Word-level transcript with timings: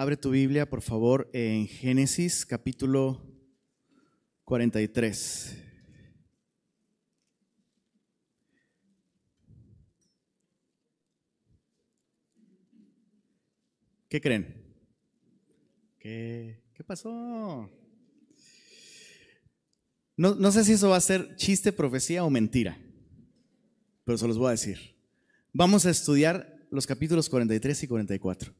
Abre 0.00 0.16
tu 0.16 0.30
Biblia, 0.30 0.66
por 0.66 0.80
favor, 0.80 1.28
en 1.34 1.68
Génesis 1.68 2.46
capítulo 2.46 3.20
43. 4.44 5.58
¿Qué 14.08 14.20
creen? 14.22 14.64
¿Qué, 15.98 16.62
pasó? 16.86 17.70
No, 20.16 20.34
no 20.34 20.50
sé 20.50 20.64
si 20.64 20.72
eso 20.72 20.88
va 20.88 20.96
a 20.96 21.00
ser 21.02 21.36
chiste, 21.36 21.72
profecía 21.74 22.24
o 22.24 22.30
mentira, 22.30 22.80
pero 24.04 24.16
se 24.16 24.26
los 24.26 24.38
voy 24.38 24.48
a 24.48 24.52
decir. 24.52 24.96
Vamos 25.52 25.84
a 25.84 25.90
estudiar 25.90 26.66
los 26.70 26.86
capítulos 26.86 27.28
43 27.28 27.82
y 27.82 27.86
44. 27.86 28.54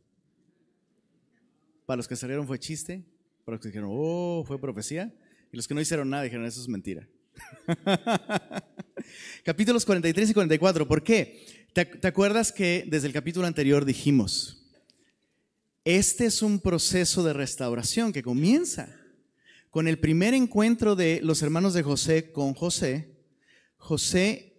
Para 1.90 1.96
los 1.96 2.06
que 2.06 2.14
salieron 2.14 2.46
fue 2.46 2.60
chiste, 2.60 3.02
para 3.44 3.56
los 3.56 3.62
que 3.62 3.66
dijeron, 3.66 3.90
oh, 3.92 4.44
fue 4.46 4.60
profecía, 4.60 5.12
y 5.52 5.56
los 5.56 5.66
que 5.66 5.74
no 5.74 5.80
hicieron 5.80 6.08
nada 6.08 6.22
dijeron, 6.22 6.46
eso 6.46 6.60
es 6.60 6.68
mentira. 6.68 7.08
Capítulos 9.44 9.84
43 9.84 10.30
y 10.30 10.32
44, 10.32 10.86
¿por 10.86 11.02
qué? 11.02 11.66
¿Te, 11.72 11.84
¿Te 11.84 12.06
acuerdas 12.06 12.52
que 12.52 12.84
desde 12.86 13.08
el 13.08 13.12
capítulo 13.12 13.44
anterior 13.44 13.84
dijimos, 13.84 14.70
este 15.84 16.26
es 16.26 16.42
un 16.42 16.60
proceso 16.60 17.24
de 17.24 17.32
restauración 17.32 18.12
que 18.12 18.22
comienza 18.22 18.96
con 19.70 19.88
el 19.88 19.98
primer 19.98 20.32
encuentro 20.32 20.94
de 20.94 21.18
los 21.24 21.42
hermanos 21.42 21.74
de 21.74 21.82
José 21.82 22.30
con 22.30 22.54
José. 22.54 23.16
José 23.78 24.49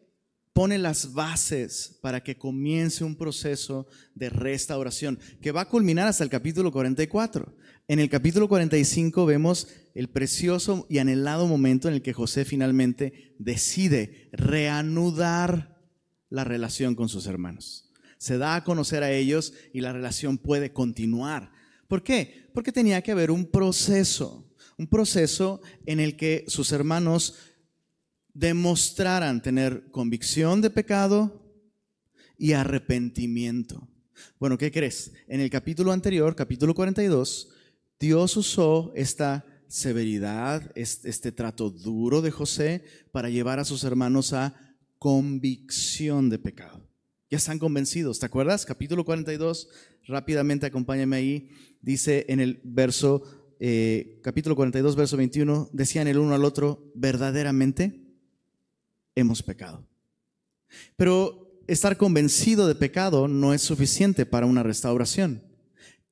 pone 0.61 0.77
las 0.77 1.13
bases 1.13 1.97
para 2.01 2.21
que 2.21 2.37
comience 2.37 3.03
un 3.03 3.15
proceso 3.15 3.87
de 4.13 4.29
restauración 4.29 5.17
que 5.41 5.51
va 5.51 5.61
a 5.61 5.67
culminar 5.67 6.07
hasta 6.07 6.23
el 6.23 6.29
capítulo 6.29 6.71
44. 6.71 7.57
En 7.87 7.97
el 7.97 8.11
capítulo 8.11 8.47
45 8.47 9.25
vemos 9.25 9.69
el 9.95 10.07
precioso 10.07 10.85
y 10.87 10.99
anhelado 10.99 11.47
momento 11.47 11.87
en 11.87 11.95
el 11.95 12.03
que 12.03 12.13
José 12.13 12.45
finalmente 12.45 13.33
decide 13.39 14.29
reanudar 14.33 15.81
la 16.29 16.43
relación 16.43 16.93
con 16.93 17.09
sus 17.09 17.25
hermanos. 17.25 17.91
Se 18.19 18.37
da 18.37 18.55
a 18.55 18.63
conocer 18.63 19.01
a 19.01 19.11
ellos 19.11 19.53
y 19.73 19.81
la 19.81 19.93
relación 19.93 20.37
puede 20.37 20.73
continuar. 20.73 21.51
¿Por 21.87 22.03
qué? 22.03 22.51
Porque 22.53 22.71
tenía 22.71 23.01
que 23.01 23.13
haber 23.13 23.31
un 23.31 23.47
proceso, 23.47 24.47
un 24.77 24.85
proceso 24.85 25.59
en 25.87 25.99
el 25.99 26.17
que 26.17 26.45
sus 26.47 26.71
hermanos 26.71 27.50
demostraran 28.33 29.41
tener 29.41 29.91
convicción 29.91 30.61
de 30.61 30.69
pecado 30.69 31.41
y 32.37 32.53
arrepentimiento. 32.53 33.87
Bueno, 34.39 34.57
¿qué 34.57 34.71
crees? 34.71 35.11
En 35.27 35.41
el 35.41 35.49
capítulo 35.49 35.91
anterior, 35.91 36.35
capítulo 36.35 36.73
42, 36.73 37.49
Dios 37.99 38.37
usó 38.37 38.91
esta 38.95 39.45
severidad, 39.67 40.71
este, 40.75 41.31
trato 41.31 41.69
duro 41.69 42.21
de 42.21 42.31
José 42.31 42.83
para 43.11 43.29
llevar 43.29 43.59
a 43.59 43.65
sus 43.65 43.83
hermanos 43.83 44.33
a 44.33 44.55
convicción 44.97 46.29
de 46.29 46.39
pecado. 46.39 46.89
Ya 47.29 47.37
están 47.37 47.59
convencidos, 47.59 48.19
¿te 48.19 48.25
acuerdas? 48.25 48.65
Capítulo 48.65 49.05
42, 49.05 49.69
rápidamente 50.07 50.65
acompáñame 50.65 51.15
ahí, 51.15 51.49
dice 51.81 52.25
en 52.27 52.41
el 52.41 52.59
verso, 52.63 53.55
eh, 53.59 54.19
capítulo 54.23 54.55
42, 54.55 54.95
verso 54.95 55.15
21, 55.15 55.69
decían 55.71 56.07
el 56.07 56.17
uno 56.17 56.35
al 56.35 56.43
otro, 56.43 56.91
verdaderamente 56.95 58.00
hemos 59.15 59.43
pecado. 59.43 59.87
Pero 60.95 61.63
estar 61.67 61.97
convencido 61.97 62.67
de 62.67 62.75
pecado 62.75 63.27
no 63.27 63.53
es 63.53 63.61
suficiente 63.61 64.25
para 64.25 64.45
una 64.45 64.63
restauración. 64.63 65.43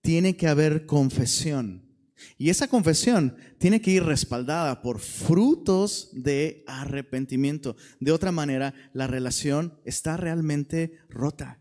Tiene 0.01 0.35
que 0.37 0.47
haber 0.47 0.85
confesión. 0.85 1.89
Y 2.37 2.49
esa 2.49 2.67
confesión 2.67 3.37
tiene 3.57 3.81
que 3.81 3.91
ir 3.91 4.03
respaldada 4.03 4.81
por 4.81 4.99
frutos 4.99 6.09
de 6.11 6.63
arrepentimiento. 6.67 7.75
De 7.99 8.11
otra 8.11 8.31
manera, 8.31 8.73
la 8.93 9.07
relación 9.07 9.79
está 9.85 10.17
realmente 10.17 10.97
rota. 11.09 11.59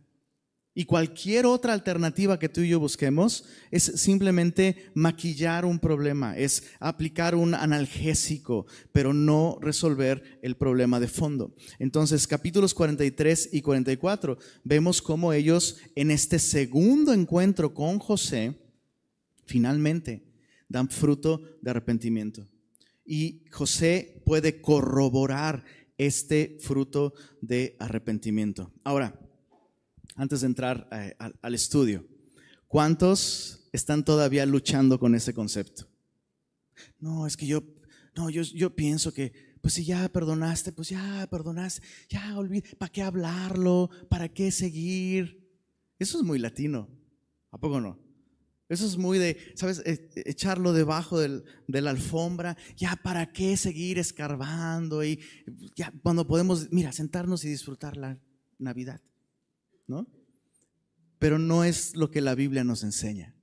Y 0.79 0.85
cualquier 0.85 1.45
otra 1.45 1.73
alternativa 1.73 2.39
que 2.39 2.49
tú 2.49 2.61
y 2.61 2.69
yo 2.69 2.79
busquemos 2.79 3.47
es 3.73 3.83
simplemente 3.83 4.93
maquillar 4.95 5.65
un 5.65 5.81
problema, 5.81 6.39
es 6.39 6.69
aplicar 6.79 7.35
un 7.35 7.53
analgésico, 7.53 8.65
pero 8.93 9.13
no 9.13 9.59
resolver 9.61 10.39
el 10.41 10.57
problema 10.57 11.01
de 11.01 11.09
fondo. 11.09 11.53
Entonces, 11.81 12.29
capítulos 12.29 12.75
43 12.75 13.49
y 13.55 13.61
44, 13.61 14.39
vemos 14.63 15.03
cómo 15.03 15.33
ellos 15.33 15.79
en 15.97 16.13
este 16.13 16.39
segundo 16.39 17.13
encuentro 17.13 17.75
con 17.75 17.99
José, 17.99 18.55
finalmente 19.47 20.23
dan 20.69 20.91
fruto 20.91 21.43
de 21.61 21.73
arrepentimiento. 21.73 22.47
Y 23.05 23.43
José 23.51 24.23
puede 24.25 24.61
corroborar 24.61 25.65
este 25.97 26.57
fruto 26.61 27.15
de 27.41 27.75
arrepentimiento. 27.81 28.73
Ahora, 28.85 29.19
antes 30.19 30.41
de 30.41 30.49
entrar 30.49 30.89
eh, 30.91 31.15
al, 31.19 31.55
estudio, 31.55 32.05
¿cuántos 32.67 33.69
están 33.73 34.05
todavía 34.05 34.45
luchando 34.47 34.99
con 34.99 35.15
ese 35.15 35.33
concepto? 35.33 35.89
No, 36.99 37.27
es 37.27 37.37
que 37.37 37.47
yo, 37.47 37.63
no, 38.17 38.29
yo, 38.29 38.43
yo 38.43 38.75
pienso 38.75 39.15
que, 39.15 39.33
pues 39.63 39.75
si 39.75 39.85
ya 39.85 40.09
perdonaste, 40.09 40.73
pues 40.73 40.89
ya 40.89 41.27
perdonaste, 41.31 41.87
ya 42.09 42.37
olvide, 42.37 42.65
¿para 42.77 42.91
qué 42.91 43.03
hablarlo? 43.03 43.91
¿Para 44.11 44.29
qué 44.29 44.51
seguir? 44.51 45.49
Eso 46.01 46.19
es 46.19 46.25
muy 46.25 46.41
latino, 46.41 46.89
¿a 47.53 47.59
poco 47.59 47.81
no? 47.81 47.97
Eso 48.69 48.87
es 48.87 48.97
muy 48.99 49.19
de, 49.19 49.39
¿sabes? 49.55 49.81
E, 49.87 50.11
echarlo 50.27 50.73
debajo 50.73 51.21
del, 51.21 51.45
de 51.69 51.81
la 51.81 51.91
alfombra. 51.91 52.57
Ya, 52.77 52.97
¿para 52.97 53.33
qué 53.33 53.57
seguir 53.57 53.99
escarbando? 54.01 55.05
Y 55.05 55.21
ya, 55.77 55.93
cuando 56.03 56.27
podemos, 56.27 56.71
mira, 56.73 56.91
sentarnos 56.91 57.45
y 57.45 57.49
disfrutar 57.49 57.97
la 57.97 58.19
Navidad. 58.59 59.01
¿No? 59.89 60.07
Pero 61.19 61.39
no 61.39 61.65
es 61.65 61.97
lo 61.97 62.11
que 62.11 62.21
la 62.21 62.37
Biblia 62.37 62.63
nos 62.63 62.85
enseña. 62.85 63.35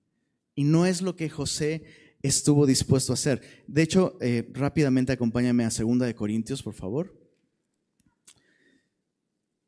Y 0.55 0.63
no 0.63 0.85
es 0.85 1.01
lo 1.01 1.17
que 1.17 1.29
José 1.29 1.83
estuvo 2.21 2.65
dispuesto 2.65 3.11
a 3.11 3.15
hacer. 3.15 3.41
De 3.67 3.81
hecho, 3.81 4.17
eh, 4.21 4.49
rápidamente 4.53 5.11
acompáñame 5.11 5.65
a 5.65 5.69
2 5.69 5.99
de 5.99 6.15
Corintios, 6.15 6.63
por 6.63 6.73
favor. 6.73 7.13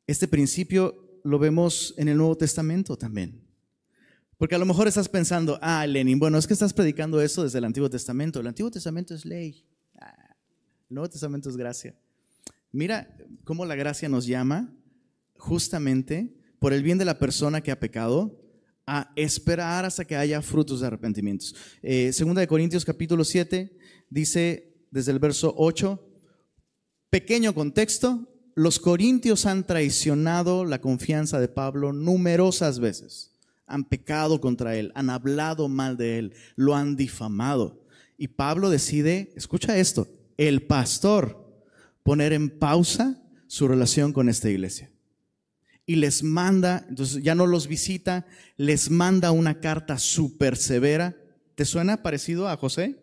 Este 0.06 0.26
principio 0.26 1.20
lo 1.22 1.38
vemos 1.38 1.94
en 1.98 2.08
el 2.08 2.16
Nuevo 2.16 2.36
Testamento 2.36 2.96
también. 2.96 3.44
Porque 4.38 4.54
a 4.54 4.58
lo 4.58 4.64
mejor 4.64 4.88
estás 4.88 5.08
pensando, 5.08 5.58
ah, 5.60 5.86
Lenin, 5.86 6.18
bueno, 6.18 6.38
es 6.38 6.46
que 6.46 6.54
estás 6.54 6.72
predicando 6.72 7.20
eso 7.20 7.42
desde 7.42 7.58
el 7.58 7.64
Antiguo 7.64 7.90
Testamento. 7.90 8.40
El 8.40 8.46
Antiguo 8.46 8.70
Testamento 8.70 9.14
es 9.14 9.24
ley. 9.24 9.66
Ah, 10.00 10.36
el 10.88 10.94
Nuevo 10.94 11.10
Testamento 11.10 11.50
es 11.50 11.56
gracia. 11.56 11.94
Mira 12.72 13.14
cómo 13.44 13.66
la 13.66 13.74
gracia 13.74 14.08
nos 14.08 14.26
llama 14.26 14.72
justamente 15.36 16.37
por 16.58 16.72
el 16.72 16.82
bien 16.82 16.98
de 16.98 17.04
la 17.04 17.18
persona 17.18 17.60
que 17.60 17.70
ha 17.70 17.80
pecado, 17.80 18.38
a 18.86 19.12
esperar 19.16 19.84
hasta 19.84 20.06
que 20.06 20.16
haya 20.16 20.40
frutos 20.40 20.80
de 20.80 20.86
arrepentimiento. 20.86 21.44
Eh, 21.82 22.10
segunda 22.12 22.40
de 22.40 22.46
Corintios 22.46 22.86
capítulo 22.86 23.22
7 23.22 23.76
dice 24.08 24.86
desde 24.90 25.12
el 25.12 25.18
verso 25.18 25.54
8, 25.58 26.02
pequeño 27.10 27.54
contexto, 27.54 28.26
los 28.54 28.80
corintios 28.80 29.44
han 29.44 29.66
traicionado 29.66 30.64
la 30.64 30.80
confianza 30.80 31.38
de 31.38 31.48
Pablo 31.48 31.92
numerosas 31.92 32.80
veces. 32.80 33.32
Han 33.66 33.84
pecado 33.84 34.40
contra 34.40 34.74
él, 34.74 34.90
han 34.94 35.10
hablado 35.10 35.68
mal 35.68 35.98
de 35.98 36.18
él, 36.18 36.32
lo 36.56 36.74
han 36.74 36.96
difamado. 36.96 37.84
Y 38.16 38.28
Pablo 38.28 38.70
decide, 38.70 39.34
escucha 39.36 39.76
esto, 39.76 40.08
el 40.38 40.62
pastor 40.62 41.46
poner 42.02 42.32
en 42.32 42.48
pausa 42.48 43.22
su 43.46 43.68
relación 43.68 44.14
con 44.14 44.30
esta 44.30 44.48
iglesia 44.48 44.90
y 45.88 45.96
les 45.96 46.22
manda, 46.22 46.84
entonces 46.90 47.22
ya 47.22 47.34
no 47.34 47.46
los 47.46 47.66
visita, 47.66 48.26
les 48.58 48.90
manda 48.90 49.30
una 49.30 49.58
carta 49.58 49.96
súper 49.96 50.58
severa. 50.58 51.16
¿Te 51.54 51.64
suena 51.64 52.02
parecido 52.02 52.46
a 52.46 52.58
José? 52.58 53.02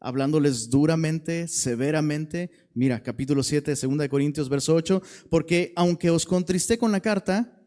Hablándoles 0.00 0.68
duramente, 0.68 1.46
severamente. 1.46 2.50
Mira, 2.74 3.00
capítulo 3.00 3.44
7, 3.44 3.76
2 3.80 3.98
de 3.98 4.08
Corintios, 4.08 4.48
verso 4.48 4.74
8. 4.74 5.00
Porque 5.30 5.72
aunque 5.76 6.10
os 6.10 6.26
contristé 6.26 6.78
con 6.78 6.90
la 6.90 6.98
carta, 6.98 7.62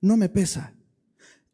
no 0.00 0.16
me 0.16 0.28
pesa. 0.28 0.74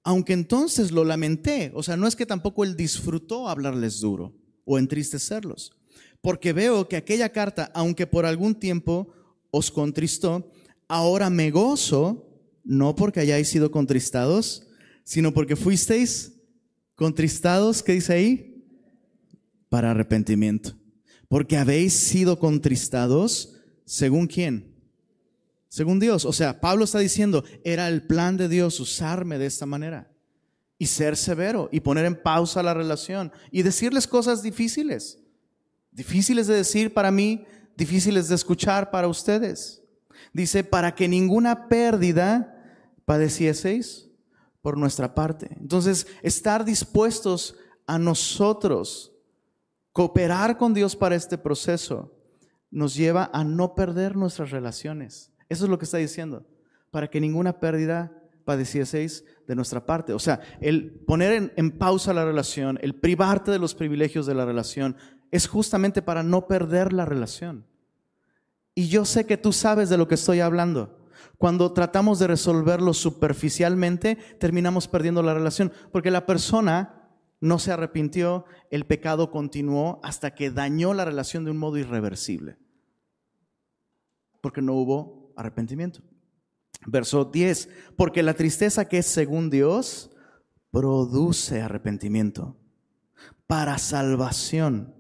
Aunque 0.02 0.32
entonces 0.32 0.92
lo 0.92 1.04
lamenté. 1.04 1.72
O 1.74 1.82
sea, 1.82 1.98
no 1.98 2.06
es 2.06 2.16
que 2.16 2.24
tampoco 2.24 2.64
él 2.64 2.74
disfrutó 2.74 3.50
hablarles 3.50 4.00
duro 4.00 4.34
o 4.64 4.78
entristecerlos. 4.78 5.72
Porque 6.22 6.54
veo 6.54 6.88
que 6.88 6.96
aquella 6.96 7.32
carta, 7.32 7.70
aunque 7.74 8.06
por 8.06 8.24
algún 8.24 8.54
tiempo 8.54 9.12
os 9.50 9.70
contristó, 9.70 10.50
ahora 10.88 11.28
me 11.28 11.50
gozo 11.50 12.28
no 12.64 12.94
porque 12.94 13.20
hayáis 13.20 13.48
sido 13.48 13.70
contristados, 13.70 14.66
sino 15.04 15.32
porque 15.32 15.56
fuisteis 15.56 16.32
contristados, 16.94 17.82
¿qué 17.82 17.92
dice 17.92 18.12
ahí? 18.12 18.64
Para 19.68 19.92
arrepentimiento. 19.92 20.76
Porque 21.28 21.56
habéis 21.56 21.94
sido 21.94 22.38
contristados, 22.38 23.56
según 23.84 24.26
quién? 24.26 24.74
Según 25.68 26.00
Dios. 26.00 26.24
O 26.24 26.32
sea, 26.32 26.60
Pablo 26.60 26.84
está 26.84 26.98
diciendo, 26.98 27.44
era 27.64 27.88
el 27.88 28.02
plan 28.06 28.36
de 28.36 28.48
Dios 28.48 28.80
usarme 28.80 29.38
de 29.38 29.46
esta 29.46 29.66
manera. 29.66 30.10
y 30.82 30.86
ser 30.86 31.14
severo 31.18 31.68
y 31.70 31.80
poner 31.80 32.06
en 32.06 32.16
pausa 32.16 32.62
la 32.62 32.72
relación 32.72 33.30
y 33.50 33.62
decirles 33.62 34.06
cosas 34.06 34.42
difíciles. 34.42 35.18
Difíciles 35.92 36.46
de 36.46 36.54
decir 36.54 36.94
para 36.94 37.10
mí, 37.10 37.44
difíciles 37.76 38.28
de 38.28 38.34
escuchar 38.34 38.90
para 38.90 39.06
ustedes. 39.06 39.79
Dice, 40.32 40.64
para 40.64 40.94
que 40.94 41.08
ninguna 41.08 41.68
pérdida 41.68 42.56
padecieseis 43.04 44.10
por 44.62 44.76
nuestra 44.76 45.14
parte. 45.14 45.56
Entonces, 45.60 46.06
estar 46.22 46.64
dispuestos 46.64 47.56
a 47.86 47.98
nosotros 47.98 49.12
cooperar 49.92 50.56
con 50.56 50.74
Dios 50.74 50.96
para 50.96 51.16
este 51.16 51.38
proceso 51.38 52.16
nos 52.70 52.94
lleva 52.94 53.30
a 53.32 53.44
no 53.44 53.74
perder 53.74 54.16
nuestras 54.16 54.50
relaciones. 54.50 55.32
Eso 55.48 55.64
es 55.64 55.70
lo 55.70 55.78
que 55.78 55.84
está 55.84 55.98
diciendo, 55.98 56.46
para 56.90 57.08
que 57.08 57.20
ninguna 57.20 57.58
pérdida 57.58 58.12
padecieseis 58.44 59.24
de 59.48 59.56
nuestra 59.56 59.84
parte. 59.84 60.12
O 60.12 60.18
sea, 60.18 60.40
el 60.60 60.92
poner 61.06 61.52
en, 61.56 61.70
pausa 61.72 62.14
la 62.14 62.24
relación, 62.24 62.78
el 62.82 62.94
privarte 62.94 63.50
de 63.50 63.58
los 63.58 63.74
privilegios 63.74 64.26
de 64.26 64.34
la 64.34 64.44
relación, 64.44 64.96
es 65.30 65.48
justamente 65.48 66.02
para 66.02 66.22
no 66.22 66.46
perder 66.46 66.92
la 66.92 67.04
relación. 67.04 67.66
Y 68.80 68.88
yo 68.88 69.04
sé 69.04 69.26
que 69.26 69.36
tú 69.36 69.52
sabes 69.52 69.90
de 69.90 69.98
lo 69.98 70.08
que 70.08 70.14
estoy 70.14 70.40
hablando. 70.40 71.04
Cuando 71.36 71.74
tratamos 71.74 72.18
de 72.18 72.28
resolverlo 72.28 72.94
superficialmente, 72.94 74.16
terminamos 74.38 74.88
perdiendo 74.88 75.22
la 75.22 75.34
relación, 75.34 75.70
porque 75.92 76.10
la 76.10 76.24
persona 76.24 77.12
no 77.42 77.58
se 77.58 77.72
arrepintió, 77.72 78.46
el 78.70 78.86
pecado 78.86 79.30
continuó 79.30 80.00
hasta 80.02 80.34
que 80.34 80.50
dañó 80.50 80.94
la 80.94 81.04
relación 81.04 81.44
de 81.44 81.50
un 81.50 81.58
modo 81.58 81.76
irreversible, 81.76 82.56
porque 84.40 84.62
no 84.62 84.72
hubo 84.72 85.34
arrepentimiento. 85.36 86.00
Verso 86.86 87.26
10, 87.26 87.68
porque 87.98 88.22
la 88.22 88.32
tristeza 88.32 88.88
que 88.88 88.96
es 88.96 89.06
según 89.06 89.50
Dios 89.50 90.10
produce 90.70 91.60
arrepentimiento 91.60 92.56
para 93.46 93.76
salvación, 93.76 94.94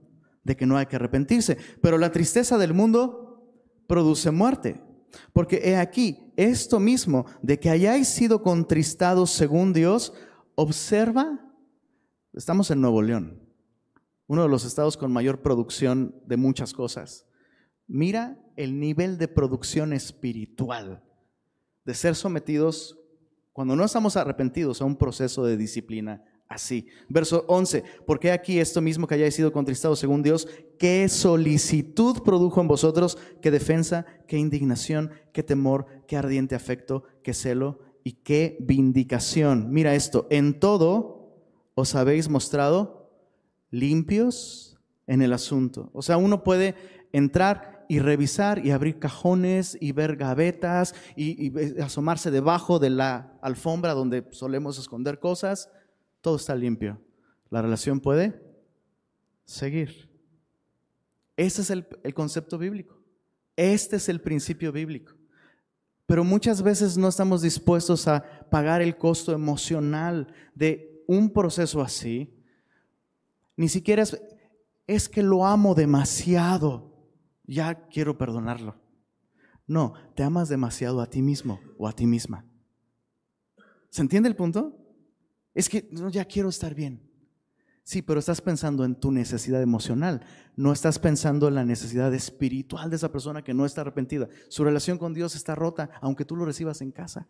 de 0.44 0.54
que 0.54 0.66
no 0.66 0.76
hay 0.76 0.84
que 0.84 0.96
arrepentirse, 0.96 1.56
pero 1.80 1.96
la 1.96 2.12
tristeza 2.12 2.58
del 2.58 2.74
mundo 2.74 3.19
produce 3.90 4.30
muerte. 4.30 4.80
Porque 5.32 5.60
he 5.64 5.74
aquí, 5.74 6.32
esto 6.36 6.78
mismo, 6.78 7.26
de 7.42 7.58
que 7.58 7.70
hayáis 7.70 8.06
sido 8.06 8.40
contristados 8.40 9.30
según 9.30 9.72
Dios, 9.72 10.12
observa, 10.54 11.40
estamos 12.32 12.70
en 12.70 12.80
Nuevo 12.80 13.02
León, 13.02 13.42
uno 14.28 14.44
de 14.44 14.48
los 14.48 14.64
estados 14.64 14.96
con 14.96 15.12
mayor 15.12 15.42
producción 15.42 16.14
de 16.24 16.36
muchas 16.36 16.72
cosas. 16.72 17.26
Mira 17.88 18.38
el 18.54 18.78
nivel 18.78 19.18
de 19.18 19.26
producción 19.26 19.92
espiritual, 19.92 21.02
de 21.84 21.94
ser 21.94 22.14
sometidos, 22.14 22.96
cuando 23.52 23.74
no 23.74 23.84
estamos 23.84 24.16
arrepentidos, 24.16 24.80
a 24.80 24.84
un 24.84 24.94
proceso 24.94 25.44
de 25.44 25.56
disciplina 25.56 26.22
así. 26.50 26.88
Verso 27.08 27.44
11, 27.46 27.84
porque 28.06 28.32
aquí 28.32 28.58
esto 28.58 28.80
mismo 28.82 29.06
que 29.06 29.14
hayáis 29.14 29.34
sido 29.34 29.52
contristados 29.52 30.00
según 30.00 30.22
Dios, 30.22 30.48
qué 30.78 31.08
solicitud 31.08 32.22
produjo 32.24 32.60
en 32.60 32.68
vosotros, 32.68 33.16
qué 33.40 33.52
defensa, 33.52 34.04
qué 34.26 34.36
indignación, 34.36 35.12
qué 35.32 35.44
temor, 35.44 35.86
qué 36.06 36.16
ardiente 36.16 36.56
afecto, 36.56 37.04
qué 37.22 37.32
celo 37.32 37.78
y 38.02 38.12
qué 38.24 38.58
vindicación. 38.60 39.70
Mira 39.70 39.94
esto, 39.94 40.26
en 40.28 40.58
todo 40.58 41.36
os 41.76 41.94
habéis 41.94 42.28
mostrado 42.28 43.12
limpios 43.70 44.76
en 45.06 45.22
el 45.22 45.32
asunto. 45.32 45.90
O 45.94 46.02
sea, 46.02 46.16
uno 46.16 46.42
puede 46.42 46.74
entrar 47.12 47.86
y 47.88 48.00
revisar 48.00 48.64
y 48.64 48.72
abrir 48.72 48.98
cajones 48.98 49.78
y 49.80 49.92
ver 49.92 50.16
gavetas 50.16 50.96
y, 51.14 51.46
y 51.46 51.80
asomarse 51.80 52.32
debajo 52.32 52.80
de 52.80 52.90
la 52.90 53.38
alfombra 53.40 53.94
donde 53.94 54.26
solemos 54.32 54.78
esconder 54.78 55.20
cosas 55.20 55.68
todo 56.20 56.36
está 56.36 56.54
limpio. 56.54 57.00
La 57.50 57.62
relación 57.62 58.00
puede 58.00 58.40
seguir. 59.44 60.08
Ese 61.36 61.62
es 61.62 61.70
el, 61.70 61.86
concepto 62.14 62.58
bíblico. 62.58 63.02
Este 63.56 63.96
es 63.96 64.08
el 64.08 64.20
principio 64.20 64.72
bíblico. 64.72 65.14
Pero 66.06 66.24
muchas 66.24 66.62
veces 66.62 66.96
no 66.96 67.08
estamos 67.08 67.42
dispuestos 67.42 68.06
a 68.08 68.22
pagar 68.50 68.82
el 68.82 68.96
costo 68.96 69.32
emocional 69.32 70.32
de 70.54 71.02
un 71.06 71.30
proceso 71.30 71.80
así. 71.80 72.34
Ni 73.56 73.68
siquiera 73.68 74.02
es, 74.02 74.20
es 74.86 75.08
que 75.08 75.22
lo 75.22 75.46
amo 75.46 75.74
demasiado. 75.74 76.94
Ya 77.44 77.86
quiero 77.88 78.18
perdonarlo. 78.18 78.76
No, 79.66 79.94
te 80.14 80.22
amas 80.22 80.48
demasiado 80.48 81.00
a 81.00 81.06
ti 81.06 81.22
mismo 81.22 81.60
o 81.78 81.86
a 81.86 81.92
ti 81.92 82.06
misma. 82.06 82.44
¿Se 83.88 84.02
entiende 84.02 84.28
el 84.28 84.36
punto? 84.36 84.79
Es 85.60 85.68
que 85.68 85.90
ya 86.10 86.24
quiero 86.24 86.48
estar 86.48 86.74
bien. 86.74 87.02
Sí, 87.82 88.00
pero 88.00 88.18
estás 88.18 88.40
pensando 88.40 88.82
en 88.82 88.94
tu 88.94 89.12
necesidad 89.12 89.60
emocional, 89.60 90.22
no 90.56 90.72
estás 90.72 90.98
pensando 90.98 91.48
en 91.48 91.54
la 91.54 91.66
necesidad 91.66 92.14
espiritual 92.14 92.88
de 92.88 92.96
esa 92.96 93.12
persona 93.12 93.44
que 93.44 93.52
no 93.52 93.66
está 93.66 93.82
arrepentida. 93.82 94.30
Su 94.48 94.64
relación 94.64 94.96
con 94.96 95.12
Dios 95.12 95.34
está 95.34 95.54
rota, 95.54 95.90
aunque 96.00 96.24
tú 96.24 96.34
lo 96.34 96.46
recibas 96.46 96.80
en 96.80 96.92
casa. 96.92 97.28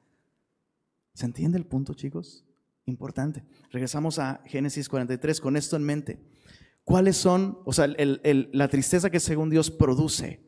¿Se 1.12 1.26
entiende 1.26 1.58
el 1.58 1.66
punto, 1.66 1.92
chicos? 1.94 2.46
Importante. 2.84 3.42
Regresamos 3.72 4.20
a 4.20 4.42
Génesis 4.46 4.88
43 4.88 5.40
con 5.40 5.56
esto 5.56 5.74
en 5.74 5.82
mente. 5.82 6.24
¿Cuáles 6.84 7.16
son, 7.16 7.58
o 7.64 7.72
sea, 7.72 7.88
la 7.88 8.68
tristeza 8.68 9.10
que 9.10 9.18
según 9.18 9.50
Dios 9.50 9.72
produce 9.72 10.40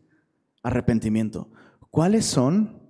arrepentimiento? 0.62 1.50
¿Cuáles 1.90 2.26
son 2.26 2.80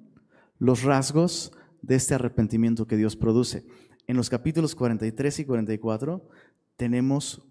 los 0.58 0.82
rasgos 0.82 1.52
de 1.80 1.94
este 1.94 2.12
arrepentimiento 2.12 2.86
que 2.86 2.98
Dios 2.98 3.16
produce? 3.16 3.64
En 4.06 4.16
los 4.16 4.28
capítulos 4.28 4.74
43 4.74 5.40
y 5.40 5.44
44 5.44 6.28
tenemos, 6.76 7.42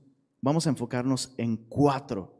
vamos 0.41 0.67
a 0.67 0.69
enfocarnos 0.69 1.33
en 1.37 1.57
cuatro, 1.57 2.37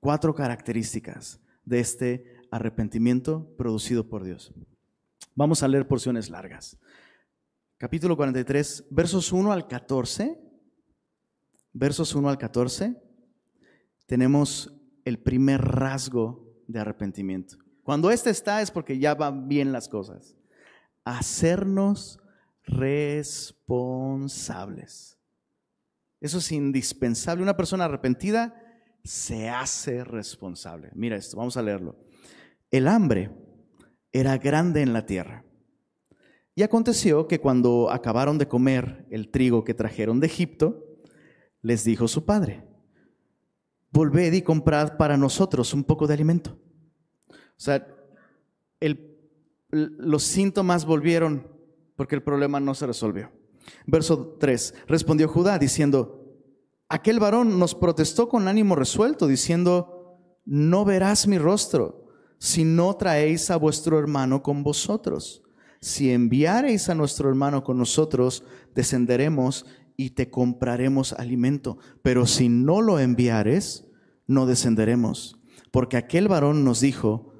cuatro 0.00 0.34
características 0.34 1.40
de 1.64 1.80
este 1.80 2.38
arrepentimiento 2.50 3.54
producido 3.56 4.08
por 4.08 4.24
Dios. 4.24 4.52
Vamos 5.34 5.62
a 5.62 5.68
leer 5.68 5.86
porciones 5.86 6.30
largas. 6.30 6.78
Capítulo 7.76 8.16
43, 8.16 8.86
versos 8.90 9.32
1 9.32 9.52
al 9.52 9.68
14. 9.68 10.36
Versos 11.72 12.14
1 12.14 12.28
al 12.28 12.38
14. 12.38 13.00
Tenemos 14.06 14.74
el 15.04 15.18
primer 15.18 15.60
rasgo 15.60 16.56
de 16.66 16.80
arrepentimiento. 16.80 17.56
Cuando 17.82 18.10
este 18.10 18.30
está 18.30 18.62
es 18.62 18.70
porque 18.70 18.98
ya 18.98 19.14
van 19.14 19.48
bien 19.48 19.72
las 19.72 19.88
cosas. 19.88 20.36
Hacernos 21.04 22.20
responsables. 22.68 25.18
Eso 26.20 26.38
es 26.38 26.52
indispensable. 26.52 27.42
Una 27.42 27.56
persona 27.56 27.86
arrepentida 27.86 28.62
se 29.04 29.48
hace 29.48 30.04
responsable. 30.04 30.90
Mira 30.94 31.16
esto, 31.16 31.36
vamos 31.36 31.56
a 31.56 31.62
leerlo. 31.62 31.96
El 32.70 32.88
hambre 32.88 33.30
era 34.12 34.36
grande 34.38 34.82
en 34.82 34.92
la 34.92 35.06
tierra. 35.06 35.44
Y 36.54 36.62
aconteció 36.62 37.28
que 37.28 37.40
cuando 37.40 37.90
acabaron 37.90 38.36
de 38.36 38.48
comer 38.48 39.06
el 39.10 39.30
trigo 39.30 39.64
que 39.64 39.74
trajeron 39.74 40.20
de 40.20 40.26
Egipto, 40.26 40.84
les 41.62 41.84
dijo 41.84 42.08
su 42.08 42.24
padre, 42.24 42.64
volved 43.92 44.32
y 44.32 44.42
comprad 44.42 44.96
para 44.96 45.16
nosotros 45.16 45.72
un 45.72 45.84
poco 45.84 46.06
de 46.06 46.14
alimento. 46.14 46.58
O 47.30 47.60
sea, 47.60 47.86
los 49.70 50.22
síntomas 50.24 50.84
volvieron 50.84 51.57
porque 51.98 52.14
el 52.14 52.22
problema 52.22 52.60
no 52.60 52.76
se 52.76 52.86
resolvió. 52.86 53.32
Verso 53.84 54.36
3, 54.38 54.72
respondió 54.86 55.26
Judá 55.26 55.58
diciendo, 55.58 56.24
aquel 56.88 57.18
varón 57.18 57.58
nos 57.58 57.74
protestó 57.74 58.28
con 58.28 58.46
ánimo 58.46 58.76
resuelto, 58.76 59.26
diciendo, 59.26 60.16
no 60.44 60.84
verás 60.84 61.26
mi 61.26 61.38
rostro 61.38 62.06
si 62.38 62.62
no 62.62 62.94
traéis 62.94 63.50
a 63.50 63.56
vuestro 63.56 63.98
hermano 63.98 64.44
con 64.44 64.62
vosotros. 64.62 65.42
Si 65.80 66.12
enviareis 66.12 66.88
a 66.88 66.94
nuestro 66.94 67.28
hermano 67.30 67.64
con 67.64 67.78
nosotros, 67.78 68.44
descenderemos 68.76 69.66
y 69.96 70.10
te 70.10 70.30
compraremos 70.30 71.14
alimento. 71.14 71.78
Pero 72.02 72.26
si 72.26 72.48
no 72.48 72.80
lo 72.80 73.00
enviares, 73.00 73.88
no 74.28 74.46
descenderemos. 74.46 75.40
Porque 75.72 75.96
aquel 75.96 76.28
varón 76.28 76.62
nos 76.62 76.78
dijo, 76.80 77.32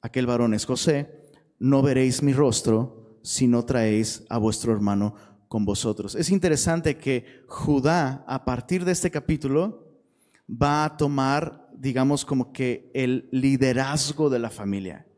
aquel 0.00 0.26
varón 0.26 0.54
es 0.54 0.64
José, 0.64 1.26
no 1.58 1.82
veréis 1.82 2.22
mi 2.22 2.32
rostro 2.32 3.05
si 3.26 3.48
no 3.48 3.64
traéis 3.64 4.22
a 4.28 4.38
vuestro 4.38 4.72
hermano 4.72 5.16
con 5.48 5.64
vosotros. 5.64 6.14
Es 6.14 6.30
interesante 6.30 6.96
que 6.96 7.42
Judá, 7.48 8.24
a 8.28 8.44
partir 8.44 8.84
de 8.84 8.92
este 8.92 9.10
capítulo, 9.10 10.00
va 10.48 10.84
a 10.84 10.96
tomar, 10.96 11.68
digamos, 11.74 12.24
como 12.24 12.52
que 12.52 12.88
el 12.94 13.28
liderazgo 13.32 14.30
de 14.30 14.38
la 14.38 14.48
familia. 14.48 15.08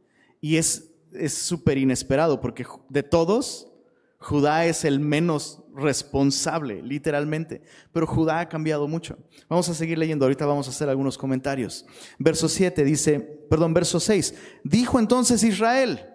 Y 0.40 0.56
es 0.56 0.90
súper 1.28 1.76
inesperado 1.76 2.40
porque 2.40 2.64
de 2.88 3.02
todos, 3.02 3.70
Judá 4.18 4.64
es 4.64 4.86
el 4.86 5.00
menos 5.00 5.62
responsable, 5.74 6.82
literalmente. 6.82 7.60
Pero 7.92 8.06
Judá 8.06 8.40
ha 8.40 8.48
cambiado 8.48 8.88
mucho. 8.88 9.18
Vamos 9.50 9.68
a 9.68 9.74
seguir 9.74 9.98
leyendo, 9.98 10.24
ahorita 10.24 10.46
vamos 10.46 10.66
a 10.66 10.70
hacer 10.70 10.88
algunos 10.88 11.18
comentarios. 11.18 11.84
Verso 12.18 12.48
7 12.48 12.84
dice, 12.84 13.20
perdón, 13.20 13.74
verso 13.74 14.00
6, 14.00 14.34
dijo 14.64 14.98
entonces 14.98 15.42
Israel, 15.42 16.14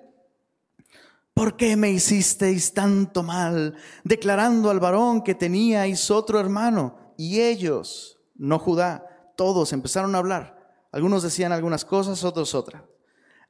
¿Por 1.33 1.57
qué 1.57 1.75
me 1.75 1.89
hicisteis 1.89 2.73
tanto 2.73 3.23
mal, 3.23 3.75
declarando 4.03 4.69
al 4.69 4.79
varón 4.79 5.23
que 5.23 5.33
teníais 5.33 6.11
otro 6.11 6.39
hermano? 6.39 6.95
Y 7.17 7.41
ellos, 7.41 8.19
no 8.35 8.59
Judá, 8.59 9.33
todos 9.35 9.73
empezaron 9.73 10.13
a 10.13 10.19
hablar. 10.19 10.85
Algunos 10.91 11.23
decían 11.23 11.51
algunas 11.51 11.85
cosas, 11.85 12.23
otros 12.23 12.53
otras. 12.53 12.83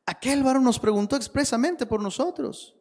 Aquel 0.05 0.43
varón 0.43 0.63
nos 0.63 0.79
preguntó 0.79 1.15
expresamente 1.17 1.85
por 1.85 2.01
nosotros 2.01 2.75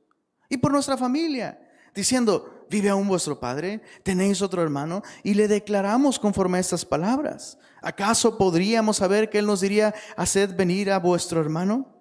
y 0.48 0.56
por 0.56 0.70
nuestra 0.70 0.96
familia, 0.96 1.60
diciendo, 1.94 2.66
¿vive 2.70 2.88
aún 2.88 3.08
vuestro 3.08 3.40
padre? 3.40 3.82
¿Tenéis 4.04 4.40
otro 4.40 4.62
hermano? 4.62 5.02
Y 5.24 5.34
le 5.34 5.48
declaramos 5.48 6.18
conforme 6.18 6.58
a 6.58 6.60
estas 6.60 6.84
palabras. 6.84 7.58
¿Acaso 7.80 8.38
podríamos 8.38 8.98
saber 8.98 9.30
que 9.30 9.38
él 9.38 9.46
nos 9.46 9.60
diría, 9.60 9.94
haced 10.16 10.54
venir 10.54 10.92
a 10.92 11.00
vuestro 11.00 11.40
hermano? 11.40 12.00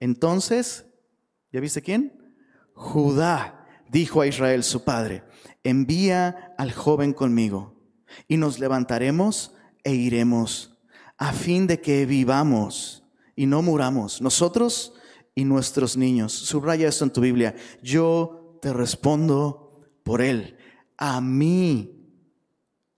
Entonces, 0.00 0.84
¿ya 1.52 1.60
viste 1.60 1.80
quién? 1.80 2.19
Judá 2.80 3.66
dijo 3.90 4.22
a 4.22 4.26
Israel 4.26 4.64
su 4.64 4.84
padre, 4.84 5.22
envía 5.62 6.54
al 6.56 6.72
joven 6.72 7.12
conmigo 7.12 7.76
y 8.26 8.38
nos 8.38 8.58
levantaremos 8.58 9.54
e 9.84 9.92
iremos 9.92 10.78
a 11.18 11.34
fin 11.34 11.66
de 11.66 11.82
que 11.82 12.06
vivamos 12.06 13.04
y 13.36 13.44
no 13.44 13.60
muramos, 13.60 14.22
nosotros 14.22 14.94
y 15.34 15.44
nuestros 15.44 15.98
niños. 15.98 16.32
Subraya 16.32 16.88
esto 16.88 17.04
en 17.04 17.12
tu 17.12 17.20
Biblia. 17.20 17.54
Yo 17.82 18.58
te 18.62 18.72
respondo 18.72 19.82
por 20.02 20.22
él. 20.22 20.56
A 20.96 21.20
mí. 21.20 22.16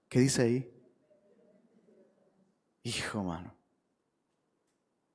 ¿Qué 0.09 0.21
dice 0.21 0.43
ahí? 0.43 0.71
Hijo, 2.85 3.25
mano. 3.25 3.53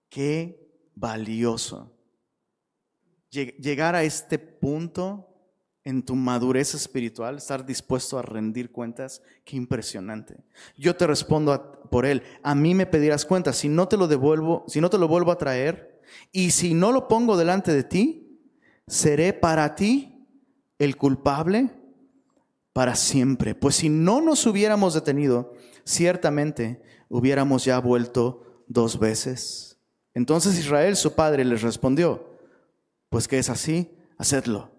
Qué 0.09 0.69
valioso 0.93 1.96
llegar 3.29 3.95
a 3.95 4.03
este 4.03 4.39
punto 4.39 5.27
en 5.83 6.03
tu 6.03 6.15
madurez 6.15 6.73
espiritual, 6.73 7.37
estar 7.37 7.65
dispuesto 7.65 8.19
a 8.19 8.21
rendir 8.21 8.71
cuentas, 8.71 9.21
qué 9.45 9.55
impresionante. 9.55 10.35
Yo 10.75 10.95
te 10.97 11.07
respondo 11.07 11.81
por 11.89 12.05
él, 12.05 12.23
a 12.43 12.53
mí 12.55 12.75
me 12.75 12.85
pedirás 12.85 13.25
cuentas, 13.25 13.55
si 13.55 13.69
no 13.69 13.87
te 13.87 13.95
lo 13.95 14.07
devuelvo, 14.07 14.65
si 14.67 14.81
no 14.81 14.89
te 14.89 14.97
lo 14.97 15.07
vuelvo 15.07 15.31
a 15.31 15.37
traer, 15.37 16.01
y 16.31 16.51
si 16.51 16.73
no 16.73 16.91
lo 16.91 17.07
pongo 17.07 17.37
delante 17.37 17.73
de 17.73 17.83
ti, 17.83 18.41
seré 18.85 19.33
para 19.33 19.75
ti 19.75 20.25
el 20.77 20.97
culpable 20.97 21.71
para 22.73 22.95
siempre. 22.95 23.55
Pues 23.55 23.75
si 23.75 23.89
no 23.89 24.21
nos 24.21 24.45
hubiéramos 24.45 24.93
detenido, 24.93 25.53
ciertamente 25.83 26.81
hubiéramos 27.09 27.65
ya 27.65 27.79
vuelto 27.79 28.63
dos 28.67 28.99
veces. 28.99 29.79
Entonces 30.13 30.59
Israel, 30.59 30.95
su 30.95 31.13
padre, 31.13 31.45
les 31.45 31.61
respondió, 31.61 32.36
pues 33.09 33.27
que 33.27 33.39
es 33.39 33.49
así, 33.49 33.95
hacedlo. 34.17 34.71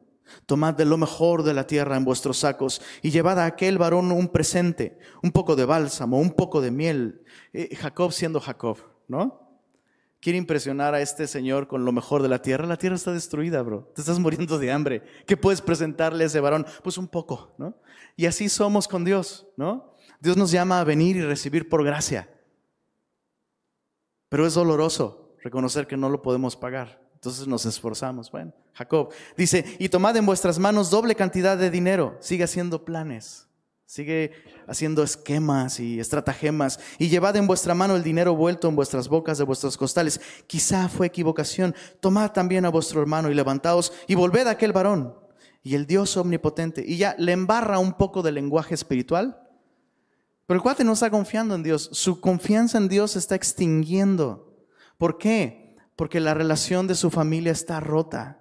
Tomad 0.46 0.74
de 0.74 0.84
lo 0.84 0.98
mejor 0.98 1.42
de 1.42 1.54
la 1.54 1.66
tierra 1.66 1.96
en 1.96 2.04
vuestros 2.04 2.38
sacos 2.38 2.82
y 3.02 3.10
llevad 3.10 3.38
a 3.38 3.46
aquel 3.46 3.78
varón 3.78 4.12
un 4.12 4.28
presente, 4.28 4.98
un 5.22 5.32
poco 5.32 5.56
de 5.56 5.64
bálsamo, 5.64 6.18
un 6.18 6.30
poco 6.30 6.60
de 6.60 6.70
miel. 6.70 7.22
Eh, 7.52 7.74
Jacob 7.76 8.12
siendo 8.12 8.40
Jacob, 8.40 8.78
¿no? 9.08 9.48
Quiere 10.20 10.38
impresionar 10.38 10.94
a 10.94 11.00
este 11.00 11.28
señor 11.28 11.68
con 11.68 11.84
lo 11.84 11.92
mejor 11.92 12.22
de 12.22 12.28
la 12.28 12.42
tierra. 12.42 12.66
La 12.66 12.76
tierra 12.76 12.96
está 12.96 13.12
destruida, 13.12 13.62
bro. 13.62 13.92
Te 13.94 14.00
estás 14.00 14.18
muriendo 14.18 14.58
de 14.58 14.72
hambre. 14.72 15.02
¿Qué 15.26 15.36
puedes 15.36 15.60
presentarle 15.60 16.24
a 16.24 16.26
ese 16.26 16.40
varón? 16.40 16.66
Pues 16.82 16.98
un 16.98 17.06
poco, 17.06 17.54
¿no? 17.56 17.76
Y 18.16 18.26
así 18.26 18.48
somos 18.48 18.88
con 18.88 19.04
Dios, 19.04 19.46
¿no? 19.56 19.94
Dios 20.20 20.36
nos 20.36 20.50
llama 20.50 20.80
a 20.80 20.84
venir 20.84 21.16
y 21.16 21.22
recibir 21.22 21.68
por 21.68 21.84
gracia. 21.84 22.28
Pero 24.28 24.44
es 24.44 24.54
doloroso 24.54 25.36
reconocer 25.42 25.86
que 25.86 25.96
no 25.96 26.08
lo 26.08 26.20
podemos 26.20 26.56
pagar. 26.56 27.07
Entonces 27.18 27.48
nos 27.48 27.66
esforzamos. 27.66 28.30
Bueno, 28.30 28.52
Jacob 28.74 29.10
dice, 29.36 29.64
y 29.80 29.88
tomad 29.88 30.16
en 30.16 30.24
vuestras 30.24 30.60
manos 30.60 30.88
doble 30.88 31.16
cantidad 31.16 31.58
de 31.58 31.68
dinero. 31.68 32.16
Sigue 32.20 32.44
haciendo 32.44 32.84
planes, 32.84 33.48
sigue 33.86 34.30
haciendo 34.68 35.02
esquemas 35.02 35.80
y 35.80 35.98
estratagemas. 35.98 36.78
Y 36.96 37.08
llevad 37.08 37.34
en 37.34 37.48
vuestra 37.48 37.74
mano 37.74 37.96
el 37.96 38.04
dinero 38.04 38.36
vuelto 38.36 38.68
en 38.68 38.76
vuestras 38.76 39.08
bocas 39.08 39.36
de 39.36 39.42
vuestros 39.42 39.76
costales. 39.76 40.20
Quizá 40.46 40.88
fue 40.88 41.08
equivocación. 41.08 41.74
Tomad 41.98 42.30
también 42.30 42.64
a 42.64 42.68
vuestro 42.68 43.00
hermano 43.00 43.32
y 43.32 43.34
levantaos 43.34 43.92
y 44.06 44.14
volved 44.14 44.46
a 44.46 44.50
aquel 44.50 44.72
varón. 44.72 45.12
Y 45.64 45.74
el 45.74 45.86
Dios 45.86 46.16
omnipotente. 46.16 46.84
Y 46.86 46.98
ya 46.98 47.16
le 47.18 47.32
embarra 47.32 47.80
un 47.80 47.94
poco 47.94 48.22
de 48.22 48.30
lenguaje 48.30 48.76
espiritual. 48.76 49.42
Pero 50.46 50.56
el 50.56 50.62
cuate 50.62 50.84
no 50.84 50.92
está 50.92 51.10
confiando 51.10 51.56
en 51.56 51.64
Dios. 51.64 51.90
Su 51.90 52.20
confianza 52.20 52.78
en 52.78 52.86
Dios 52.86 53.10
se 53.10 53.18
está 53.18 53.34
extinguiendo. 53.34 54.56
¿Por 54.98 55.18
qué? 55.18 55.67
Porque 55.98 56.20
la 56.20 56.32
relación 56.32 56.86
de 56.86 56.94
su 56.94 57.10
familia 57.10 57.50
está 57.50 57.80
rota. 57.80 58.40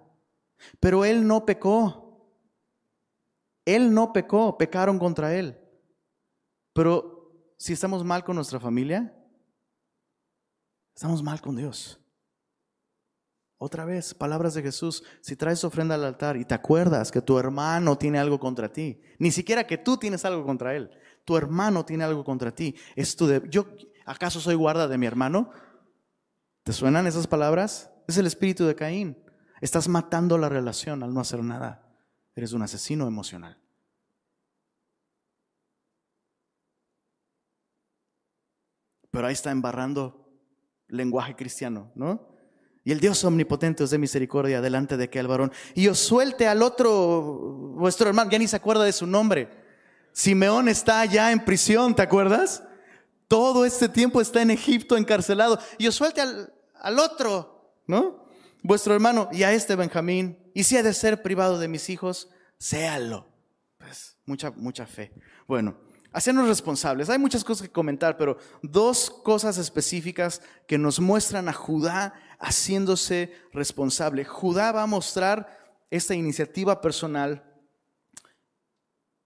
Pero 0.80 1.04
él 1.04 1.26
no 1.26 1.44
pecó. 1.44 2.32
Él 3.66 3.96
no 3.96 4.14
pecó, 4.14 4.60
pecaron 4.60 5.00
contra 5.00 5.34
él. 5.34 5.60
Pero 6.74 7.34
si 7.58 7.74
estamos 7.74 8.04
mal 8.06 8.24
con 8.24 8.36
nuestra 8.36 8.60
familia, 8.60 9.12
estamos 10.96 11.24
mal 11.24 11.42
con 11.42 11.56
Dios. 11.56 12.00
Otra 13.58 13.86
vez, 13.86 14.14
palabras 14.14 14.54
de 14.54 14.62
Jesús, 14.62 15.04
si 15.22 15.36
traes 15.36 15.64
ofrenda 15.64 15.96
al 15.96 16.06
altar 16.06 16.38
y 16.38 16.46
te 16.46 16.54
acuerdas 16.54 17.12
que 17.12 17.24
tu 17.24 17.40
hermano 17.40 17.98
tiene 17.98 18.20
algo 18.20 18.40
contra 18.40 18.72
ti, 18.72 19.02
ni 19.18 19.32
siquiera 19.32 19.66
que 19.66 19.80
tú 19.80 19.98
tienes 19.98 20.26
algo 20.26 20.46
contra 20.46 20.76
él, 20.76 20.92
tu 21.26 21.36
hermano 21.36 21.84
tiene 21.84 22.04
algo 22.04 22.24
contra 22.24 22.54
ti, 22.54 22.76
yo 23.50 23.66
acaso 24.06 24.40
soy 24.40 24.54
guarda 24.54 24.88
de 24.88 25.00
mi 25.00 25.08
hermano? 25.08 25.50
¿Te 26.68 26.74
suenan 26.74 27.08
esas 27.08 27.28
palabras? 27.28 27.90
Es 28.10 28.18
el 28.18 28.28
espíritu 28.28 28.66
de 28.66 28.76
Caín. 28.76 29.18
Estás 29.62 29.88
matando 29.88 30.38
la 30.38 30.50
relación 30.50 31.02
al 31.02 31.14
no 31.14 31.22
hacer 31.22 31.42
nada. 31.42 31.88
Eres 32.36 32.52
un 32.52 32.62
asesino 32.62 33.08
emocional. 33.08 33.58
Pero 39.12 39.28
ahí 39.28 39.32
está 39.32 39.52
embarrando 39.52 40.30
lenguaje 40.90 41.38
cristiano, 41.38 41.90
¿no? 41.96 42.36
Y 42.84 42.92
el 42.92 43.00
Dios 43.00 43.24
omnipotente 43.24 43.86
os 43.86 43.92
dé 43.92 43.98
misericordia 43.98 44.60
delante 44.60 44.98
de 44.98 45.06
aquel 45.06 45.28
varón. 45.28 45.54
Y 45.74 45.88
os 45.88 46.00
suelte 46.00 46.50
al 46.50 46.62
otro, 46.62 47.22
vuestro 47.78 48.10
hermano, 48.10 48.30
ya 48.30 48.40
ni 48.40 48.48
se 48.50 48.58
acuerda 48.58 48.84
de 48.84 48.92
su 48.92 49.08
nombre. 49.08 49.50
Simeón 50.12 50.68
está 50.68 51.06
ya 51.06 51.32
en 51.32 51.46
prisión, 51.46 51.96
¿te 51.96 52.02
acuerdas? 52.02 52.62
Todo 53.30 53.64
este 53.64 53.88
tiempo 53.88 54.20
está 54.20 54.42
en 54.42 54.52
Egipto 54.52 54.98
encarcelado. 54.98 55.60
Y 55.78 55.88
os 55.88 55.96
suelte 55.96 56.20
al, 56.20 56.57
al 56.82 57.00
otro, 57.00 57.74
¿no? 57.88 58.28
Vuestro 58.64 58.94
hermano 58.94 59.30
y 59.32 59.44
a 59.44 59.54
este 59.54 59.76
Benjamín. 59.76 60.38
Y 60.54 60.64
si 60.64 60.78
ha 60.78 60.84
de 60.84 60.94
ser 60.94 61.22
privado 61.22 61.60
de 61.60 61.68
mis 61.68 61.90
hijos, 61.90 62.30
séalo. 62.58 63.28
Pues 63.78 64.18
mucha, 64.26 64.52
mucha 64.52 64.86
fe. 64.86 65.12
Bueno, 65.48 65.78
hacernos 66.12 66.48
responsables. 66.48 67.10
Hay 67.10 67.20
muchas 67.20 67.44
cosas 67.44 67.68
que 67.68 67.74
comentar, 67.74 68.18
pero 68.18 68.38
dos 68.62 69.10
cosas 69.10 69.58
específicas 69.58 70.42
que 70.68 70.78
nos 70.78 71.00
muestran 71.00 71.48
a 71.48 71.54
Judá 71.54 72.14
haciéndose 72.40 73.34
responsable. 73.54 74.26
Judá 74.26 74.72
va 74.72 74.84
a 74.84 74.88
mostrar 74.88 75.58
esta 75.90 76.16
iniciativa 76.16 76.82
personal 76.82 77.44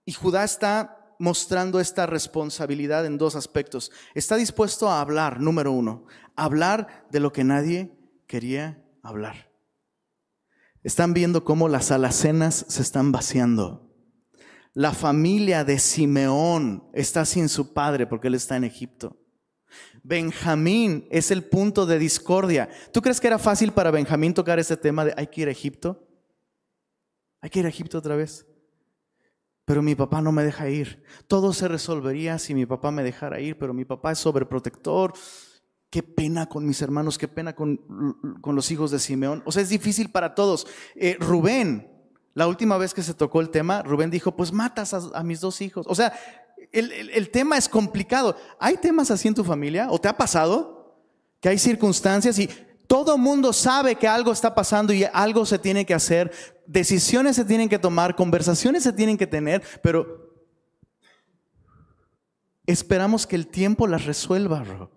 y 0.05 0.13
Judá 0.13 0.43
está 0.43 1.00
mostrando 1.22 1.80
esta 1.80 2.08
responsabilidad 2.08 3.06
en 3.06 3.20
dos 3.20 3.36
aspectos. 3.36 3.92
Está 4.16 4.38
dispuesto 4.38 4.90
a 4.90 5.01
hablar, 5.01 5.40
número 5.40 5.72
uno, 5.72 6.08
hablar 6.36 7.06
de 7.12 7.20
lo 7.20 7.32
que 7.32 7.44
nadie 7.44 7.96
quería 8.25 8.84
hablar. 9.04 9.51
Están 10.84 11.13
viendo 11.13 11.46
cómo 11.46 11.70
las 11.70 11.92
alacenas 11.92 12.66
se 12.68 12.82
están 12.82 13.12
vaciando. 13.12 13.88
La 14.74 14.94
familia 14.94 15.63
de 15.63 15.78
Simeón 15.78 16.90
está 16.92 17.24
sin 17.24 17.50
su 17.50 17.72
padre 17.72 18.08
porque 18.08 18.28
él 18.28 18.36
está 18.36 18.58
en 18.58 18.63
Egipto. 18.63 19.16
Benjamín 20.01 21.08
es 21.12 21.30
el 21.30 21.44
punto 21.44 21.86
de 21.86 22.00
discordia. 22.00 22.68
¿Tú 22.92 23.04
crees 23.04 23.22
que 23.22 23.28
era 23.28 23.38
fácil 23.38 23.74
para 23.74 23.92
Benjamín 23.92 24.34
tocar 24.34 24.58
ese 24.58 24.75
tema 24.75 25.06
de 25.06 25.13
hay 25.16 25.28
que 25.28 25.42
ir 25.42 25.50
a 25.50 25.51
Egipto? 25.51 26.08
Hay 27.42 27.51
que 27.51 27.60
ir 27.60 27.66
a 27.68 27.70
Egipto 27.70 28.00
otra 28.00 28.16
vez 28.16 28.48
pero 29.72 29.82
mi 29.82 29.96
papá 29.96 30.22
no 30.22 30.34
me 30.34 30.44
deja 30.44 30.68
ir. 30.68 31.01
Todo 31.28 31.54
se 31.54 31.70
resolvería 31.70 32.38
si 32.40 32.54
mi 32.54 32.66
papá 32.66 32.92
me 32.92 33.04
dejara 33.04 33.40
ir, 33.40 33.58
pero 33.58 33.74
mi 33.74 33.86
papá 33.86 34.12
es 34.12 34.20
sobreprotector. 34.20 35.13
Qué 35.90 36.04
pena 36.04 36.48
con 36.48 36.66
mis 36.66 36.82
hermanos, 36.82 37.18
qué 37.18 37.30
pena 37.30 37.56
con, 37.56 37.80
los 38.44 38.70
hijos 38.70 38.92
de 38.92 39.00
Simeón. 39.00 39.42
O 39.46 39.51
sea, 39.54 39.63
es 39.63 39.70
difícil 39.70 40.12
para 40.12 40.36
todos. 40.36 40.68
Eh, 40.94 41.16
Rubén, 41.22 41.90
la 42.34 42.48
última 42.48 42.78
vez 42.78 42.94
que 42.94 43.01
se 43.01 43.13
tocó 43.13 43.40
el 43.40 43.50
tema, 43.50 43.82
Rubén 43.82 44.12
dijo, 44.12 44.36
pues 44.36 44.51
matas 44.51 44.94
a, 44.94 45.24
mis 45.24 45.40
dos 45.40 45.62
hijos. 45.62 45.86
O 45.88 45.96
sea, 45.96 46.12
el, 46.74 46.92
el 47.10 47.30
tema 47.30 47.58
es 47.58 47.70
complicado. 47.70 48.36
¿Hay 48.60 48.75
temas 48.75 49.10
así 49.10 49.30
en 49.30 49.36
tu 49.36 49.46
familia? 49.46 49.88
¿O 49.90 50.01
te 50.01 50.10
ha 50.10 50.18
pasado? 50.18 50.98
Que 51.40 51.48
hay 51.48 51.58
circunstancias 51.58 52.38
y 52.40 52.50
todo 52.88 53.18
mundo 53.18 53.54
sabe 53.54 53.96
que 53.96 54.06
algo 54.06 54.34
está 54.34 54.54
pasando 54.54 54.92
y 54.92 55.06
algo 55.13 55.46
se 55.46 55.58
tiene 55.58 55.86
que 55.86 55.94
hacer, 55.94 56.30
decisiones 56.72 57.36
se 57.36 57.46
tienen 57.46 57.70
que 57.70 57.80
tomar, 57.80 58.16
conversaciones 58.16 58.84
se 58.84 58.94
tienen 58.94 59.18
que 59.18 59.28
tener, 59.28 59.62
pero 59.84 60.32
esperamos 62.66 63.28
que 63.28 63.36
el 63.36 63.48
tiempo 63.48 63.88
las 63.88 64.06
resuelva, 64.06 64.90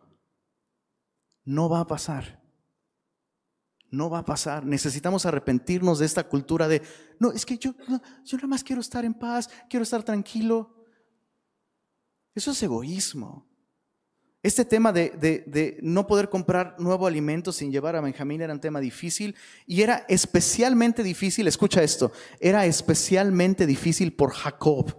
No 1.45 1.69
va 1.69 1.81
a 1.81 1.87
pasar. 1.87 2.43
No 3.91 4.09
va 4.09 4.21
a 4.21 4.25
pasar. 4.25 4.65
Necesitamos 4.65 5.27
arrepentirnos 5.27 5.99
de 5.99 6.07
esta 6.07 6.25
cultura 6.29 6.69
de, 6.69 6.83
no, 7.19 7.33
es 7.33 7.45
que 7.45 7.59
yo, 7.59 7.75
yo 8.25 8.37
nada 8.37 8.49
más 8.49 8.65
quiero 8.65 8.81
estar 8.81 9.05
en 9.05 9.15
paz, 9.15 9.49
quiero 9.69 9.83
estar 9.83 10.03
tranquilo. 10.03 10.87
Eso 12.35 12.53
es 12.53 12.63
egoísmo. 12.63 13.49
Este 14.45 14.67
tema 14.67 14.93
de, 14.93 15.79
no 15.81 16.07
poder 16.07 16.29
comprar 16.29 16.77
nuevo 16.79 17.07
alimento 17.07 17.51
sin 17.51 17.73
llevar 17.73 17.97
a 17.97 18.03
Benjamín 18.03 18.43
era 18.43 18.53
un 18.53 18.61
tema 18.61 18.79
difícil 18.79 19.35
y 19.67 19.81
era 19.81 20.05
especialmente 20.07 21.03
difícil, 21.03 21.49
escucha 21.49 21.83
esto, 21.83 22.13
era 22.39 22.67
especialmente 22.67 23.65
difícil 23.65 24.13
por 24.13 24.33
Jacob. 24.33 24.95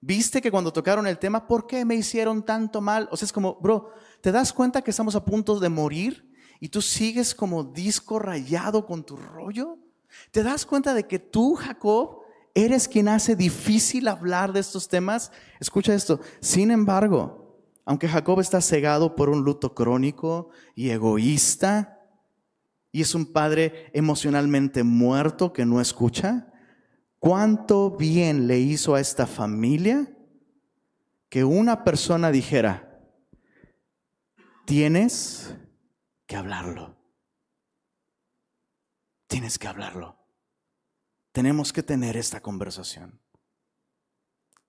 ¿Viste 0.00 0.42
que 0.42 0.50
cuando 0.50 0.72
tocaron 0.72 1.06
el 1.06 1.20
tema, 1.20 1.46
¿por 1.46 1.68
qué 1.68 1.84
me 1.84 1.94
hicieron 1.94 2.44
tanto 2.44 2.80
mal? 2.80 3.08
O 3.12 3.16
sea, 3.16 3.26
es 3.26 3.32
como, 3.32 3.54
bro, 3.60 3.92
¿te 4.20 4.32
das 4.32 4.52
cuenta 4.52 4.82
que 4.82 4.90
estamos 4.90 5.14
a 5.14 5.24
punto 5.24 5.60
de 5.60 5.68
morir 5.68 6.28
y 6.58 6.70
tú 6.70 6.82
sigues 6.82 7.36
como 7.36 7.62
disco 7.62 8.18
rayado 8.18 8.84
con 8.84 9.04
tu 9.04 9.16
rollo? 9.16 9.78
¿Te 10.32 10.42
das 10.42 10.66
cuenta 10.66 10.92
de 10.92 11.06
que 11.06 11.20
tú, 11.20 11.54
Jacob, 11.54 12.22
eres 12.52 12.88
quien 12.88 13.06
hace 13.06 13.36
difícil 13.36 14.08
hablar 14.08 14.52
de 14.52 14.58
estos 14.58 14.88
temas? 14.88 15.30
Escucha 15.60 15.94
esto, 15.94 16.20
sin 16.40 16.72
embargo, 16.72 17.47
aunque 17.88 18.06
Jacob 18.06 18.38
está 18.38 18.60
cegado 18.60 19.16
por 19.16 19.30
un 19.30 19.44
luto 19.44 19.74
crónico 19.74 20.50
y 20.74 20.90
egoísta, 20.90 22.06
y 22.92 23.00
es 23.00 23.14
un 23.14 23.32
padre 23.32 23.90
emocionalmente 23.94 24.82
muerto 24.82 25.54
que 25.54 25.64
no 25.64 25.80
escucha, 25.80 26.52
¿cuánto 27.18 27.96
bien 27.96 28.46
le 28.46 28.58
hizo 28.58 28.94
a 28.94 29.00
esta 29.00 29.26
familia 29.26 30.14
que 31.30 31.44
una 31.44 31.82
persona 31.82 32.30
dijera, 32.30 33.00
tienes 34.66 35.56
que 36.26 36.36
hablarlo? 36.36 36.94
Tienes 39.28 39.58
que 39.58 39.66
hablarlo. 39.66 40.18
Tenemos 41.32 41.72
que 41.72 41.82
tener 41.82 42.18
esta 42.18 42.42
conversación. 42.42 43.18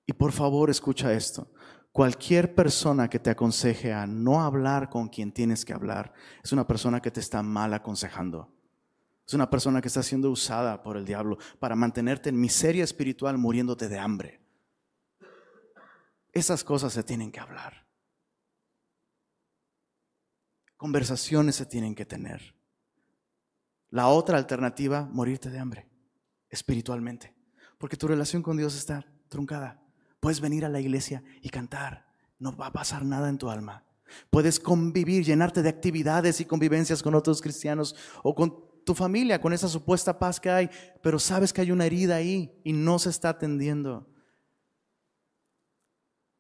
Y 0.05 0.13
por 0.13 0.31
favor, 0.31 0.69
escucha 0.69 1.11
esto. 1.11 1.51
Cualquier 1.91 2.53
persona 2.53 3.09
que 3.09 3.19
te 3.19 3.31
aconseje 3.31 3.93
a 3.93 4.05
no 4.05 4.41
hablar 4.41 4.89
con 4.89 5.09
quien 5.09 5.31
tienes 5.31 5.65
que 5.65 5.73
hablar 5.73 6.13
es 6.43 6.51
una 6.51 6.67
persona 6.67 7.01
que 7.01 7.11
te 7.11 7.19
está 7.19 7.41
mal 7.41 7.73
aconsejando. 7.73 8.53
Es 9.25 9.33
una 9.33 9.49
persona 9.49 9.81
que 9.81 9.87
está 9.87 10.01
siendo 10.03 10.31
usada 10.31 10.81
por 10.81 10.97
el 10.97 11.05
diablo 11.05 11.37
para 11.59 11.75
mantenerte 11.75 12.29
en 12.29 12.39
miseria 12.39 12.83
espiritual 12.83 13.37
muriéndote 13.37 13.87
de 13.87 13.99
hambre. 13.99 14.41
Esas 16.31 16.63
cosas 16.63 16.93
se 16.93 17.03
tienen 17.03 17.31
que 17.31 17.39
hablar. 17.39 17.87
Conversaciones 20.77 21.55
se 21.55 21.65
tienen 21.65 21.95
que 21.95 22.05
tener. 22.05 22.55
La 23.89 24.07
otra 24.07 24.37
alternativa, 24.37 25.09
morirte 25.11 25.49
de 25.49 25.59
hambre, 25.59 25.89
espiritualmente. 26.49 27.35
Porque 27.77 27.97
tu 27.97 28.07
relación 28.07 28.43
con 28.43 28.57
Dios 28.57 28.75
está 28.75 29.05
truncada. 29.27 29.81
Puedes 30.19 30.41
venir 30.41 30.65
a 30.65 30.69
la 30.69 30.79
iglesia 30.79 31.23
y 31.41 31.49
cantar. 31.49 32.07
No 32.39 32.55
va 32.55 32.67
a 32.67 32.73
pasar 32.73 33.05
nada 33.05 33.29
en 33.29 33.37
tu 33.37 33.49
alma. 33.49 33.83
Puedes 34.29 34.59
convivir, 34.59 35.23
llenarte 35.23 35.61
de 35.61 35.69
actividades 35.69 36.41
y 36.41 36.45
convivencias 36.45 37.03
con 37.03 37.15
otros 37.15 37.41
cristianos 37.41 37.95
o 38.23 38.33
con 38.33 38.69
tu 38.85 38.95
familia, 38.95 39.39
con 39.39 39.53
esa 39.53 39.67
supuesta 39.67 40.17
paz 40.17 40.39
que 40.39 40.49
hay, 40.49 40.69
pero 41.01 41.19
sabes 41.19 41.53
que 41.53 41.61
hay 41.61 41.71
una 41.71 41.85
herida 41.85 42.15
ahí 42.15 42.59
y 42.63 42.73
no 42.73 42.97
se 42.97 43.09
está 43.09 43.29
atendiendo. 43.29 44.07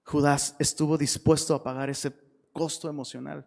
Judas 0.03 0.55
estuvo 0.57 0.97
dispuesto 0.97 1.53
a 1.53 1.63
pagar 1.63 1.89
ese 1.89 2.11
costo 2.51 2.89
emocional. 2.89 3.45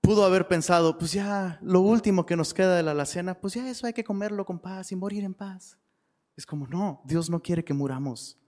Pudo 0.00 0.24
haber 0.24 0.46
pensado, 0.46 0.96
pues 0.96 1.12
ya 1.12 1.58
lo 1.62 1.80
último 1.80 2.24
que 2.24 2.36
nos 2.36 2.54
queda 2.54 2.76
de 2.76 2.84
la 2.84 2.92
alacena, 2.92 3.40
pues 3.40 3.54
ya 3.54 3.68
eso 3.68 3.88
hay 3.88 3.92
que 3.92 4.04
comerlo 4.04 4.46
con 4.46 4.60
paz 4.60 4.92
y 4.92 4.96
morir 4.96 5.24
en 5.24 5.34
paz. 5.34 5.76
Es 6.36 6.46
como, 6.46 6.68
no, 6.68 7.02
Dios 7.04 7.28
no 7.28 7.42
quiere 7.42 7.64
que 7.64 7.74
muramos. 7.74 8.38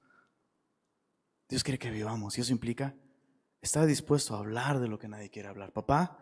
Dios 1.48 1.64
quiere 1.64 1.78
que 1.78 1.90
vivamos 1.90 2.36
y 2.36 2.42
eso 2.42 2.52
implica 2.52 2.94
estar 3.60 3.86
dispuesto 3.86 4.34
a 4.34 4.38
hablar 4.38 4.80
de 4.80 4.88
lo 4.88 4.98
que 4.98 5.08
nadie 5.08 5.30
quiere 5.30 5.48
hablar. 5.48 5.72
Papá, 5.72 6.18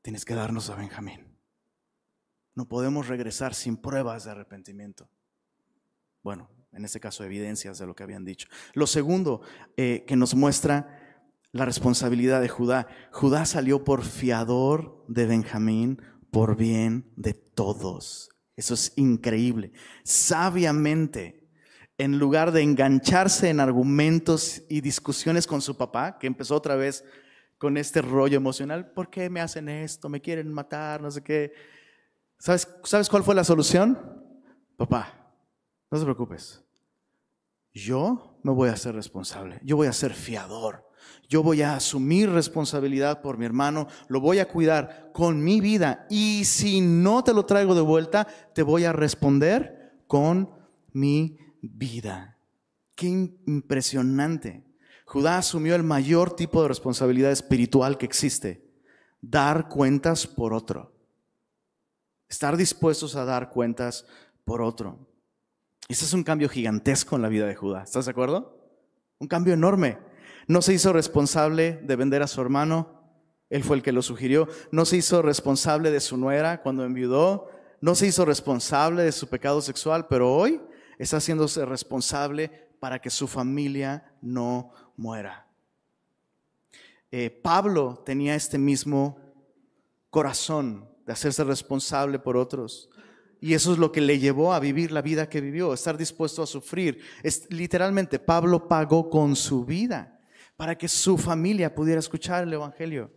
tienes 0.00 0.24
que 0.24 0.34
darnos 0.34 0.70
a 0.70 0.76
Benjamín. 0.76 1.38
No 2.54 2.68
podemos 2.68 3.08
regresar 3.08 3.54
sin 3.54 3.76
pruebas 3.76 4.24
de 4.24 4.30
arrepentimiento. 4.30 5.10
Bueno, 6.22 6.50
en 6.72 6.84
este 6.84 7.00
caso 7.00 7.24
evidencias 7.24 7.78
de 7.78 7.86
lo 7.86 7.94
que 7.94 8.02
habían 8.02 8.24
dicho. 8.24 8.48
Lo 8.74 8.86
segundo 8.86 9.42
eh, 9.76 10.04
que 10.06 10.16
nos 10.16 10.34
muestra 10.34 10.98
la 11.52 11.66
responsabilidad 11.66 12.40
de 12.40 12.48
Judá. 12.48 12.86
Judá 13.12 13.44
salió 13.44 13.84
por 13.84 14.02
fiador 14.02 15.04
de 15.08 15.26
Benjamín 15.26 16.00
por 16.30 16.56
bien 16.56 17.12
de 17.16 17.34
todos. 17.34 18.30
Eso 18.56 18.74
es 18.74 18.92
increíble. 18.96 19.72
Sabiamente 20.04 21.41
en 21.98 22.18
lugar 22.18 22.52
de 22.52 22.62
engancharse 22.62 23.48
en 23.48 23.60
argumentos 23.60 24.62
y 24.68 24.80
discusiones 24.80 25.46
con 25.46 25.60
su 25.60 25.76
papá, 25.76 26.18
que 26.18 26.26
empezó 26.26 26.56
otra 26.56 26.76
vez 26.76 27.04
con 27.58 27.76
este 27.76 28.02
rollo 28.02 28.36
emocional, 28.36 28.90
¿por 28.90 29.08
qué 29.08 29.30
me 29.30 29.40
hacen 29.40 29.68
esto? 29.68 30.08
¿Me 30.08 30.20
quieren 30.20 30.52
matar? 30.52 31.00
No 31.00 31.10
sé 31.10 31.22
qué. 31.22 31.52
¿Sabes, 32.38 32.68
¿sabes 32.82 33.08
cuál 33.08 33.22
fue 33.22 33.34
la 33.34 33.44
solución? 33.44 33.98
Papá, 34.76 35.32
no 35.90 35.98
te 35.98 36.04
preocupes. 36.04 36.64
Yo 37.72 38.38
me 38.42 38.52
voy 38.52 38.68
a 38.68 38.72
hacer 38.72 38.94
responsable. 38.94 39.60
Yo 39.62 39.76
voy 39.76 39.86
a 39.86 39.92
ser 39.92 40.12
fiador. 40.12 40.88
Yo 41.28 41.42
voy 41.42 41.62
a 41.62 41.76
asumir 41.76 42.30
responsabilidad 42.30 43.22
por 43.22 43.38
mi 43.38 43.46
hermano. 43.46 43.86
Lo 44.08 44.20
voy 44.20 44.40
a 44.40 44.48
cuidar 44.48 45.10
con 45.12 45.42
mi 45.42 45.60
vida. 45.60 46.06
Y 46.10 46.44
si 46.44 46.80
no 46.80 47.24
te 47.24 47.32
lo 47.32 47.46
traigo 47.46 47.74
de 47.74 47.80
vuelta, 47.80 48.26
te 48.54 48.62
voy 48.62 48.84
a 48.84 48.92
responder 48.92 50.02
con 50.06 50.50
mi 50.92 51.38
vida. 51.62 52.36
Qué 52.94 53.06
impresionante. 53.06 54.64
Judá 55.06 55.38
asumió 55.38 55.74
el 55.74 55.82
mayor 55.82 56.36
tipo 56.36 56.62
de 56.62 56.68
responsabilidad 56.68 57.32
espiritual 57.32 57.96
que 57.96 58.06
existe, 58.06 58.68
dar 59.20 59.68
cuentas 59.68 60.26
por 60.26 60.52
otro. 60.52 60.92
Estar 62.28 62.56
dispuestos 62.56 63.16
a 63.16 63.24
dar 63.24 63.50
cuentas 63.50 64.06
por 64.44 64.60
otro. 64.60 65.08
Ese 65.88 66.04
es 66.04 66.12
un 66.12 66.24
cambio 66.24 66.48
gigantesco 66.48 67.16
en 67.16 67.22
la 67.22 67.28
vida 67.28 67.46
de 67.46 67.54
Judá. 67.54 67.82
¿Estás 67.82 68.06
de 68.06 68.10
acuerdo? 68.10 68.58
Un 69.18 69.28
cambio 69.28 69.54
enorme. 69.54 69.98
No 70.46 70.62
se 70.62 70.72
hizo 70.72 70.92
responsable 70.92 71.80
de 71.82 71.96
vender 71.96 72.22
a 72.22 72.26
su 72.26 72.40
hermano, 72.40 73.02
él 73.52 73.62
fue 73.62 73.76
el 73.76 73.82
que 73.82 73.92
lo 73.92 74.00
sugirió. 74.00 74.48
No 74.70 74.86
se 74.86 74.96
hizo 74.96 75.20
responsable 75.20 75.90
de 75.90 76.00
su 76.00 76.16
nuera 76.16 76.62
cuando 76.62 76.86
enviudó. 76.86 77.50
No 77.82 77.94
se 77.94 78.06
hizo 78.06 78.24
responsable 78.24 79.02
de 79.02 79.12
su 79.12 79.28
pecado 79.28 79.60
sexual, 79.60 80.06
pero 80.08 80.34
hoy 80.34 80.58
está 81.02 81.16
haciéndose 81.16 81.64
responsable 81.64 82.50
para 82.78 83.00
que 83.00 83.10
su 83.10 83.26
familia 83.26 84.12
no 84.20 84.72
muera. 84.96 85.46
Eh, 87.10 87.28
Pablo 87.30 88.02
tenía 88.06 88.34
este 88.34 88.56
mismo 88.56 89.18
corazón 90.10 90.88
de 91.04 91.12
hacerse 91.12 91.42
responsable 91.44 92.18
por 92.18 92.36
otros. 92.36 92.88
Y 93.40 93.54
eso 93.54 93.72
es 93.72 93.78
lo 93.78 93.90
que 93.90 94.00
le 94.00 94.20
llevó 94.20 94.52
a 94.52 94.60
vivir 94.60 94.92
la 94.92 95.02
vida 95.02 95.28
que 95.28 95.40
vivió, 95.40 95.74
estar 95.74 95.96
dispuesto 95.96 96.40
a 96.40 96.46
sufrir. 96.46 97.00
Es, 97.24 97.46
literalmente, 97.50 98.20
Pablo 98.20 98.68
pagó 98.68 99.10
con 99.10 99.34
su 99.34 99.64
vida 99.64 100.20
para 100.56 100.78
que 100.78 100.86
su 100.86 101.18
familia 101.18 101.74
pudiera 101.74 101.98
escuchar 101.98 102.44
el 102.44 102.52
Evangelio. 102.52 103.10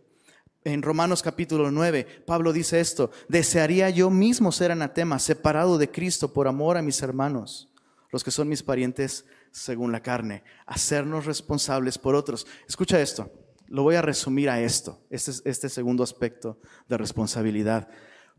En 0.64 0.82
Romanos 0.82 1.22
capítulo 1.22 1.70
9, 1.70 2.24
Pablo 2.26 2.52
dice 2.52 2.80
esto, 2.80 3.12
desearía 3.28 3.90
yo 3.90 4.10
mismo 4.10 4.50
ser 4.50 4.72
anatema, 4.72 5.20
separado 5.20 5.78
de 5.78 5.88
Cristo 5.88 6.32
por 6.32 6.48
amor 6.48 6.76
a 6.76 6.82
mis 6.82 7.00
hermanos 7.02 7.72
los 8.16 8.24
que 8.24 8.30
son 8.30 8.48
mis 8.48 8.62
parientes 8.62 9.26
según 9.50 9.92
la 9.92 10.02
carne, 10.02 10.42
hacernos 10.64 11.26
responsables 11.26 11.98
por 11.98 12.14
otros. 12.14 12.46
Escucha 12.66 12.98
esto, 12.98 13.30
lo 13.66 13.82
voy 13.82 13.96
a 13.96 14.00
resumir 14.00 14.48
a 14.48 14.58
esto, 14.58 15.04
este, 15.10 15.32
este 15.44 15.68
segundo 15.68 16.02
aspecto 16.02 16.58
de 16.88 16.96
responsabilidad. 16.96 17.90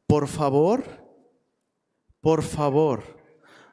Por 0.07 0.27
favor, 0.27 0.83
por 2.21 2.41
favor, 2.41 3.03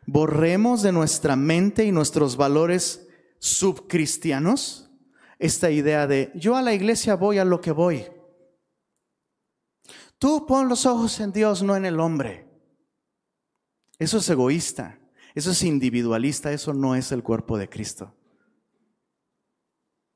borremos 0.07 0.83
de 0.83 0.93
nuestra 0.93 1.37
mente 1.37 1.87
y 1.87 1.91
nuestros 1.91 2.37
valores 2.37 3.09
subcristianos 3.39 4.91
esta 5.39 5.71
idea 5.71 6.07
de 6.07 6.33
yo 6.35 6.55
a 6.55 6.61
la 6.61 6.75
iglesia 6.75 7.15
voy 7.15 7.39
a 7.39 7.47
lo 7.47 7.63
que 7.63 7.73
voy. 7.73 8.05
Tú 10.19 10.45
pon 10.45 10.69
los 10.69 10.85
ojos 10.85 11.19
en 11.21 11.33
Dios, 11.33 11.63
no 11.63 11.75
en 11.75 11.87
el 11.87 11.99
hombre. 11.99 12.47
Eso 13.99 14.19
es 14.19 14.29
egoísta. 14.29 14.99
Eso 15.35 15.51
es 15.51 15.63
individualista, 15.65 16.53
eso 16.53 16.73
no 16.73 16.95
es 16.95 17.11
el 17.11 17.23
cuerpo 17.23 17.59
de 17.59 17.69
Cristo. 17.69 18.15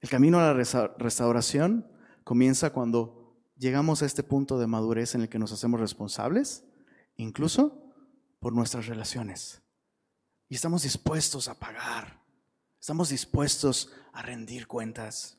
El 0.01 0.09
camino 0.09 0.39
a 0.39 0.53
la 0.53 0.95
restauración 0.99 1.91
comienza 2.23 2.73
cuando 2.73 3.37
llegamos 3.57 4.03
a 4.03 4.07
este 4.07 4.23
punto 4.23 4.59
de 4.59 4.69
madurez 4.69 5.17
en 5.17 5.23
el 5.23 5.29
que 5.29 5.41
nos 5.41 5.51
hacemos 5.51 5.81
responsables, 5.81 6.65
incluso 7.17 7.93
por 8.39 8.53
nuestras 8.53 8.87
relaciones. 8.87 9.61
Y 10.49 10.55
estamos 10.55 10.85
dispuestos 10.85 11.49
a 11.49 11.59
pagar, 11.59 12.23
estamos 12.81 13.09
dispuestos 13.09 13.93
a 14.13 14.23
rendir 14.23 14.69
cuentas. 14.69 15.37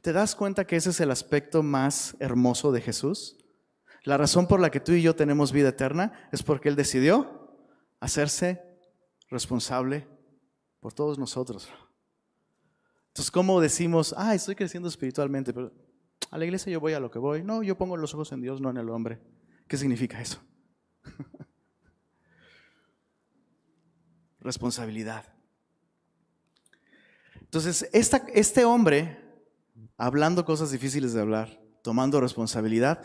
¿Te 0.00 0.12
das 0.12 0.36
cuenta 0.36 0.64
que 0.64 0.76
ese 0.76 0.90
es 0.90 1.00
el 1.00 1.10
aspecto 1.10 1.64
más 1.64 2.16
hermoso 2.20 2.70
de 2.70 2.80
Jesús? 2.80 3.36
La 4.04 4.16
razón 4.16 4.46
por 4.46 4.60
la 4.60 4.70
que 4.70 4.80
tú 4.80 4.92
y 4.92 5.02
yo 5.02 5.16
tenemos 5.16 5.50
vida 5.50 5.70
eterna 5.70 6.28
es 6.30 6.44
porque 6.44 6.68
Él 6.68 6.76
decidió 6.76 7.43
hacerse 8.04 8.62
responsable 9.30 10.06
por 10.78 10.92
todos 10.92 11.18
nosotros. 11.18 11.70
Entonces, 13.08 13.30
¿cómo 13.30 13.62
decimos, 13.62 14.14
ah, 14.18 14.34
estoy 14.34 14.54
creciendo 14.54 14.90
espiritualmente, 14.90 15.54
pero 15.54 15.72
a 16.30 16.36
la 16.36 16.44
iglesia 16.44 16.70
yo 16.70 16.80
voy 16.80 16.92
a 16.92 17.00
lo 17.00 17.10
que 17.10 17.18
voy? 17.18 17.42
No, 17.42 17.62
yo 17.62 17.78
pongo 17.78 17.96
los 17.96 18.12
ojos 18.12 18.30
en 18.32 18.42
Dios, 18.42 18.60
no 18.60 18.68
en 18.68 18.76
el 18.76 18.90
hombre. 18.90 19.22
¿Qué 19.66 19.78
significa 19.78 20.20
eso? 20.20 20.38
Responsabilidad. 24.40 25.24
Entonces, 27.40 27.88
este 27.90 28.66
hombre, 28.66 29.18
hablando 29.96 30.44
cosas 30.44 30.70
difíciles 30.70 31.14
de 31.14 31.22
hablar, 31.22 31.58
tomando 31.82 32.20
responsabilidad, 32.20 33.02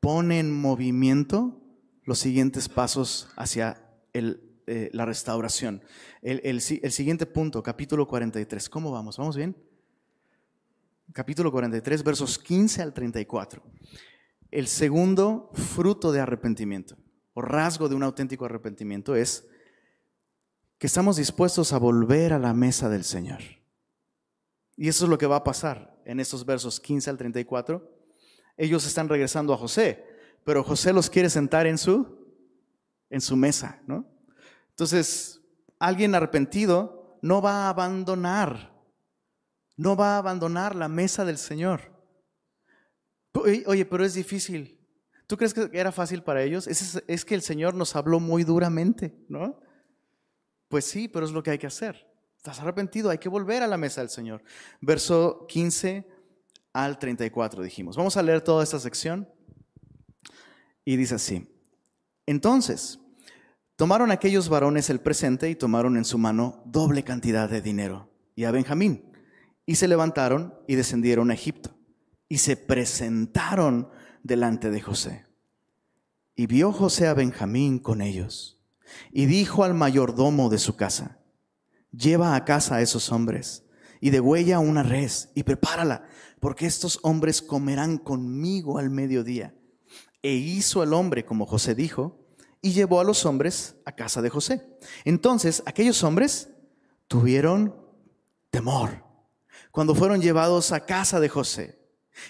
pone 0.00 0.38
en 0.38 0.58
movimiento 0.58 1.60
los 2.04 2.18
siguientes 2.18 2.70
pasos 2.70 3.28
hacia 3.36 3.87
eh, 4.12 4.90
la 4.92 5.04
restauración. 5.04 5.82
El, 6.22 6.40
el, 6.44 6.60
siguiente 6.60 7.26
punto, 7.26 7.62
capítulo 7.62 8.06
43. 8.06 8.68
¿Cómo 8.68 8.90
vamos? 8.90 9.16
¿Vamos 9.16 9.36
bien? 9.36 9.56
Capítulo 11.12 11.50
43, 11.50 12.02
versos 12.04 12.38
15 12.38 12.82
al 12.82 12.92
34. 12.92 13.62
El 14.50 14.66
segundo 14.66 15.50
fruto 15.54 16.12
de 16.12 16.20
arrepentimiento 16.20 16.96
o 17.34 17.42
rasgo 17.42 17.88
de 17.88 17.94
un 17.94 18.02
auténtico 18.02 18.44
arrepentimiento 18.44 19.14
es 19.14 19.46
que 20.78 20.86
estamos 20.86 21.16
dispuestos 21.16 21.72
a 21.72 21.78
volver 21.78 22.32
a 22.32 22.38
la 22.38 22.54
mesa 22.54 22.88
del 22.88 23.04
Señor. 23.04 23.40
Y 24.76 24.88
eso 24.88 25.04
es 25.04 25.10
lo 25.10 25.18
que 25.18 25.26
va 25.26 25.36
a 25.36 25.44
pasar 25.44 26.00
en 26.04 26.20
estos 26.20 26.44
versos 26.44 26.78
15 26.78 27.10
al 27.10 27.16
34 27.16 27.98
ellos 28.58 28.84
están 28.84 29.08
regresando 29.08 29.54
a 29.54 29.56
José, 29.56 30.04
pero 30.44 30.64
José 30.64 30.92
los 30.92 31.08
quiere 31.08 31.30
sentar 31.30 31.68
en 31.68 31.78
su, 31.78 32.17
en 33.10 33.20
su 33.20 33.36
mesa, 33.36 33.80
¿no? 33.86 34.06
Entonces, 34.70 35.40
alguien 35.78 36.14
arrepentido 36.14 37.18
no 37.22 37.42
va 37.42 37.66
a 37.66 37.68
abandonar, 37.70 38.72
no 39.76 39.96
va 39.96 40.14
a 40.14 40.18
abandonar 40.18 40.74
la 40.74 40.88
mesa 40.88 41.24
del 41.24 41.38
Señor. 41.38 41.92
Oye, 43.34 43.84
pero 43.84 44.04
es 44.04 44.14
difícil. 44.14 44.78
¿Tú 45.26 45.36
crees 45.36 45.52
que 45.52 45.68
era 45.72 45.92
fácil 45.92 46.22
para 46.22 46.42
ellos? 46.42 46.66
Es, 46.66 47.24
que 47.24 47.34
el 47.34 47.42
Señor 47.42 47.74
nos 47.74 47.94
habló 47.96 48.18
muy 48.18 48.44
duramente, 48.44 49.14
¿no? 49.28 49.60
Pues 50.68 50.84
sí, 50.84 51.08
pero 51.08 51.26
es 51.26 51.32
lo 51.32 51.42
que 51.42 51.50
hay 51.50 51.58
que 51.58 51.66
hacer. 51.66 52.08
Estás 52.36 52.60
arrepentido, 52.60 53.10
hay 53.10 53.18
que 53.18 53.28
volver 53.28 53.62
a 53.62 53.66
la 53.66 53.76
mesa 53.76 54.00
del 54.00 54.10
Señor. 54.10 54.42
Verso 54.80 55.46
15 55.48 56.08
al 56.72 56.98
34, 56.98 57.62
dijimos. 57.62 57.96
Vamos 57.96 58.16
a 58.16 58.22
leer 58.22 58.40
toda 58.40 58.64
esta 58.64 58.78
sección. 58.78 59.28
Y 60.84 60.96
dice 60.96 61.16
así. 61.16 61.57
Entonces, 62.28 63.00
tomaron 63.76 64.10
aquellos 64.10 64.50
varones 64.50 64.90
el 64.90 65.00
presente 65.00 65.48
y 65.48 65.54
tomaron 65.54 65.96
en 65.96 66.04
su 66.04 66.18
mano 66.18 66.62
doble 66.66 67.02
cantidad 67.02 67.48
de 67.48 67.62
dinero 67.62 68.12
y 68.36 68.44
a 68.44 68.50
Benjamín. 68.50 69.10
Y 69.64 69.76
se 69.76 69.88
levantaron 69.88 70.52
y 70.66 70.74
descendieron 70.74 71.30
a 71.30 71.34
Egipto. 71.34 71.74
Y 72.28 72.36
se 72.36 72.58
presentaron 72.58 73.88
delante 74.22 74.70
de 74.70 74.82
José. 74.82 75.24
Y 76.36 76.46
vio 76.46 76.70
José 76.70 77.06
a 77.06 77.14
Benjamín 77.14 77.78
con 77.78 78.02
ellos. 78.02 78.60
Y 79.10 79.24
dijo 79.24 79.64
al 79.64 79.72
mayordomo 79.72 80.50
de 80.50 80.58
su 80.58 80.76
casa, 80.76 81.20
lleva 81.92 82.36
a 82.36 82.44
casa 82.44 82.76
a 82.76 82.82
esos 82.82 83.10
hombres 83.10 83.64
y 84.02 84.10
degüella 84.10 84.58
una 84.58 84.82
res 84.82 85.30
y 85.34 85.44
prepárala 85.44 86.04
porque 86.40 86.66
estos 86.66 87.00
hombres 87.04 87.40
comerán 87.40 87.96
conmigo 87.96 88.76
al 88.76 88.90
mediodía. 88.90 89.57
E 90.28 90.32
hizo 90.34 90.82
el 90.82 90.92
hombre 90.92 91.24
como 91.24 91.46
José 91.46 91.74
dijo, 91.74 92.18
y 92.60 92.72
llevó 92.72 93.00
a 93.00 93.04
los 93.04 93.24
hombres 93.24 93.76
a 93.86 93.92
casa 93.92 94.20
de 94.20 94.28
José. 94.28 94.76
Entonces 95.06 95.62
aquellos 95.64 96.04
hombres 96.04 96.50
tuvieron 97.06 97.74
temor 98.50 99.06
cuando 99.70 99.94
fueron 99.94 100.20
llevados 100.20 100.70
a 100.72 100.84
casa 100.84 101.18
de 101.18 101.30
José 101.30 101.78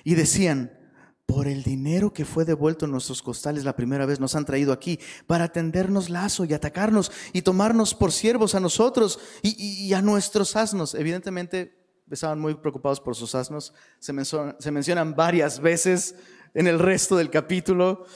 y 0.05 0.15
decían, 0.15 0.79
por 1.27 1.49
el 1.49 1.65
dinero 1.65 2.13
que 2.13 2.25
fue 2.25 2.45
devuelto 2.45 2.85
en 2.85 2.93
nuestros 2.93 3.21
costales 3.21 3.65
la 3.65 3.75
primera 3.75 4.07
vez 4.07 4.21
nos 4.21 4.37
han 4.37 4.45
traído 4.45 4.73
aquí 4.73 5.01
para 5.27 5.49
tendernos 5.49 6.09
lazo 6.09 6.45
y 6.45 6.55
atacarnos 6.55 7.11
y 7.33 7.43
tomarnos 7.43 7.95
por 7.95 8.13
siervos 8.13 8.55
a 8.55 8.61
nosotros 8.61 9.19
y, 9.43 9.61
y 9.61 9.93
a 9.93 10.03
nuestros 10.03 10.55
asnos. 10.55 10.95
Evidentemente 10.95 11.79
estaban 12.11 12.39
muy 12.39 12.55
preocupados 12.55 13.01
por 13.01 13.15
sus 13.15 13.35
asnos. 13.35 13.73
Se, 13.99 14.13
mencionan 14.13 15.15
varias 15.15 15.61
veces 15.61 16.15
en 16.55 16.67
el 16.67 16.79
resto 16.79 17.17
del 17.17 17.31
capítulo. 17.31 18.07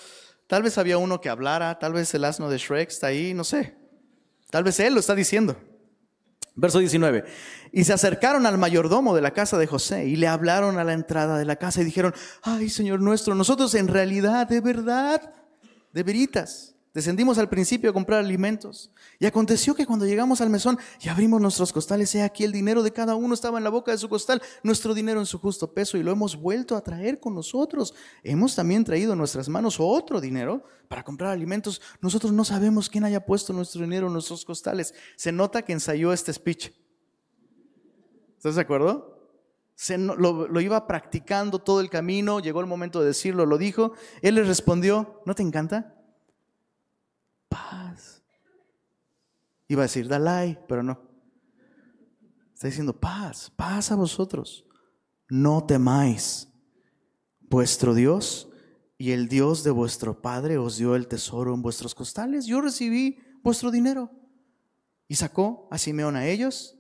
Tal 0.47 0.63
vez 0.63 0.79
había 0.79 0.99
uno 0.99 1.21
que 1.21 1.29
hablara, 1.29 1.79
tal 1.79 1.93
vez 1.93 2.13
el 2.15 2.25
asno 2.25 2.51
de 2.51 2.59
Shrek 2.59 2.91
está 2.91 3.09
ahí, 3.09 3.35
no 3.35 3.45
sé. 3.45 3.77
Tal 4.51 4.65
vez 4.65 4.79
él 4.81 4.95
lo 4.95 5.01
está 5.01 5.15
diciendo. 5.15 5.57
Verso 6.55 6.79
19. 6.79 7.25
Y 7.73 7.85
se 7.85 7.95
acercaron 7.95 8.45
al 8.45 8.59
mayordomo 8.59 9.15
de 9.15 9.23
la 9.23 9.31
casa 9.31 9.57
de 9.57 9.67
José 9.67 10.05
y 10.07 10.17
le 10.17 10.27
hablaron 10.27 10.79
a 10.79 10.85
la 10.85 10.93
entrada 10.93 11.39
de 11.39 11.47
la 11.47 11.57
casa 11.57 11.81
y 11.81 11.85
dijeron, 11.85 12.15
ay 12.43 12.69
Señor 12.69 13.01
nuestro, 13.01 13.35
nosotros 13.35 13.75
en 13.75 13.89
realidad, 13.89 14.47
de 14.47 14.61
verdad, 14.61 15.33
de 15.93 16.03
veritas, 16.03 16.75
Descendimos 16.95 17.39
al 17.39 17.49
principio 17.49 17.89
a 17.89 17.93
comprar 17.95 18.21
alimentos. 18.21 18.91
Y 19.19 19.25
aconteció 19.25 19.75
que 19.75 19.87
cuando 19.87 20.05
llegamos 20.05 20.43
al 20.43 20.51
mesón 20.51 20.79
y 21.01 21.09
abrimos 21.09 21.41
nuestros 21.41 21.73
costales, 21.73 22.15
he 22.15 22.23
aquí 22.23 22.45
el 22.45 22.53
dinero 22.53 22.83
de 22.83 22.93
cada 22.93 23.15
uno 23.15 23.33
estaba 23.33 23.57
en 23.57 23.65
la 23.65 23.71
boca 23.71 23.93
de 23.93 23.99
su 23.99 24.11
costal, 24.11 24.43
nuestro 24.63 24.93
dinero 24.93 25.19
en 25.19 25.25
su 25.25 25.39
justo 25.39 25.73
peso, 25.73 25.97
y 25.97 26.03
lo 26.03 26.13
hemos 26.13 26.37
vuelto 26.37 26.77
a 26.77 26.83
traer 26.83 27.19
con 27.19 27.35
nosotros. 27.35 27.95
Hemos 28.23 28.55
también 28.55 28.85
traído 28.85 29.13
en 29.13 29.19
nuestras 29.19 29.49
manos 29.49 29.77
otro 29.79 30.21
dinero 30.21 30.65
para 30.89 31.03
comprar 31.03 31.31
alimentos. 31.31 31.81
Nosotros 32.03 32.31
no 32.33 32.45
sabemos 32.45 32.91
quién 32.91 33.05
haya 33.05 33.25
puesto 33.25 33.55
nuestro 33.55 33.81
dinero 33.81 34.09
en 34.09 34.13
nuestros 34.13 34.45
costales. 34.45 34.93
Se 35.17 35.33
nota 35.33 35.63
que 35.63 35.73
ensayó 35.73 36.13
este 36.13 36.35
speech. 36.35 36.73
¿Estás 38.37 38.57
de 38.57 38.61
acuerdo? 38.61 39.19
Lo, 40.19 40.47
lo 40.47 40.61
iba 40.61 40.87
practicando 40.87 41.59
todo 41.59 41.81
el 41.81 41.89
camino, 41.89 42.41
llegó 42.41 42.61
el 42.61 42.67
momento 42.67 43.01
de 43.01 43.07
decirlo, 43.07 43.47
lo 43.47 43.57
dijo. 43.57 43.95
Él 44.21 44.35
le 44.35 44.43
respondió, 44.45 45.23
¿no 45.25 45.35
te 45.35 45.43
encanta? 45.43 46.02
Paz. 47.53 48.23
Iba 49.69 49.83
a 49.83 49.85
decir 49.85 50.09
Dalai, 50.09 50.59
pero 50.67 50.83
no. 50.83 50.99
Está 52.55 52.69
diciendo 52.69 52.99
paz, 52.99 53.53
paz 53.55 53.93
a 53.93 53.97
vosotros. 53.97 54.65
No 55.29 55.65
temáis. 55.65 56.49
Vuestro 57.41 57.95
Dios 57.95 58.49
y 58.97 59.11
el 59.13 59.29
Dios 59.29 59.63
de 59.65 59.71
vuestro 59.71 60.23
Padre 60.23 60.57
os 60.57 60.79
dio 60.79 60.95
el 60.95 61.07
tesoro 61.07 61.53
en 61.55 61.61
vuestros 61.61 61.95
costales. 61.95 62.47
Yo 62.47 62.61
recibí 62.61 63.19
vuestro 63.43 63.71
dinero. 63.71 64.11
Y 65.09 65.17
sacó 65.17 65.69
a 65.71 65.77
Simeón 65.77 66.17
a 66.17 66.27
ellos 66.27 66.79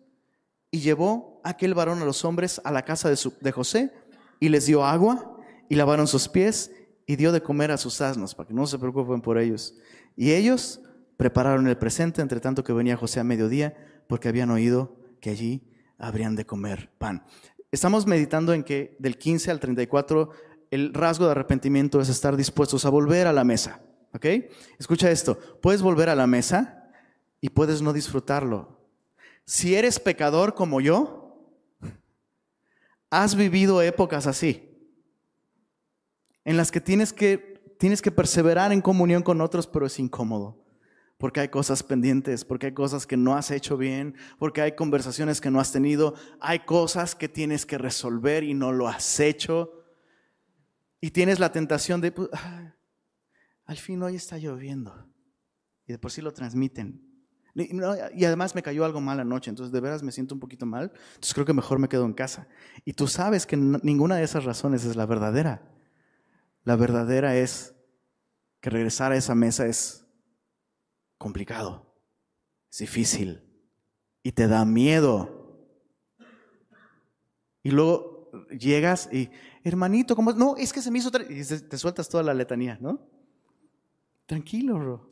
y 0.70 0.80
llevó 0.80 1.40
a 1.44 1.50
aquel 1.50 1.74
varón 1.74 2.00
a 2.00 2.06
los 2.06 2.24
hombres 2.24 2.60
a 2.64 2.70
la 2.70 2.84
casa 2.84 3.10
de, 3.10 3.18
de 3.40 3.52
José 3.52 3.92
y 4.40 4.48
les 4.48 4.64
dio 4.64 4.84
agua 4.84 5.36
y 5.68 5.74
lavaron 5.74 6.06
sus 6.06 6.28
pies 6.28 6.70
y 7.06 7.16
dio 7.16 7.32
de 7.32 7.42
comer 7.42 7.70
a 7.70 7.76
sus 7.76 8.00
asnos 8.00 8.34
para 8.34 8.48
que 8.48 8.54
no 8.54 8.66
se 8.66 8.78
preocupen 8.78 9.20
por 9.20 9.36
ellos. 9.36 9.74
Y 10.16 10.32
ellos 10.32 10.80
prepararon 11.16 11.66
el 11.68 11.78
presente, 11.78 12.20
entre 12.20 12.40
tanto 12.40 12.64
que 12.64 12.72
venía 12.72 12.96
José 12.96 13.20
a 13.20 13.24
mediodía, 13.24 13.76
porque 14.06 14.28
habían 14.28 14.50
oído 14.50 14.96
que 15.20 15.30
allí 15.30 15.62
habrían 15.98 16.34
de 16.34 16.46
comer 16.46 16.90
pan. 16.98 17.24
Estamos 17.70 18.06
meditando 18.06 18.52
en 18.52 18.64
que 18.64 18.96
del 18.98 19.16
15 19.16 19.50
al 19.50 19.60
34 19.60 20.30
el 20.70 20.92
rasgo 20.94 21.26
de 21.26 21.32
arrepentimiento 21.32 22.00
es 22.00 22.08
estar 22.08 22.36
dispuestos 22.36 22.84
a 22.84 22.90
volver 22.90 23.26
a 23.26 23.32
la 23.32 23.44
mesa. 23.44 23.80
¿Ok? 24.14 24.26
Escucha 24.78 25.10
esto, 25.10 25.38
puedes 25.60 25.80
volver 25.80 26.08
a 26.08 26.14
la 26.14 26.26
mesa 26.26 26.90
y 27.40 27.50
puedes 27.50 27.80
no 27.82 27.92
disfrutarlo. 27.92 28.78
Si 29.44 29.74
eres 29.74 29.98
pecador 29.98 30.54
como 30.54 30.80
yo, 30.80 31.22
has 33.10 33.34
vivido 33.34 33.82
épocas 33.82 34.26
así, 34.26 34.70
en 36.44 36.56
las 36.56 36.70
que 36.70 36.80
tienes 36.80 37.12
que 37.12 37.51
Tienes 37.82 38.00
que 38.00 38.12
perseverar 38.12 38.70
en 38.70 38.80
comunión 38.80 39.24
con 39.24 39.40
otros, 39.40 39.66
pero 39.66 39.86
es 39.86 39.98
incómodo. 39.98 40.56
Porque 41.18 41.40
hay 41.40 41.48
cosas 41.48 41.82
pendientes, 41.82 42.44
porque 42.44 42.66
hay 42.66 42.74
cosas 42.74 43.08
que 43.08 43.16
no 43.16 43.34
has 43.34 43.50
hecho 43.50 43.76
bien, 43.76 44.14
porque 44.38 44.62
hay 44.62 44.76
conversaciones 44.76 45.40
que 45.40 45.50
no 45.50 45.58
has 45.58 45.72
tenido, 45.72 46.14
hay 46.38 46.60
cosas 46.60 47.16
que 47.16 47.28
tienes 47.28 47.66
que 47.66 47.78
resolver 47.78 48.44
y 48.44 48.54
no 48.54 48.70
lo 48.70 48.86
has 48.86 49.18
hecho. 49.18 49.82
Y 51.00 51.10
tienes 51.10 51.40
la 51.40 51.50
tentación 51.50 52.00
de, 52.00 52.12
pues, 52.12 52.28
al 53.64 53.76
fin 53.78 54.00
hoy 54.00 54.14
está 54.14 54.38
lloviendo. 54.38 55.08
Y 55.84 55.90
de 55.90 55.98
por 55.98 56.12
sí 56.12 56.22
lo 56.22 56.32
transmiten. 56.32 57.04
Y 57.56 58.24
además 58.24 58.54
me 58.54 58.62
cayó 58.62 58.84
algo 58.84 59.00
mal 59.00 59.18
anoche, 59.18 59.50
entonces 59.50 59.72
de 59.72 59.80
veras 59.80 60.04
me 60.04 60.12
siento 60.12 60.36
un 60.36 60.40
poquito 60.40 60.66
mal, 60.66 60.92
entonces 61.14 61.34
creo 61.34 61.46
que 61.46 61.52
mejor 61.52 61.80
me 61.80 61.88
quedo 61.88 62.04
en 62.04 62.12
casa. 62.12 62.46
Y 62.84 62.92
tú 62.92 63.08
sabes 63.08 63.44
que 63.44 63.56
ninguna 63.56 64.18
de 64.18 64.22
esas 64.22 64.44
razones 64.44 64.84
es 64.84 64.94
la 64.94 65.04
verdadera. 65.04 65.68
La 66.64 66.76
verdadera 66.76 67.36
es 67.36 67.71
que 68.62 68.70
regresar 68.70 69.12
a 69.12 69.16
esa 69.16 69.34
mesa 69.34 69.66
es 69.66 70.06
complicado, 71.18 71.94
es 72.70 72.78
difícil 72.78 73.42
y 74.22 74.32
te 74.32 74.46
da 74.46 74.64
miedo. 74.64 75.40
Y 77.64 77.72
luego 77.72 78.30
llegas 78.50 79.08
y, 79.12 79.30
hermanito, 79.64 80.14
¿cómo? 80.14 80.32
No, 80.32 80.56
es 80.56 80.72
que 80.72 80.80
se 80.80 80.90
me 80.90 81.00
hizo... 81.00 81.10
Y 81.28 81.44
te 81.44 81.76
sueltas 81.76 82.08
toda 82.08 82.22
la 82.22 82.34
letanía, 82.34 82.78
¿no? 82.80 83.04
Tranquilo, 84.26 84.78
bro. 84.78 85.10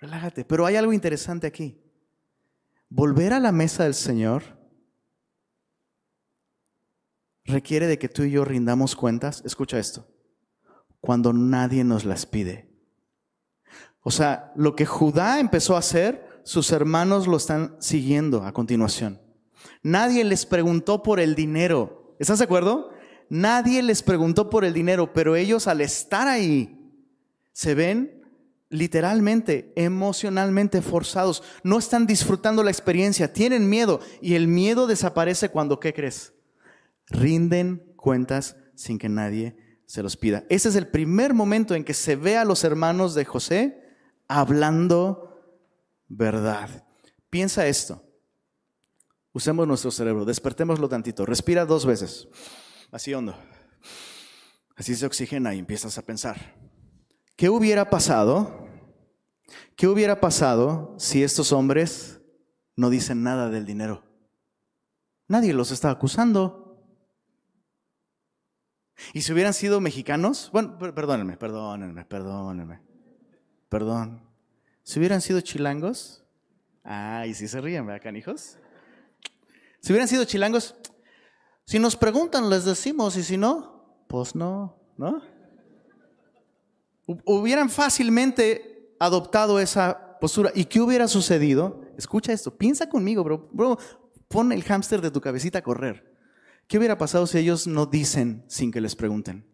Relájate. 0.00 0.44
Pero 0.44 0.66
hay 0.66 0.74
algo 0.74 0.92
interesante 0.92 1.46
aquí. 1.46 1.80
Volver 2.88 3.32
a 3.32 3.40
la 3.40 3.52
mesa 3.52 3.84
del 3.84 3.94
Señor 3.94 4.42
requiere 7.44 7.86
de 7.86 7.98
que 7.98 8.08
tú 8.08 8.24
y 8.24 8.32
yo 8.32 8.44
rindamos 8.44 8.96
cuentas. 8.96 9.42
Escucha 9.44 9.78
esto. 9.78 10.08
Cuando 11.00 11.32
nadie 11.32 11.84
nos 11.84 12.04
las 12.04 12.26
pide. 12.26 12.69
O 14.02 14.10
sea, 14.10 14.52
lo 14.56 14.74
que 14.74 14.86
Judá 14.86 15.40
empezó 15.40 15.76
a 15.76 15.80
hacer, 15.80 16.40
sus 16.42 16.72
hermanos 16.72 17.26
lo 17.26 17.36
están 17.36 17.76
siguiendo 17.80 18.44
a 18.44 18.52
continuación. 18.52 19.20
Nadie 19.82 20.24
les 20.24 20.46
preguntó 20.46 21.02
por 21.02 21.20
el 21.20 21.34
dinero. 21.34 22.14
¿Estás 22.18 22.38
de 22.38 22.44
acuerdo? 22.44 22.90
Nadie 23.28 23.82
les 23.82 24.02
preguntó 24.02 24.50
por 24.50 24.64
el 24.64 24.72
dinero, 24.72 25.12
pero 25.12 25.36
ellos 25.36 25.66
al 25.66 25.80
estar 25.80 26.28
ahí 26.28 26.76
se 27.52 27.74
ven 27.74 28.24
literalmente, 28.70 29.72
emocionalmente 29.76 30.80
forzados. 30.80 31.42
No 31.62 31.78
están 31.78 32.06
disfrutando 32.06 32.62
la 32.62 32.70
experiencia, 32.70 33.32
tienen 33.32 33.68
miedo 33.68 34.00
y 34.20 34.34
el 34.34 34.48
miedo 34.48 34.86
desaparece 34.86 35.50
cuando, 35.50 35.78
¿qué 35.78 35.92
crees? 35.92 36.32
Rinden 37.06 37.92
cuentas 37.96 38.56
sin 38.74 38.98
que 38.98 39.08
nadie 39.08 39.56
se 39.86 40.02
los 40.02 40.16
pida. 40.16 40.44
Ese 40.48 40.68
es 40.68 40.76
el 40.76 40.86
primer 40.86 41.34
momento 41.34 41.74
en 41.74 41.84
que 41.84 41.94
se 41.94 42.16
ve 42.16 42.36
a 42.36 42.44
los 42.44 42.64
hermanos 42.64 43.14
de 43.14 43.24
José 43.24 43.79
hablando 44.30 45.28
verdad. 46.06 46.86
Piensa 47.28 47.66
esto. 47.66 48.02
Usemos 49.32 49.66
nuestro 49.66 49.90
cerebro, 49.90 50.24
despertémoslo 50.24 50.88
tantito, 50.88 51.26
respira 51.26 51.66
dos 51.66 51.84
veces, 51.84 52.28
así 52.90 53.12
hondo. 53.12 53.36
Así 54.76 54.94
se 54.94 55.04
oxigena 55.04 55.54
y 55.54 55.58
empiezas 55.58 55.98
a 55.98 56.02
pensar. 56.02 56.56
¿Qué 57.36 57.48
hubiera 57.48 57.90
pasado? 57.90 58.68
¿Qué 59.76 59.88
hubiera 59.88 60.20
pasado 60.20 60.94
si 60.98 61.22
estos 61.22 61.52
hombres 61.52 62.20
no 62.76 62.88
dicen 62.88 63.22
nada 63.22 63.50
del 63.50 63.66
dinero? 63.66 64.04
Nadie 65.28 65.52
los 65.52 65.70
está 65.70 65.90
acusando. 65.90 66.84
¿Y 69.12 69.22
si 69.22 69.32
hubieran 69.32 69.54
sido 69.54 69.80
mexicanos? 69.80 70.50
Bueno, 70.52 70.78
perdónenme, 70.78 71.36
perdónenme, 71.36 72.04
perdónenme. 72.04 72.89
Perdón. 73.70 74.20
Si 74.82 74.98
hubieran 74.98 75.22
sido 75.22 75.40
chilangos, 75.40 76.24
ay, 76.82 77.32
si 77.32 77.48
se 77.48 77.60
ríen, 77.60 77.86
¿verdad, 77.86 78.02
canijos? 78.02 78.58
Si 79.80 79.92
hubieran 79.92 80.08
sido 80.08 80.24
chilangos, 80.24 80.74
si 81.64 81.78
nos 81.78 81.96
preguntan, 81.96 82.50
les 82.50 82.64
decimos, 82.64 83.16
y 83.16 83.22
si 83.22 83.36
no, 83.36 84.04
pues 84.08 84.34
no, 84.34 84.76
¿no? 84.98 85.22
Hubieran 87.24 87.70
fácilmente 87.70 88.96
adoptado 88.98 89.60
esa 89.60 90.18
postura. 90.18 90.50
¿Y 90.54 90.64
qué 90.64 90.80
hubiera 90.80 91.06
sucedido? 91.06 91.84
Escucha 91.96 92.32
esto, 92.32 92.56
piensa 92.56 92.88
conmigo, 92.88 93.22
bro. 93.22 93.48
Bro, 93.52 93.78
pon 94.26 94.50
el 94.50 94.64
hámster 94.64 95.00
de 95.00 95.12
tu 95.12 95.20
cabecita 95.20 95.60
a 95.60 95.62
correr. 95.62 96.12
¿Qué 96.66 96.76
hubiera 96.76 96.98
pasado 96.98 97.26
si 97.26 97.38
ellos 97.38 97.68
no 97.68 97.86
dicen 97.86 98.44
sin 98.48 98.72
que 98.72 98.80
les 98.80 98.96
pregunten? 98.96 99.48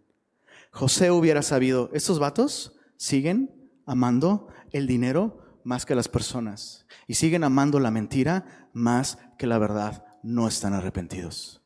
José 0.71 1.11
hubiera 1.11 1.43
sabido, 1.43 1.91
estos 1.93 2.19
vatos 2.19 2.79
siguen 2.97 3.56
amando 3.87 4.49
el 4.73 4.87
dinero 4.87 5.61
más 5.65 5.87
que 5.87 5.95
las 5.95 6.09
personas 6.09 6.87
y 7.07 7.15
siguen 7.15 7.45
amando 7.45 7.81
la 7.81 7.91
mentira 7.91 8.69
más 8.73 9.19
que 9.39 9.47
la 9.47 9.59
verdad 9.59 10.05
no 10.23 10.49
están 10.49 10.75
arrepentidos. 10.75 11.63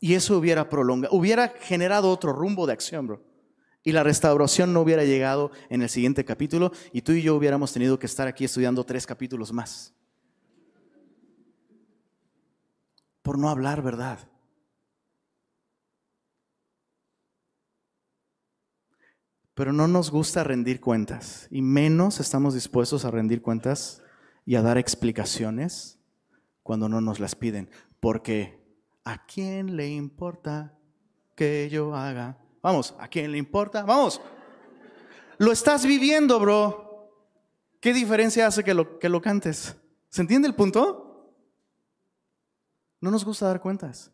Y 0.00 0.14
eso 0.14 0.36
hubiera 0.36 0.68
prolongado, 0.68 1.16
hubiera 1.16 1.48
generado 1.48 2.10
otro 2.10 2.32
rumbo 2.32 2.66
de 2.66 2.74
acción, 2.74 3.06
bro. 3.06 3.24
Y 3.82 3.92
la 3.92 4.02
restauración 4.02 4.72
no 4.72 4.80
hubiera 4.80 5.04
llegado 5.04 5.50
en 5.68 5.82
el 5.82 5.88
siguiente 5.88 6.24
capítulo 6.24 6.72
y 6.92 7.02
tú 7.02 7.12
y 7.12 7.22
yo 7.22 7.36
hubiéramos 7.36 7.72
tenido 7.72 7.98
que 7.98 8.06
estar 8.06 8.26
aquí 8.26 8.44
estudiando 8.44 8.84
tres 8.84 9.06
capítulos 9.06 9.52
más. 9.52 9.94
Por 13.22 13.38
no 13.38 13.48
hablar 13.48 13.82
verdad. 13.82 14.18
Pero 19.54 19.72
no 19.72 19.86
nos 19.86 20.10
gusta 20.10 20.42
rendir 20.42 20.80
cuentas 20.80 21.46
y 21.50 21.62
menos 21.62 22.18
estamos 22.18 22.54
dispuestos 22.54 23.04
a 23.04 23.10
rendir 23.10 23.40
cuentas 23.40 24.02
y 24.44 24.56
a 24.56 24.62
dar 24.62 24.78
explicaciones 24.78 25.98
cuando 26.62 26.88
no 26.88 27.00
nos 27.00 27.20
las 27.20 27.36
piden. 27.36 27.70
Porque 28.00 28.60
¿a 29.04 29.24
quién 29.26 29.76
le 29.76 29.88
importa 29.88 30.76
que 31.36 31.68
yo 31.70 31.94
haga? 31.94 32.38
Vamos, 32.62 32.94
¿a 32.98 33.06
quién 33.08 33.30
le 33.30 33.38
importa? 33.38 33.84
Vamos. 33.84 34.20
Lo 35.38 35.52
estás 35.52 35.86
viviendo, 35.86 36.40
bro. 36.40 37.12
¿Qué 37.80 37.92
diferencia 37.92 38.46
hace 38.46 38.64
que 38.64 38.74
lo, 38.74 38.98
que 38.98 39.08
lo 39.08 39.20
cantes? 39.20 39.76
¿Se 40.08 40.22
entiende 40.22 40.48
el 40.48 40.54
punto? 40.54 41.34
No 43.00 43.10
nos 43.10 43.24
gusta 43.24 43.46
dar 43.46 43.60
cuentas. 43.60 44.10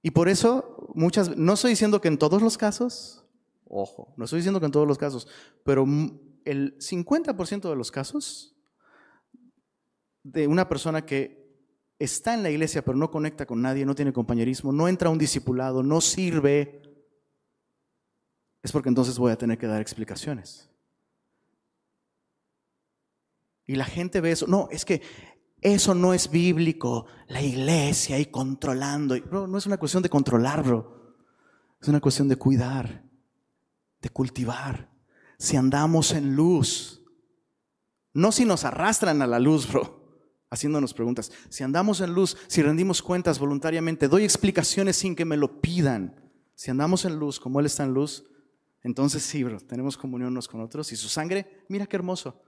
Y 0.00 0.12
por 0.12 0.28
eso 0.28 0.92
muchas, 0.94 1.36
no 1.36 1.54
estoy 1.54 1.70
diciendo 1.70 2.00
que 2.00 2.08
en 2.08 2.18
todos 2.18 2.40
los 2.40 2.56
casos, 2.56 3.25
ojo, 3.68 4.14
no 4.16 4.24
estoy 4.24 4.38
diciendo 4.38 4.60
que 4.60 4.66
en 4.66 4.72
todos 4.72 4.86
los 4.86 4.98
casos, 4.98 5.28
pero 5.64 5.84
el 6.44 6.78
50% 6.78 7.68
de 7.68 7.76
los 7.76 7.90
casos 7.90 8.56
de 10.22 10.46
una 10.46 10.68
persona 10.68 11.04
que 11.04 11.46
está 11.98 12.34
en 12.34 12.42
la 12.42 12.50
iglesia 12.50 12.84
pero 12.84 12.98
no 12.98 13.10
conecta 13.10 13.46
con 13.46 13.62
nadie, 13.62 13.86
no 13.86 13.94
tiene 13.94 14.12
compañerismo, 14.12 14.72
no 14.72 14.88
entra 14.88 15.10
un 15.10 15.18
discipulado, 15.18 15.82
no 15.82 16.00
sirve, 16.00 16.82
es 18.62 18.72
porque 18.72 18.88
entonces 18.88 19.18
voy 19.18 19.32
a 19.32 19.38
tener 19.38 19.58
que 19.58 19.66
dar 19.66 19.80
explicaciones. 19.80 20.68
Y 23.66 23.74
la 23.76 23.84
gente 23.84 24.20
ve 24.20 24.32
eso. 24.32 24.46
No, 24.46 24.68
es 24.70 24.84
que 24.84 25.02
eso 25.60 25.94
no 25.94 26.14
es 26.14 26.30
bíblico. 26.30 27.06
La 27.28 27.42
iglesia 27.42 28.16
ahí 28.16 28.26
controlando. 28.26 29.16
No 29.18 29.58
es 29.58 29.66
una 29.66 29.78
cuestión 29.78 30.02
de 30.02 30.08
controlar, 30.08 30.62
bro. 30.62 31.16
Es 31.80 31.88
una 31.88 32.00
cuestión 32.00 32.28
de 32.28 32.36
cuidar, 32.36 33.04
de 34.06 34.10
cultivar. 34.10 34.88
Si 35.36 35.56
andamos 35.56 36.12
en 36.12 36.36
luz, 36.36 37.02
no 38.14 38.30
si 38.30 38.44
nos 38.44 38.64
arrastran 38.64 39.20
a 39.20 39.26
la 39.26 39.40
luz, 39.40 39.66
bro 39.68 40.06
haciéndonos 40.48 40.94
preguntas. 40.94 41.32
Si 41.48 41.64
andamos 41.64 42.00
en 42.00 42.14
luz, 42.14 42.36
si 42.46 42.62
rendimos 42.62 43.02
cuentas 43.02 43.38
voluntariamente, 43.40 44.06
doy 44.06 44.22
explicaciones 44.22 44.96
sin 44.96 45.16
que 45.16 45.24
me 45.24 45.36
lo 45.36 45.60
pidan. 45.60 46.14
Si 46.54 46.70
andamos 46.70 47.04
en 47.04 47.18
luz 47.18 47.40
como 47.40 47.58
Él 47.58 47.66
está 47.66 47.82
en 47.82 47.92
luz, 47.92 48.24
entonces 48.82 49.24
sí, 49.24 49.42
bro, 49.42 49.58
tenemos 49.60 49.96
comunión 49.96 50.30
unos 50.30 50.46
con 50.46 50.60
otros 50.60 50.92
y 50.92 50.96
su 50.96 51.08
sangre, 51.08 51.64
mira 51.68 51.86
qué 51.86 51.96
hermoso, 51.96 52.40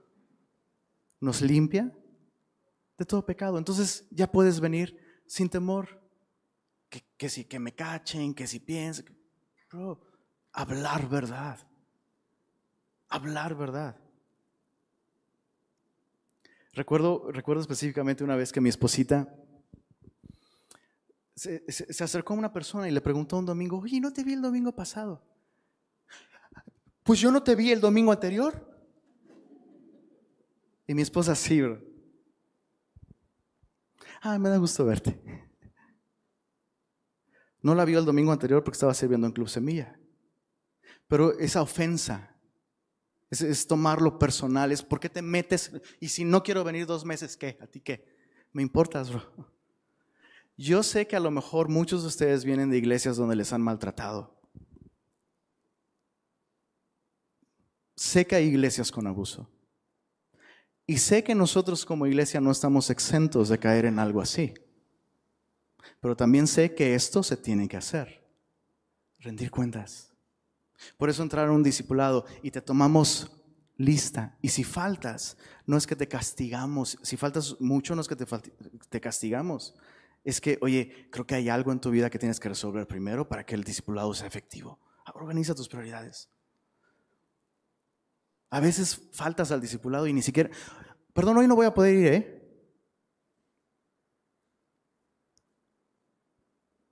nos 1.19 1.41
limpia 1.41 1.93
de 2.97 3.05
todo 3.05 3.25
pecado. 3.25 3.57
Entonces 3.57 4.07
ya 4.11 4.31
puedes 4.31 4.59
venir 4.59 4.97
sin 5.27 5.49
temor. 5.49 5.99
Que, 6.89 7.03
que 7.17 7.29
si 7.29 7.43
que 7.43 7.59
me 7.59 7.75
cachen, 7.75 8.33
que 8.33 8.47
si 8.47 8.59
piensen. 8.59 9.05
Bro, 9.69 10.01
hablar 10.53 11.09
verdad. 11.09 11.59
Hablar 13.09 13.55
verdad. 13.55 13.97
Recuerdo, 16.73 17.31
recuerdo 17.31 17.61
específicamente 17.61 18.23
una 18.23 18.35
vez 18.35 18.51
que 18.51 18.61
mi 18.61 18.69
esposita 18.69 19.27
se, 21.39 22.03
acercó 22.03 22.33
a 22.33 22.37
una 22.37 22.51
persona 22.51 22.87
y 22.87 22.91
le 22.91 23.01
preguntó 23.01 23.37
un 23.37 23.45
domingo, 23.45 23.79
oye, 23.79 23.99
¿no 23.99 24.11
te 24.11 24.23
vi 24.23 24.33
el 24.33 24.41
domingo 24.41 24.73
pasado? 24.73 25.23
Pues 27.03 27.19
yo 27.19 27.31
no 27.31 27.41
te 27.41 27.55
vi 27.55 27.71
el 27.71 27.79
domingo 27.79 28.11
anterior. 28.11 28.67
Y 30.85 30.93
mi 30.93 31.01
esposa 31.01 31.35
sí, 31.35 31.61
bro. 31.61 31.81
Ah, 34.21 34.37
me 34.37 34.49
da 34.49 34.57
gusto 34.57 34.85
verte. 34.85 35.21
No 37.61 37.75
la 37.75 37.85
vio 37.85 37.99
el 37.99 38.05
domingo 38.05 38.31
anterior 38.31 38.63
porque 38.63 38.75
estaba 38.75 38.93
sirviendo 38.93 39.27
en 39.27 39.33
Club 39.33 39.49
Semilla. 39.49 39.98
Pero 41.09 41.37
esa 41.39 41.63
ofensa 41.63 42.35
es, 43.31 43.67
tomarlo 43.67 44.19
personal, 44.19 44.71
es 44.71 44.83
¿por 44.83 44.99
qué 44.99 45.09
te 45.09 45.23
metes? 45.23 45.71
Y 45.99 46.09
si 46.09 46.23
no 46.23 46.43
quiero 46.43 46.63
venir 46.63 46.85
dos 46.85 47.03
meses, 47.03 47.35
¿qué? 47.35 47.57
¿A 47.59 47.67
ti 47.67 47.81
qué? 47.81 48.05
Me 48.53 48.61
importas, 48.61 49.09
bro. 49.11 49.23
Yo 50.55 50.83
sé 50.83 51.07
que 51.07 51.15
a 51.15 51.19
lo 51.19 51.31
mejor 51.31 51.67
muchos 51.67 52.03
de 52.03 52.09
ustedes 52.09 52.45
vienen 52.45 52.69
de 52.69 52.77
iglesias 52.77 53.17
donde 53.17 53.35
les 53.35 53.51
han 53.53 53.61
maltratado. 53.61 54.39
Sé 57.95 58.27
que 58.27 58.35
hay 58.35 58.45
iglesias 58.45 58.91
con 58.91 59.07
abuso. 59.07 59.49
Y 60.85 60.99
sé 60.99 61.23
que 61.23 61.33
nosotros 61.33 61.85
como 61.85 62.05
iglesia 62.05 62.39
no 62.39 62.51
estamos 62.51 62.89
exentos 62.91 63.49
de 63.49 63.57
caer 63.57 63.85
en 63.85 63.97
algo 63.97 64.21
así. 64.21 64.53
Pero 66.01 66.15
también 66.15 66.45
sé 66.45 66.75
que 66.75 66.93
esto 66.93 67.23
se 67.23 67.35
tiene 67.35 67.67
que 67.67 67.77
hacer. 67.77 68.23
Rendir 69.19 69.49
cuentas. 69.49 70.08
Por 70.97 71.09
eso 71.09 71.23
entrar 71.23 71.47
a 71.47 71.51
un 71.51 71.63
discipulado 71.63 72.25
y 72.41 72.51
te 72.51 72.61
tomamos 72.61 73.31
lista. 73.77 74.37
Y 74.41 74.49
si 74.49 74.63
faltas, 74.63 75.37
no 75.65 75.77
es 75.77 75.87
que 75.87 75.95
te 75.95 76.07
castigamos. 76.07 76.97
Si 77.01 77.17
faltas 77.17 77.59
mucho, 77.59 77.95
no 77.95 78.01
es 78.01 78.07
que 78.07 78.15
te, 78.15 79.01
castigamos. 79.01 79.75
Es 80.23 80.39
que, 80.41 80.59
oye, 80.61 81.07
creo 81.11 81.25
que 81.25 81.35
hay 81.35 81.49
algo 81.49 81.71
en 81.71 81.79
tu 81.79 81.89
vida 81.89 82.09
que 82.09 82.19
tienes 82.19 82.39
que 82.39 82.49
resolver 82.49 82.85
primero 82.87 83.27
para 83.27 83.45
que 83.45 83.55
el 83.55 83.63
discipulado 83.63 84.13
sea 84.13 84.27
efectivo. 84.27 84.79
Organiza 85.15 85.55
tus 85.55 85.67
prioridades. 85.67 86.29
A 88.51 88.59
veces 88.59 89.09
faltas 89.11 89.51
al 89.51 89.61
discipulado 89.61 90.07
y 90.07 90.13
ni 90.13 90.21
siquiera, 90.21 90.49
perdón, 91.13 91.37
hoy 91.37 91.47
no 91.47 91.55
voy 91.55 91.65
a 91.65 91.73
poder 91.73 91.95
ir, 91.95 92.07
¿eh? 92.07 92.35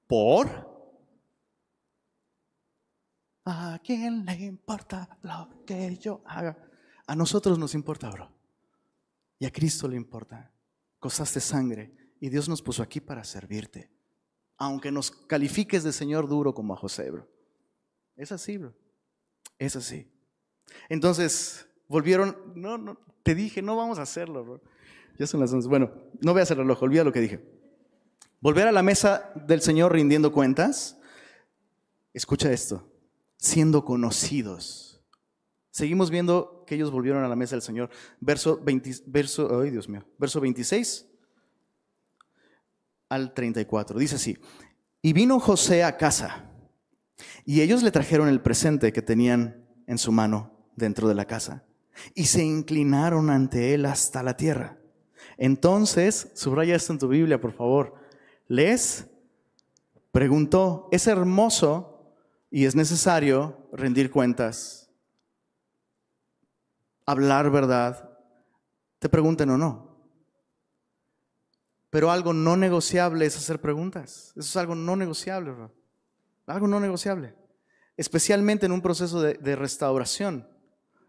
¿Por? 0.07 0.66
¿A 3.49 3.79
quién 3.81 4.25
le 4.25 4.33
importa 4.33 5.17
lo 5.21 5.63
que 5.65 5.95
yo 5.95 6.21
haga? 6.25 6.57
A 7.05 7.15
nosotros 7.15 7.57
nos 7.57 7.75
importa, 7.75 8.09
bro. 8.09 8.29
Y 9.39 9.45
a 9.45 9.51
Cristo 9.51 9.87
le 9.87 9.95
importa. 9.95 10.51
Costaste 10.99 11.39
sangre 11.39 11.95
y 12.19 12.27
Dios 12.27 12.49
nos 12.49 12.61
puso 12.61 12.83
aquí 12.83 12.99
para 12.99 13.23
servirte. 13.23 13.89
Aunque 14.57 14.91
nos 14.91 15.11
califiques 15.11 15.85
de 15.85 15.93
Señor 15.93 16.27
duro 16.27 16.53
como 16.53 16.73
a 16.73 16.77
José, 16.77 17.09
bro. 17.09 17.25
Es 18.17 18.33
así, 18.33 18.57
bro. 18.57 18.73
Es 19.57 19.77
así. 19.77 20.11
Entonces, 20.89 21.69
volvieron, 21.87 22.51
no, 22.53 22.77
no, 22.77 22.99
te 23.23 23.33
dije, 23.33 23.61
no 23.61 23.77
vamos 23.77 23.97
a 23.97 24.01
hacerlo, 24.01 24.43
bro. 24.43 24.61
Ya 25.17 25.25
son 25.25 25.39
las 25.39 25.53
11. 25.53 25.69
Bueno, 25.69 25.93
no 26.19 26.33
veas 26.33 26.51
el 26.51 26.57
reloj, 26.57 26.83
olvida 26.83 27.05
lo 27.05 27.13
que 27.13 27.21
dije. 27.21 27.45
Volver 28.41 28.67
a 28.67 28.73
la 28.73 28.83
mesa 28.83 29.31
del 29.47 29.61
Señor 29.61 29.93
rindiendo 29.93 30.33
cuentas. 30.33 30.99
Escucha 32.13 32.51
esto, 32.51 32.96
siendo 33.37 33.85
conocidos. 33.85 35.01
Seguimos 35.71 36.09
viendo 36.09 36.63
que 36.65 36.75
ellos 36.75 36.91
volvieron 36.91 37.23
a 37.23 37.27
la 37.27 37.35
mesa 37.35 37.55
del 37.55 37.61
Señor. 37.61 37.89
Verso, 38.19 38.59
20, 38.63 39.03
verso, 39.05 39.61
Dios 39.61 39.87
mío, 39.87 40.05
verso 40.17 40.41
26 40.41 41.07
al 43.09 43.33
34. 43.33 43.99
Dice 43.99 44.15
así, 44.15 44.37
y 45.01 45.13
vino 45.13 45.39
José 45.39 45.83
a 45.83 45.97
casa, 45.97 46.51
y 47.45 47.61
ellos 47.61 47.83
le 47.83 47.91
trajeron 47.91 48.27
el 48.27 48.41
presente 48.41 48.91
que 48.91 49.01
tenían 49.01 49.65
en 49.85 49.97
su 49.97 50.11
mano 50.11 50.51
dentro 50.75 51.07
de 51.07 51.15
la 51.15 51.25
casa, 51.25 51.63
y 52.13 52.25
se 52.25 52.43
inclinaron 52.43 53.29
ante 53.29 53.73
él 53.73 53.85
hasta 53.85 54.23
la 54.23 54.35
tierra. 54.35 54.77
Entonces, 55.37 56.31
subraya 56.33 56.75
esto 56.75 56.93
en 56.93 56.99
tu 56.99 57.07
Biblia, 57.07 57.39
por 57.39 57.53
favor, 57.53 57.95
les 58.47 59.07
preguntó, 60.11 60.89
es 60.91 61.07
hermoso 61.07 61.96
y 62.49 62.65
es 62.65 62.75
necesario 62.75 63.69
rendir 63.73 64.09
cuentas, 64.09 64.89
hablar 67.05 67.49
verdad, 67.51 68.17
te 68.99 69.09
pregunten 69.09 69.49
o 69.49 69.57
no. 69.57 69.87
Pero 71.89 72.11
algo 72.11 72.33
no 72.33 72.57
negociable 72.57 73.25
es 73.25 73.37
hacer 73.37 73.61
preguntas. 73.61 74.31
Eso 74.35 74.41
es 74.41 74.57
algo 74.57 74.75
no 74.75 74.95
negociable, 74.95 75.53
algo 76.45 76.67
no 76.67 76.79
negociable. 76.79 77.35
Especialmente 77.95 78.65
en 78.65 78.71
un 78.71 78.81
proceso 78.81 79.21
de, 79.21 79.55
restauración. 79.55 80.47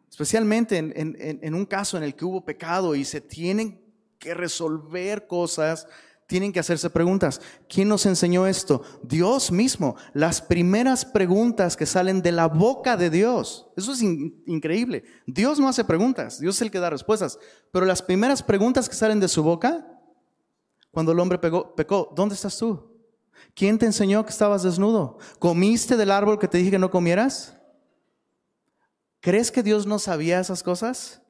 Especialmente 0.08 0.78
en, 0.78 0.92
en 0.94 1.54
un 1.54 1.66
caso 1.66 1.98
en 1.98 2.04
el 2.04 2.14
que 2.14 2.24
hubo 2.24 2.44
pecado 2.44 2.94
y 2.94 3.04
se 3.04 3.20
tienen 3.20 3.84
que 4.18 4.34
resolver 4.34 5.26
cosas 5.26 5.86
tienen 6.28 6.52
que 6.52 6.60
hacerse 6.60 6.90
preguntas. 6.90 7.40
¿Quién 7.68 7.88
nos 7.88 8.04
enseñó 8.04 8.46
esto? 8.46 8.82
Dios 9.02 9.50
mismo. 9.50 9.96
Las 10.12 10.42
primeras 10.42 11.06
preguntas 11.06 11.74
que 11.74 11.86
salen 11.86 12.20
de 12.20 12.32
la 12.32 12.48
boca 12.48 12.98
de 12.98 13.08
Dios. 13.08 13.66
Eso 13.76 13.92
es 13.92 14.02
increíble. 14.02 15.04
Dios 15.26 15.58
no 15.58 15.68
hace 15.68 15.84
preguntas, 15.84 16.38
Dios 16.38 16.56
es 16.56 16.62
el 16.62 16.70
que 16.70 16.80
da 16.80 16.90
respuestas. 16.90 17.38
Pero 17.72 17.86
las 17.86 18.02
primeras 18.02 18.42
preguntas 18.42 18.90
que 18.90 18.94
salen 18.94 19.20
de 19.20 19.26
su 19.26 19.42
boca 19.42 19.86
cuando 20.90 21.12
el 21.12 21.18
hombre 21.18 21.38
pecó, 21.38 22.12
¿dónde 22.14 22.34
estás 22.34 22.58
tú? 22.58 22.94
¿Quién 23.54 23.78
te 23.78 23.86
enseñó 23.86 24.22
que 24.24 24.30
estabas 24.30 24.62
desnudo? 24.62 25.16
¿Comiste 25.38 25.96
del 25.96 26.10
árbol 26.10 26.38
que 26.38 26.48
te 26.48 26.58
dije 26.58 26.72
que 26.72 26.78
no 26.78 26.90
comieras? 26.90 27.58
¿Crees 29.20 29.50
que 29.50 29.62
Dios 29.62 29.86
no 29.86 29.98
sabía 29.98 30.40
esas 30.40 30.62
cosas? 30.62 31.22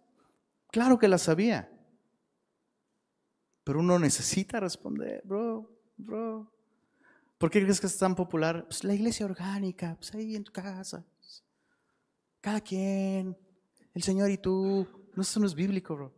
Claro 0.73 0.99
que 0.99 1.07
las 1.07 1.23
sabía. 1.23 1.71
Pero 3.69 3.81
uno 3.81 3.99
necesita 3.99 4.61
responder, 4.61 5.21
bro, 5.27 5.71
bro. 5.99 6.51
¿Por 7.37 7.51
qué 7.51 7.61
crees 7.61 7.79
que 7.79 7.87
es 7.87 7.99
tan 7.99 8.15
popular? 8.15 8.65
Pues 8.65 8.83
la 8.83 8.95
iglesia 8.95 9.27
orgánica, 9.27 9.95
pues 9.95 10.15
ahí 10.15 10.37
en 10.37 10.43
tu 10.43 10.51
casa. 10.53 11.05
Cada 12.41 12.63
quien, 12.63 13.37
el 13.93 14.03
Señor 14.03 14.31
y 14.31 14.39
tú. 14.39 14.87
No, 15.15 15.21
eso 15.21 15.39
no 15.39 15.47
es 15.47 15.55
bíblico, 15.55 15.95
bro. 15.95 16.15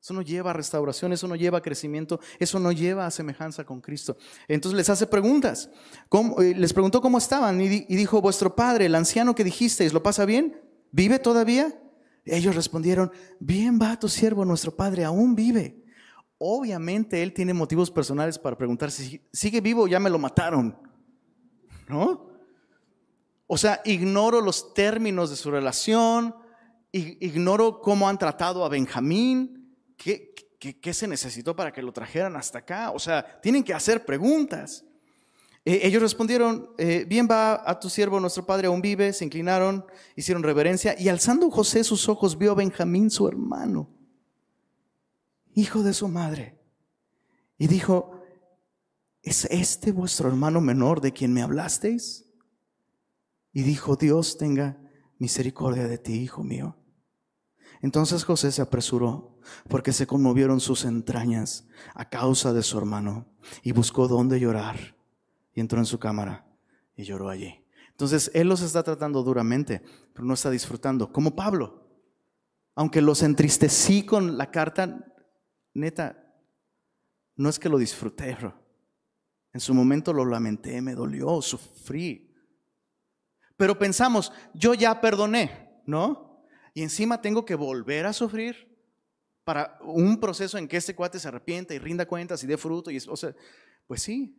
Eso 0.00 0.14
no 0.14 0.22
lleva 0.22 0.50
a 0.50 0.52
restauración, 0.52 1.12
eso 1.12 1.26
no 1.26 1.34
lleva 1.34 1.58
a 1.58 1.60
crecimiento, 1.60 2.20
eso 2.38 2.60
no 2.60 2.70
lleva 2.70 3.04
a 3.04 3.10
semejanza 3.10 3.64
con 3.64 3.80
Cristo. 3.80 4.16
Entonces 4.46 4.76
les 4.76 4.88
hace 4.88 5.08
preguntas. 5.08 5.70
Eh, 6.38 6.54
les 6.56 6.72
preguntó 6.72 7.00
cómo 7.00 7.18
estaban 7.18 7.60
y, 7.60 7.68
dijo, 7.68 8.20
vuestro 8.20 8.54
padre, 8.54 8.86
el 8.86 8.94
anciano 8.94 9.34
que 9.34 9.42
dijisteis, 9.42 9.92
¿lo 9.92 10.04
pasa 10.04 10.24
bien? 10.24 10.56
¿Vive 10.92 11.18
todavía? 11.18 11.76
Ellos 12.24 12.54
respondieron, 12.54 13.10
bien 13.40 13.80
va 13.82 13.98
tu 13.98 14.08
siervo, 14.08 14.44
nuestro 14.44 14.76
padre, 14.76 15.02
aún 15.04 15.34
vive. 15.34 15.81
Obviamente 16.44 17.22
él 17.22 17.32
tiene 17.32 17.54
motivos 17.54 17.90
personales 17.90 18.38
para 18.38 18.56
preguntar 18.56 18.90
si 18.90 19.20
sigue 19.32 19.60
vivo 19.60 19.86
ya 19.86 20.00
me 20.00 20.10
lo 20.10 20.18
mataron. 20.18 20.76
¿No? 21.88 22.30
O 23.46 23.56
sea, 23.56 23.80
ignoro 23.84 24.40
los 24.40 24.74
términos 24.74 25.30
de 25.30 25.36
su 25.36 25.50
relación, 25.50 26.34
ignoro 26.90 27.80
cómo 27.80 28.08
han 28.08 28.18
tratado 28.18 28.64
a 28.64 28.68
Benjamín 28.68 29.62
¿Qué, 30.02 30.94
se 30.94 31.08
necesitó 31.08 31.56
para 31.56 31.72
que 31.72 31.82
lo 31.82 31.92
trajeran 31.92 32.36
hasta 32.36 32.58
acá? 32.58 32.90
O 32.92 32.98
sea, 32.98 33.40
tienen 33.40 33.64
que 33.64 33.74
hacer 33.74 34.04
preguntas. 34.04 34.84
Eh, 35.64 35.80
ellos 35.82 36.02
respondieron, 36.02 36.70
eh, 36.78 37.04
bien 37.08 37.28
va 37.30 37.68
a 37.68 37.78
tu 37.78 37.88
siervo, 37.88 38.20
nuestro 38.20 38.44
padre 38.44 38.66
aún 38.66 38.80
vive, 38.80 39.12
se 39.12 39.24
inclinaron, 39.24 39.84
hicieron 40.16 40.42
reverencia 40.42 40.94
y 40.98 41.08
alzando 41.08 41.50
José 41.50 41.84
sus 41.84 42.08
ojos 42.08 42.36
vio 42.36 42.52
a 42.52 42.54
Benjamín, 42.56 43.10
su 43.10 43.28
hermano, 43.28 43.88
hijo 45.54 45.82
de 45.82 45.94
su 45.94 46.08
madre, 46.08 46.58
y 47.58 47.66
dijo, 47.66 48.22
¿es 49.22 49.44
este 49.46 49.92
vuestro 49.92 50.28
hermano 50.28 50.60
menor 50.60 51.00
de 51.00 51.12
quien 51.12 51.32
me 51.32 51.42
hablasteis? 51.42 52.26
Y 53.52 53.62
dijo, 53.62 53.96
Dios 53.96 54.36
tenga 54.38 54.80
misericordia 55.18 55.86
de 55.86 55.98
ti, 55.98 56.14
hijo 56.14 56.42
mío. 56.42 56.76
Entonces 57.80 58.24
José 58.24 58.50
se 58.52 58.62
apresuró, 58.62 59.38
porque 59.68 59.92
se 59.92 60.06
conmovieron 60.06 60.60
sus 60.60 60.84
entrañas 60.84 61.66
a 61.94 62.08
causa 62.08 62.52
de 62.52 62.62
su 62.62 62.78
hermano, 62.78 63.26
y 63.62 63.72
buscó 63.72 64.08
dónde 64.08 64.40
llorar, 64.40 64.96
y 65.54 65.60
entró 65.60 65.78
en 65.78 65.86
su 65.86 65.98
cámara 65.98 66.46
y 66.96 67.04
lloró 67.04 67.28
allí. 67.28 67.64
Entonces 67.90 68.30
él 68.34 68.48
los 68.48 68.62
está 68.62 68.82
tratando 68.82 69.22
duramente, 69.22 69.82
pero 70.12 70.24
no 70.24 70.34
está 70.34 70.50
disfrutando, 70.50 71.12
como 71.12 71.36
Pablo. 71.36 71.88
Aunque 72.74 73.02
los 73.02 73.22
entristecí 73.22 74.04
con 74.04 74.38
la 74.38 74.50
carta, 74.50 75.11
neta, 75.74 76.34
no 77.36 77.48
es 77.48 77.58
que 77.58 77.68
lo 77.68 77.78
disfruté. 77.78 78.36
En 79.52 79.60
su 79.60 79.74
momento 79.74 80.12
lo 80.12 80.24
lamenté, 80.24 80.80
me 80.80 80.94
dolió, 80.94 81.42
sufrí. 81.42 82.34
Pero 83.56 83.78
pensamos, 83.78 84.32
yo 84.54 84.74
ya 84.74 85.00
perdoné, 85.00 85.82
¿no? 85.86 86.32
y 86.74 86.82
encima 86.82 87.20
tengo 87.20 87.44
que 87.44 87.54
volver 87.54 88.06
a 88.06 88.12
sufrir 88.12 88.68
para 89.44 89.78
un 89.82 90.18
proceso 90.20 90.56
en 90.56 90.68
que 90.68 90.76
este 90.76 90.94
cuate 90.94 91.18
se 91.18 91.28
arrepienta 91.28 91.74
y 91.74 91.78
rinda 91.78 92.06
cuentas 92.06 92.42
y 92.42 92.46
dé 92.46 92.56
fruto. 92.56 92.90
Y, 92.90 92.98
o 93.08 93.16
sea, 93.16 93.34
pues 93.86 94.02
sí, 94.02 94.38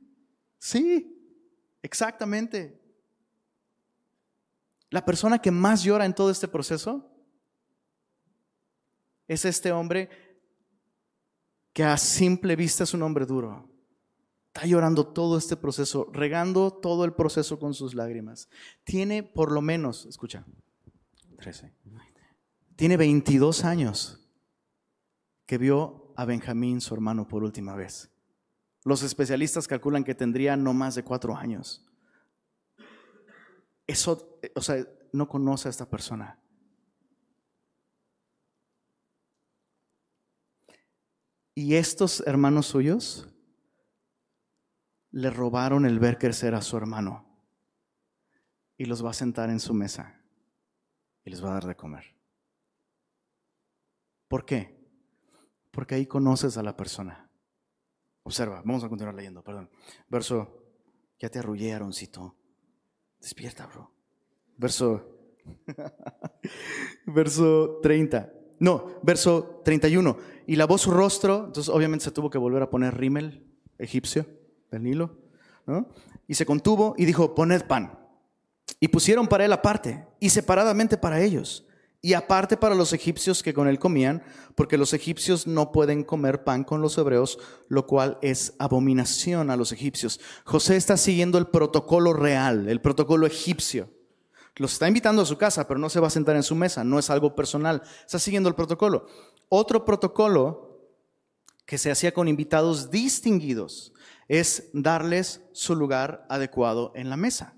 sí, 0.57 1.45
exactamente. 1.81 2.81
La 4.89 5.05
persona 5.05 5.39
que 5.39 5.51
más 5.51 5.83
llora 5.83 6.05
en 6.05 6.13
todo 6.13 6.31
este 6.31 6.47
proceso 6.47 7.09
es 9.27 9.45
este 9.45 9.71
hombre 9.71 10.09
que 11.73 11.83
a 11.83 11.97
simple 11.97 12.55
vista 12.55 12.83
es 12.83 12.93
un 12.93 13.01
hombre 13.01 13.25
duro. 13.25 13.69
Está 14.53 14.67
llorando 14.67 15.07
todo 15.07 15.37
este 15.37 15.57
proceso, 15.57 16.07
regando 16.13 16.71
todo 16.71 17.05
el 17.05 17.13
proceso 17.13 17.57
con 17.59 17.73
sus 17.73 17.95
lágrimas. 17.95 18.47
Tiene 18.83 19.23
por 19.23 19.51
lo 19.51 19.61
menos, 19.61 20.05
escucha, 20.05 20.45
13. 21.37 21.73
Tiene 22.75 22.97
22 22.97 23.65
años 23.65 24.19
que 25.47 25.57
vio 25.57 26.13
a 26.15 26.25
Benjamín, 26.25 26.81
su 26.81 26.93
hermano, 26.93 27.27
por 27.27 27.43
última 27.43 27.75
vez. 27.75 28.11
Los 28.85 29.01
especialistas 29.01 29.67
calculan 29.67 30.03
que 30.03 30.13
tendría 30.13 30.55
no 30.55 30.73
más 30.73 30.93
de 30.93 31.03
cuatro 31.03 31.35
años. 31.35 31.85
Eso, 33.87 34.39
o 34.55 34.61
sea, 34.61 34.85
no 35.11 35.27
conoce 35.27 35.67
a 35.67 35.71
esta 35.71 35.89
persona. 35.89 36.39
Y 41.55 41.75
estos 41.75 42.23
hermanos 42.25 42.67
suyos 42.67 43.29
le 45.11 45.29
robaron 45.29 45.85
el 45.85 45.99
ver 45.99 46.17
crecer 46.17 46.55
a 46.55 46.61
su 46.61 46.75
hermano 46.75 47.25
y 48.77 48.85
los 48.85 49.05
va 49.05 49.11
a 49.11 49.13
sentar 49.13 49.49
en 49.49 49.59
su 49.59 49.73
mesa 49.73 50.19
y 51.23 51.29
les 51.29 51.43
va 51.43 51.49
a 51.49 51.53
dar 51.53 51.65
de 51.65 51.75
comer. 51.75 52.15
¿Por 54.27 54.45
qué? 54.45 54.83
Porque 55.71 55.95
ahí 55.95 56.07
conoces 56.07 56.57
a 56.57 56.63
la 56.63 56.75
persona. 56.75 57.29
Observa, 58.23 58.61
vamos 58.65 58.83
a 58.83 58.89
continuar 58.89 59.13
leyendo, 59.13 59.43
perdón. 59.43 59.69
Verso, 60.07 60.63
ya 61.19 61.29
te 61.29 61.39
arrullé, 61.39 61.73
Aroncito. 61.73 62.35
Despierta, 63.19 63.67
bro. 63.67 63.91
Verso 64.57 65.13
verso 67.05 67.79
30. 67.81 68.33
No, 68.59 68.99
verso 69.01 69.61
31. 69.63 70.17
Y 70.47 70.55
lavó 70.55 70.77
su 70.77 70.91
rostro, 70.91 71.45
entonces 71.47 71.73
obviamente 71.73 72.05
se 72.05 72.11
tuvo 72.11 72.29
que 72.29 72.37
volver 72.37 72.61
a 72.63 72.69
poner 72.69 72.97
rímel 72.97 73.43
egipcio 73.77 74.25
del 74.71 74.83
Nilo, 74.83 75.17
¿no? 75.65 75.87
Y 76.27 76.35
se 76.35 76.45
contuvo 76.45 76.95
y 76.97 77.05
dijo, 77.05 77.35
poned 77.35 77.63
pan. 77.63 77.99
Y 78.79 78.87
pusieron 78.89 79.27
para 79.27 79.45
él 79.45 79.53
aparte 79.53 80.05
y 80.19 80.29
separadamente 80.29 80.97
para 80.97 81.21
ellos. 81.21 81.65
Y 82.05 82.15
aparte 82.15 82.57
para 82.57 82.75
los 82.75 82.91
egipcios 82.91 83.41
que 83.41 83.53
con 83.53 83.69
él 83.69 83.79
comían, 83.79 84.23
porque 84.55 84.77
los 84.77 84.93
egipcios 84.93 85.47
no 85.47 85.71
pueden 85.71 86.03
comer 86.03 86.43
pan 86.43 86.65
con 86.65 86.81
los 86.81 86.97
hebreos, 86.97 87.39
lo 87.69 87.87
cual 87.87 88.17
es 88.21 88.55
abominación 88.59 89.49
a 89.49 89.55
los 89.55 89.71
egipcios. 89.71 90.19
José 90.43 90.75
está 90.75 90.97
siguiendo 90.97 91.37
el 91.37 91.47
protocolo 91.47 92.11
real, 92.11 92.67
el 92.67 92.81
protocolo 92.81 93.25
egipcio. 93.25 93.89
Los 94.55 94.73
está 94.73 94.87
invitando 94.87 95.23
a 95.23 95.25
su 95.25 95.37
casa, 95.37 95.67
pero 95.67 95.79
no 95.79 95.89
se 95.89 95.99
va 95.99 96.07
a 96.07 96.11
sentar 96.11 96.35
en 96.35 96.43
su 96.43 96.55
mesa, 96.55 96.83
no 96.83 96.99
es 96.99 97.09
algo 97.09 97.35
personal, 97.35 97.81
está 98.05 98.19
siguiendo 98.19 98.49
el 98.49 98.55
protocolo. 98.55 99.07
Otro 99.49 99.83
protocolo 99.83 100.91
que 101.65 101.77
se 101.77 101.89
hacía 101.89 102.13
con 102.13 102.27
invitados 102.27 102.91
distinguidos 102.91 103.93
es 104.27 104.69
darles 104.73 105.41
su 105.53 105.75
lugar 105.75 106.25
adecuado 106.29 106.91
en 106.95 107.09
la 107.09 107.17
mesa. 107.17 107.55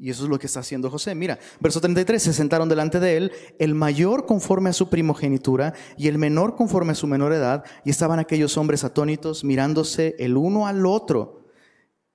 Y 0.00 0.10
eso 0.10 0.24
es 0.24 0.30
lo 0.30 0.38
que 0.38 0.46
está 0.46 0.60
haciendo 0.60 0.90
José. 0.90 1.16
Mira, 1.16 1.40
verso 1.58 1.80
33, 1.80 2.22
se 2.22 2.32
sentaron 2.32 2.68
delante 2.68 3.00
de 3.00 3.16
él 3.16 3.32
el 3.58 3.74
mayor 3.74 4.26
conforme 4.26 4.70
a 4.70 4.72
su 4.72 4.88
primogenitura 4.88 5.74
y 5.96 6.06
el 6.06 6.18
menor 6.18 6.54
conforme 6.54 6.92
a 6.92 6.94
su 6.94 7.08
menor 7.08 7.32
edad, 7.32 7.64
y 7.84 7.90
estaban 7.90 8.20
aquellos 8.20 8.56
hombres 8.56 8.84
atónitos 8.84 9.42
mirándose 9.42 10.14
el 10.20 10.36
uno 10.36 10.68
al 10.68 10.86
otro. 10.86 11.46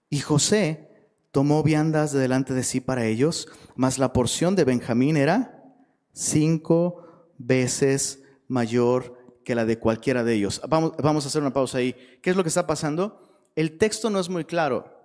Y 0.10 0.20
José 0.20 0.93
tomó 1.34 1.64
viandas 1.64 2.14
de 2.14 2.20
delante 2.22 2.54
de 2.54 2.64
sí 2.64 2.80
para 2.80 3.06
ellos, 3.06 3.50
mas 3.76 4.00
la 4.00 4.14
porción 4.14 4.56
de 4.56 4.64
Benjamín 4.64 5.18
era 5.18 5.66
cinco 6.14 7.34
veces 7.38 8.24
mayor 8.48 9.42
que 9.44 9.56
la 9.56 9.66
de 9.66 9.80
cualquiera 9.80 10.24
de 10.24 10.36
ellos. 10.36 10.62
Vamos, 10.70 10.94
vamos 10.98 11.26
a 11.26 11.28
hacer 11.28 11.42
una 11.42 11.52
pausa 11.52 11.80
ahí. 11.80 11.94
¿Qué 12.22 12.30
es 12.30 12.38
lo 12.38 12.44
que 12.44 12.48
está 12.50 12.66
pasando? 12.66 13.50
El 13.58 13.78
texto 13.78 14.10
no 14.10 14.22
es 14.22 14.30
muy 14.30 14.46
claro 14.46 15.04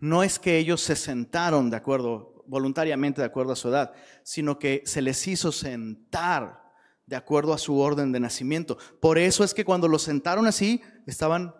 no 0.00 0.22
es 0.22 0.38
que 0.38 0.58
ellos 0.58 0.80
se 0.80 0.96
sentaron 0.96 1.70
de 1.70 1.76
acuerdo, 1.76 2.42
voluntariamente 2.46 3.20
de 3.20 3.26
acuerdo 3.26 3.52
a 3.52 3.56
su 3.56 3.68
edad, 3.68 3.92
sino 4.24 4.58
que 4.58 4.82
se 4.86 5.02
les 5.02 5.28
hizo 5.28 5.52
sentar 5.52 6.72
de 7.06 7.16
acuerdo 7.16 7.52
a 7.52 7.58
su 7.58 7.78
orden 7.78 8.10
de 8.10 8.20
nacimiento. 8.20 8.78
Por 9.00 9.18
eso 9.18 9.44
es 9.44 9.52
que 9.52 9.64
cuando 9.64 9.88
los 9.88 10.02
sentaron 10.02 10.46
así, 10.46 10.80
estaban 11.06 11.54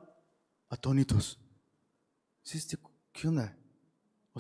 atónitos. 0.71 1.39
¿Qué 3.13 3.29
onda? 3.29 3.57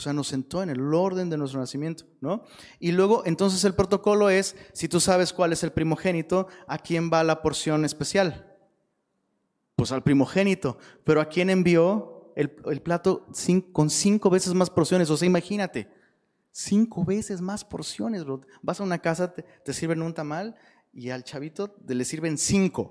O 0.01 0.03
sea, 0.03 0.15
nos 0.15 0.29
sentó 0.29 0.63
en 0.63 0.71
el 0.71 0.95
orden 0.95 1.29
de 1.29 1.37
nuestro 1.37 1.61
nacimiento, 1.61 2.05
¿no? 2.23 2.43
Y 2.79 2.93
luego, 2.93 3.23
entonces 3.27 3.63
el 3.65 3.75
protocolo 3.75 4.31
es, 4.31 4.57
si 4.73 4.89
tú 4.89 4.99
sabes 4.99 5.35
cuál 5.35 5.53
es 5.53 5.63
el 5.63 5.73
primogénito, 5.73 6.49
¿a 6.67 6.79
quién 6.79 7.11
va 7.13 7.23
la 7.23 7.43
porción 7.43 7.85
especial? 7.85 8.57
Pues 9.77 9.93
al 9.93 10.03
primogénito. 10.03 10.79
Pero 11.05 11.21
¿a 11.21 11.27
quién 11.27 11.51
envió 11.51 12.33
el, 12.35 12.81
plato 12.81 13.27
con 13.73 13.91
cinco 13.91 14.31
veces 14.31 14.55
más 14.55 14.71
porciones. 14.71 15.11
O 15.11 15.19
sea, 15.19 15.27
imagínate, 15.27 15.87
cinco 16.51 17.05
veces 17.05 17.43
más 17.43 17.63
porciones, 17.63 18.25
Vas 18.63 18.81
a 18.81 18.85
una 18.85 19.01
casa, 19.01 19.35
te, 19.35 19.75
sirven 19.75 20.01
un 20.01 20.15
tamal 20.15 20.57
y 20.95 21.11
al 21.11 21.25
chavito 21.25 21.77
le 21.87 22.07
sirven 22.07 22.39
cinco. 22.39 22.91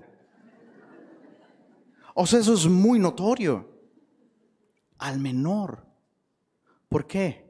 O 2.14 2.24
sea, 2.24 2.38
eso 2.38 2.54
es 2.54 2.68
muy 2.68 3.00
notorio. 3.00 3.68
Al 4.98 5.18
menor. 5.18 5.89
¿Por 6.90 7.06
qué? 7.06 7.48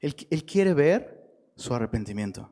Él, 0.00 0.44
quiere 0.44 0.72
ver 0.72 1.52
su 1.54 1.74
arrepentimiento. 1.74 2.50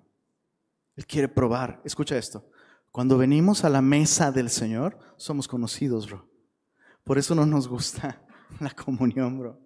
Él 0.94 1.06
quiere 1.06 1.26
probar. 1.26 1.80
Escucha 1.84 2.18
esto. 2.18 2.48
Cuando 2.92 3.16
venimos 3.16 3.64
a 3.64 3.70
la 3.70 3.80
mesa 3.80 4.30
del 4.30 4.50
Señor, 4.50 4.98
somos 5.16 5.48
conocidos, 5.48 6.08
bro. 6.08 6.28
Por 7.02 7.16
eso 7.16 7.34
no 7.34 7.46
nos 7.46 7.66
gusta 7.66 8.22
la 8.60 8.70
comunión, 8.70 9.38
bro. 9.38 9.58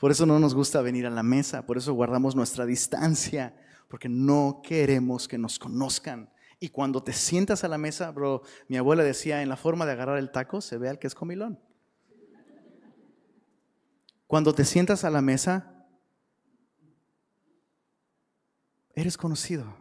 Por 0.00 0.10
eso 0.10 0.24
no 0.24 0.38
nos 0.40 0.54
gusta 0.54 0.80
venir 0.80 1.06
a 1.06 1.10
la 1.10 1.22
mesa, 1.22 1.64
por 1.64 1.78
eso 1.78 1.94
guardamos 1.94 2.34
nuestra 2.34 2.66
distancia, 2.66 3.56
porque 3.88 4.08
no 4.08 4.60
queremos 4.62 5.28
que 5.28 5.38
nos 5.38 5.58
conozcan. 5.58 6.30
Y 6.60 6.70
cuando 6.70 7.02
te 7.02 7.12
sientas 7.12 7.62
a 7.62 7.68
la 7.68 7.78
mesa, 7.78 8.10
bro, 8.10 8.42
mi 8.68 8.78
abuela 8.78 9.02
decía, 9.02 9.42
en 9.42 9.48
la 9.50 9.56
forma 9.56 9.84
de 9.84 9.92
agarrar 9.92 10.18
el 10.18 10.30
taco 10.30 10.60
se 10.62 10.78
ve 10.78 10.88
al 10.88 10.98
que 10.98 11.06
es 11.06 11.14
comilón. 11.14 11.60
Cuando 14.26 14.54
te 14.54 14.64
sientas 14.64 15.04
a 15.04 15.10
la 15.10 15.20
mesa, 15.20 15.86
eres 18.94 19.16
conocido. 19.16 19.76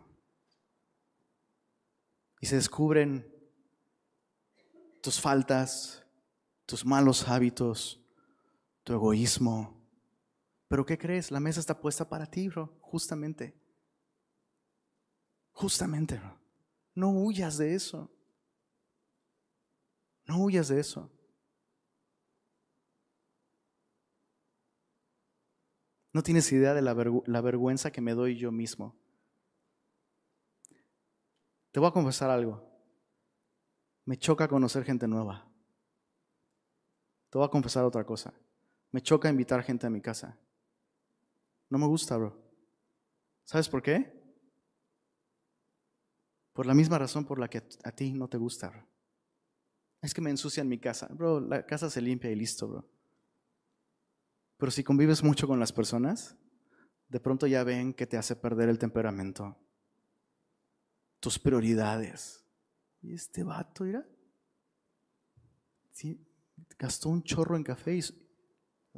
Y 2.40 2.46
se 2.48 2.56
descubren 2.56 3.34
tus 5.02 5.20
faltas, 5.20 6.06
tus 6.66 6.86
malos 6.86 7.28
hábitos, 7.28 8.04
tu 8.84 8.94
egoísmo. 8.94 9.84
Pero 10.68 10.86
¿qué 10.86 10.98
crees? 10.98 11.32
La 11.32 11.40
mesa 11.40 11.60
está 11.60 11.80
puesta 11.80 12.08
para 12.08 12.26
ti, 12.26 12.48
bro, 12.50 12.78
justamente. 12.82 13.60
Justamente. 15.52 16.22
No 16.94 17.10
huyas 17.12 17.58
de 17.58 17.74
eso. 17.74 18.12
No 20.26 20.38
huyas 20.38 20.68
de 20.68 20.80
eso. 20.80 21.10
No 26.16 26.24
tienes 26.24 26.50
idea 26.54 26.74
de 26.74 26.82
la, 26.82 27.42
vergüenza 27.42 27.92
que 27.92 28.00
me 28.00 28.14
doy 28.14 28.38
yo 28.38 28.50
mismo. 28.50 28.96
Te 31.74 31.82
voy 31.82 31.90
a 31.90 31.92
confesar 31.92 32.30
algo. 32.30 32.66
Me 34.06 34.16
choca 34.16 34.48
conocer 34.48 34.86
gente 34.86 35.10
nueva. 35.10 35.46
Te 37.30 37.38
voy 37.38 37.46
a 37.46 37.52
confesar 37.52 37.84
otra 37.84 38.06
cosa. 38.06 38.34
Me 38.92 39.02
choca 39.02 39.28
invitar 39.28 39.62
gente 39.62 39.88
a 39.88 39.90
mi 39.90 40.00
casa. 40.00 40.38
No 41.70 41.78
me 41.80 41.86
gusta, 41.86 42.16
bro. 42.16 42.42
¿Sabes 43.44 43.68
por 43.68 43.82
qué? 43.82 44.18
Por 46.54 46.66
la 46.66 46.74
misma 46.74 46.98
razón 46.98 47.26
por 47.26 47.40
la 47.40 47.50
que 47.50 47.62
a 47.84 47.92
ti 47.92 48.14
no 48.14 48.30
te 48.30 48.38
gusta, 48.38 48.70
bro. 48.70 48.88
Es 50.02 50.14
que 50.14 50.22
me 50.22 50.30
ensucian 50.30 50.70
mi 50.70 50.80
casa. 50.80 51.10
Bro, 51.12 51.42
la 51.42 51.66
casa 51.66 51.90
se 51.90 52.00
limpia 52.00 52.32
y 52.32 52.36
listo, 52.36 52.70
bro. 52.70 52.95
Pero 54.58 54.72
si 54.72 54.84
convives 54.84 55.24
mucho 55.24 55.48
con 55.48 55.60
las 55.60 55.74
personas, 55.74 56.38
de 57.10 57.20
pronto 57.20 57.48
ya 57.48 57.64
ven 57.64 57.94
que 57.94 58.08
te 58.08 58.18
hace 58.18 58.36
perder 58.36 58.70
el 58.70 58.80
temperamento, 58.80 59.58
tus 61.20 61.38
prioridades. 61.38 62.46
Y 63.02 63.14
este 63.14 63.44
vato, 63.44 63.84
mira, 63.84 64.06
sí, 65.92 66.26
gastó 66.80 67.10
un 67.10 67.24
chorro 67.24 67.56
en 67.56 67.64
café 67.64 67.96
y 67.96 68.02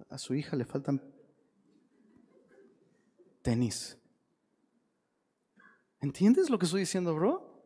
a 0.09 0.17
su 0.17 0.33
hija 0.33 0.55
le 0.55 0.65
faltan 0.65 1.01
tenis. 3.41 3.97
¿Entiendes 5.99 6.49
lo 6.49 6.59
que 6.59 6.65
estoy 6.65 6.81
diciendo, 6.81 7.15
bro? 7.15 7.65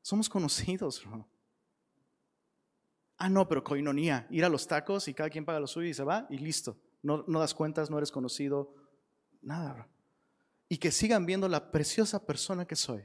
Somos 0.00 0.28
conocidos, 0.28 1.04
bro. 1.04 1.28
Ah, 3.18 3.28
no, 3.28 3.48
pero 3.48 3.64
coinonía, 3.64 4.26
ir 4.30 4.44
a 4.44 4.48
los 4.48 4.66
tacos 4.66 5.08
y 5.08 5.14
cada 5.14 5.30
quien 5.30 5.44
paga 5.44 5.58
lo 5.58 5.66
suyo 5.66 5.88
y 5.88 5.94
se 5.94 6.04
va 6.04 6.26
y 6.30 6.38
listo. 6.38 6.78
No, 7.06 7.38
das 7.38 7.54
cuentas, 7.54 7.88
no 7.88 7.98
eres 7.98 8.10
conocido, 8.10 8.74
nada. 9.40 9.88
Y 10.68 10.78
que 10.78 10.90
sigan 10.90 11.24
viendo 11.24 11.48
la 11.48 11.70
preciosa 11.70 12.26
persona 12.26 12.66
que 12.66 12.74
soy. 12.74 13.04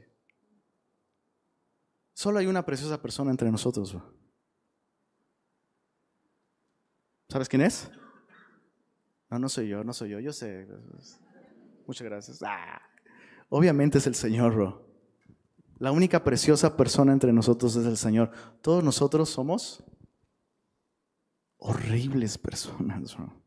Solo 2.12 2.40
hay 2.40 2.46
una 2.46 2.66
preciosa 2.66 3.00
persona 3.00 3.30
entre 3.30 3.48
nosotros, 3.48 3.92
bro. 3.94 4.12
¿Sabes 7.28 7.48
quién 7.48 7.62
es? 7.62 7.92
No, 9.30 9.38
no 9.38 9.48
soy 9.48 9.68
yo, 9.68 9.84
no 9.84 9.92
soy 9.92 10.10
yo, 10.10 10.18
yo 10.18 10.32
sé. 10.32 10.66
Muchas 11.86 12.04
gracias. 12.04 12.42
Ah, 12.42 12.82
obviamente 13.50 13.98
es 13.98 14.06
el 14.08 14.16
Señor, 14.16 14.52
bro. 14.54 14.84
La 15.78 15.92
única 15.92 16.24
preciosa 16.24 16.76
persona 16.76 17.12
entre 17.12 17.32
nosotros 17.32 17.76
es 17.76 17.86
el 17.86 17.96
Señor. 17.96 18.32
Todos 18.62 18.82
nosotros 18.82 19.30
somos 19.30 19.84
horribles 21.58 22.36
personas, 22.36 23.16
bro. 23.16 23.41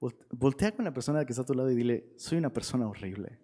Voltea 0.00 0.74
con 0.74 0.84
la 0.84 0.92
persona 0.92 1.24
que 1.24 1.32
está 1.32 1.42
a 1.42 1.46
tu 1.46 1.54
lado 1.54 1.70
y 1.70 1.74
dile, 1.74 2.12
soy 2.16 2.38
una 2.38 2.52
persona 2.52 2.86
horrible. 2.86 3.38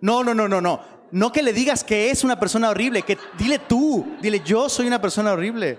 No, 0.00 0.22
no, 0.24 0.34
no, 0.34 0.48
no, 0.48 0.60
no. 0.60 0.80
No 1.12 1.32
que 1.32 1.42
le 1.42 1.52
digas 1.52 1.82
que 1.82 2.10
es 2.10 2.22
una 2.22 2.38
persona 2.38 2.70
horrible, 2.70 3.02
que 3.02 3.18
dile 3.38 3.58
tú, 3.58 4.16
dile 4.22 4.40
yo 4.44 4.68
soy 4.68 4.86
una 4.86 5.00
persona 5.00 5.32
horrible. 5.32 5.78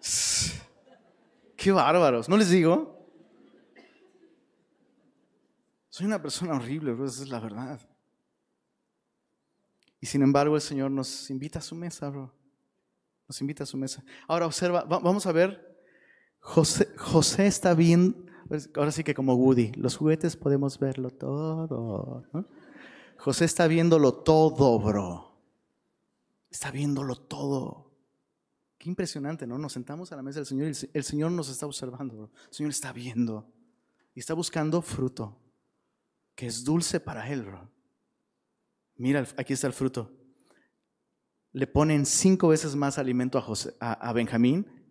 Qué 1.56 1.72
bárbaros, 1.72 2.28
¿no 2.28 2.36
les 2.36 2.50
digo? 2.50 2.92
Soy 5.90 6.06
una 6.06 6.22
persona 6.22 6.54
horrible, 6.54 6.92
bro, 6.92 7.06
esa 7.06 7.22
es 7.22 7.28
la 7.28 7.38
verdad. 7.38 7.80
Y 10.00 10.06
sin 10.06 10.22
embargo 10.22 10.56
el 10.56 10.62
Señor 10.62 10.90
nos 10.90 11.30
invita 11.30 11.58
a 11.58 11.62
su 11.62 11.74
mesa, 11.74 12.08
bro. 12.08 12.34
Nos 13.28 13.40
invita 13.40 13.64
a 13.64 13.66
su 13.66 13.76
mesa. 13.76 14.02
Ahora 14.26 14.46
observa, 14.46 14.84
vamos 14.84 15.26
a 15.26 15.32
ver, 15.32 15.71
José, 16.42 17.46
está 17.46 17.72
bien, 17.74 18.26
Pues 18.48 18.68
ahora 18.74 18.90
sí 18.90 19.04
que 19.04 19.14
como 19.14 19.34
Woody, 19.34 19.72
los 19.76 19.96
juguetes 19.96 20.36
podemos 20.36 20.78
verlo 20.78 21.10
todo. 21.10 22.24
José 23.16 23.44
está 23.44 23.68
viéndolo 23.68 24.12
todo, 24.12 24.78
bro. 24.80 25.32
Está 26.50 26.70
viéndolo 26.72 27.16
todo. 27.16 27.92
Qué 28.76 28.90
impresionante, 28.90 29.46
¿no? 29.46 29.56
Nos 29.56 29.72
sentamos 29.72 30.10
a 30.10 30.16
la 30.16 30.22
mesa 30.22 30.40
del 30.40 30.46
Señor 30.46 30.68
y 30.68 30.90
el 30.92 31.04
Señor 31.04 31.30
nos 31.30 31.48
está 31.48 31.64
observando, 31.64 32.14
bro. 32.16 32.30
El 32.48 32.54
Señor 32.54 32.70
está 32.70 32.92
viendo 32.92 33.48
y 34.12 34.20
está 34.20 34.34
buscando 34.34 34.82
fruto 34.82 35.38
que 36.34 36.46
es 36.46 36.64
dulce 36.64 36.98
para 36.98 37.30
él, 37.30 37.44
bro. 37.44 37.70
Mira, 38.96 39.24
aquí 39.36 39.52
está 39.52 39.68
el 39.68 39.72
fruto. 39.72 40.10
Le 41.52 41.68
ponen 41.68 42.04
cinco 42.04 42.48
veces 42.48 42.74
más 42.74 42.98
alimento 42.98 43.38
a, 43.38 43.42
José, 43.42 43.76
a 43.78 44.12
Benjamín. 44.12 44.81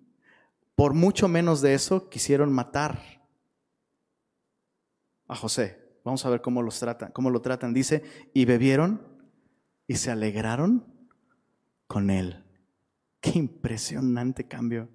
Por 0.82 0.96
mucho 0.96 1.28
menos 1.28 1.62
de 1.62 1.76
eso 1.76 2.10
quisieron 2.10 2.52
matar 2.52 3.00
a 5.28 5.36
José. 5.36 5.78
Vamos 6.04 6.26
a 6.26 6.30
ver 6.32 6.42
cómo, 6.42 6.68
tratan, 6.70 7.12
cómo 7.12 7.30
lo 7.30 7.40
tratan. 7.40 7.72
Dice, 7.72 8.02
y 8.34 8.46
bebieron 8.46 9.00
y 9.86 9.98
se 9.98 10.10
alegraron 10.10 10.84
con 11.86 12.10
él. 12.10 12.44
Qué 13.20 13.38
impresionante 13.38 14.48
cambio. 14.48 14.90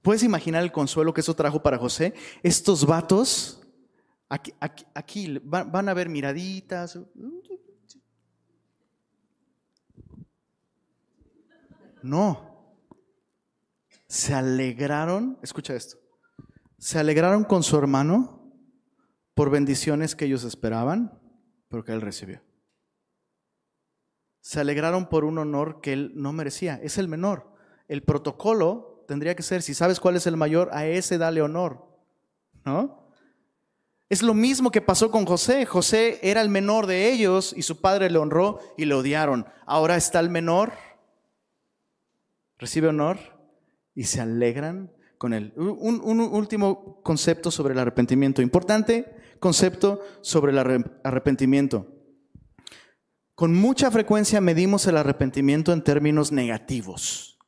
¿Puedes 0.00 0.22
imaginar 0.22 0.62
el 0.62 0.72
consuelo 0.72 1.12
que 1.12 1.20
eso 1.20 1.36
trajo 1.36 1.62
para 1.62 1.76
José? 1.76 2.14
Estos 2.42 2.86
vatos, 2.86 3.60
aquí, 4.30 4.54
aquí, 4.94 5.38
van 5.44 5.90
a 5.90 5.92
ver 5.92 6.08
miraditas. 6.08 6.98
No. 12.02 12.47
Se 14.08 14.32
alegraron, 14.32 15.38
escucha 15.42 15.74
esto, 15.74 15.98
se 16.78 16.98
alegraron 16.98 17.44
con 17.44 17.62
su 17.62 17.76
hermano 17.76 18.50
por 19.34 19.50
bendiciones 19.50 20.16
que 20.16 20.24
ellos 20.24 20.44
esperaban, 20.44 21.20
pero 21.68 21.84
que 21.84 21.92
él 21.92 22.00
recibió. 22.00 22.40
Se 24.40 24.60
alegraron 24.60 25.10
por 25.10 25.24
un 25.24 25.36
honor 25.36 25.82
que 25.82 25.92
él 25.92 26.12
no 26.14 26.32
merecía. 26.32 26.80
Es 26.82 26.96
el 26.96 27.06
menor. 27.06 27.52
El 27.86 28.02
protocolo 28.02 29.04
tendría 29.06 29.36
que 29.36 29.42
ser, 29.42 29.60
si 29.62 29.74
sabes 29.74 30.00
cuál 30.00 30.16
es 30.16 30.26
el 30.26 30.38
mayor, 30.38 30.70
a 30.72 30.86
ese 30.86 31.18
dale 31.18 31.42
honor. 31.42 31.86
¿No? 32.64 33.10
Es 34.08 34.22
lo 34.22 34.32
mismo 34.32 34.70
que 34.70 34.80
pasó 34.80 35.10
con 35.10 35.26
José. 35.26 35.66
José 35.66 36.18
era 36.22 36.40
el 36.40 36.48
menor 36.48 36.86
de 36.86 37.12
ellos 37.12 37.52
y 37.54 37.62
su 37.62 37.80
padre 37.82 38.08
le 38.08 38.18
honró 38.18 38.60
y 38.78 38.86
le 38.86 38.94
odiaron. 38.94 39.46
Ahora 39.66 39.96
está 39.96 40.18
el 40.20 40.30
menor, 40.30 40.72
recibe 42.56 42.88
honor 42.88 43.37
y 43.98 44.04
se 44.04 44.20
alegran 44.20 44.92
con 45.18 45.34
él. 45.34 45.52
Un, 45.56 46.20
último 46.20 47.02
concepto 47.02 47.50
sobre 47.50 47.72
el 47.74 47.80
arrepentimiento. 47.80 48.40
Importante 48.40 49.12
concepto 49.40 50.00
sobre 50.20 50.52
el 50.52 50.58
arrepentimiento. 51.02 51.84
Con 53.34 53.56
mucha 53.56 53.90
frecuencia 53.90 54.40
medimos 54.40 54.86
el 54.86 54.98
arrepentimiento 54.98 55.72
en 55.72 55.82
términos 55.82 56.30
negativos. 56.30 57.40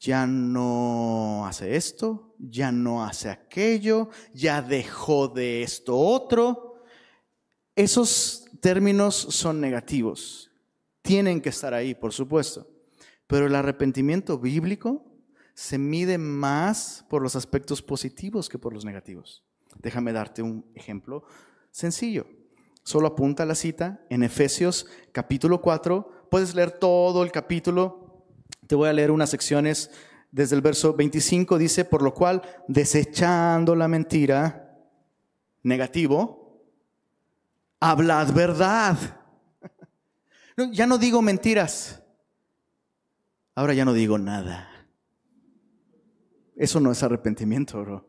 Ya 0.00 0.26
no 0.26 1.46
hace 1.46 1.76
esto, 1.76 2.34
ya 2.38 2.72
no 2.72 3.04
hace 3.04 3.28
aquello, 3.28 4.08
ya 4.32 4.62
dejó 4.62 5.28
de 5.28 5.62
esto 5.62 5.98
otro. 5.98 6.82
Esos 7.76 8.46
términos 8.62 9.16
son 9.16 9.60
negativos. 9.60 10.50
Tienen 11.02 11.42
que 11.42 11.50
estar 11.50 11.74
ahí, 11.74 11.94
por 11.94 12.14
supuesto. 12.14 12.71
Pero 13.32 13.46
el 13.46 13.54
arrepentimiento 13.54 14.38
bíblico 14.38 15.06
se 15.54 15.78
mide 15.78 16.18
más 16.18 17.06
por 17.08 17.22
los 17.22 17.34
aspectos 17.34 17.80
positivos 17.80 18.50
que 18.50 18.58
por 18.58 18.74
los 18.74 18.84
negativos. 18.84 19.42
Déjame 19.78 20.12
darte 20.12 20.42
un 20.42 20.66
ejemplo 20.74 21.24
sencillo. 21.70 22.26
Solo 22.82 23.06
apunta 23.06 23.46
la 23.46 23.54
cita 23.54 24.04
en 24.10 24.22
Efesios 24.22 24.86
capítulo 25.12 25.62
4. 25.62 26.26
Puedes 26.30 26.54
leer 26.54 26.72
todo 26.72 27.22
el 27.22 27.32
capítulo. 27.32 28.26
Te 28.66 28.74
voy 28.74 28.90
a 28.90 28.92
leer 28.92 29.10
unas 29.10 29.30
secciones 29.30 29.90
desde 30.30 30.54
el 30.54 30.60
verso 30.60 30.92
25. 30.92 31.56
Dice, 31.56 31.86
por 31.86 32.02
lo 32.02 32.12
cual, 32.12 32.42
desechando 32.68 33.74
la 33.74 33.88
mentira, 33.88 34.78
negativo, 35.62 36.66
hablad 37.80 38.30
verdad. 38.34 38.98
ya 40.70 40.86
no 40.86 40.98
digo 40.98 41.22
mentiras. 41.22 42.01
Ahora 43.54 43.74
ya 43.74 43.84
no 43.84 43.92
digo 43.92 44.18
nada. 44.18 44.68
Eso 46.56 46.80
no 46.80 46.92
es 46.92 47.02
arrepentimiento, 47.02 47.80
bro. 47.80 48.06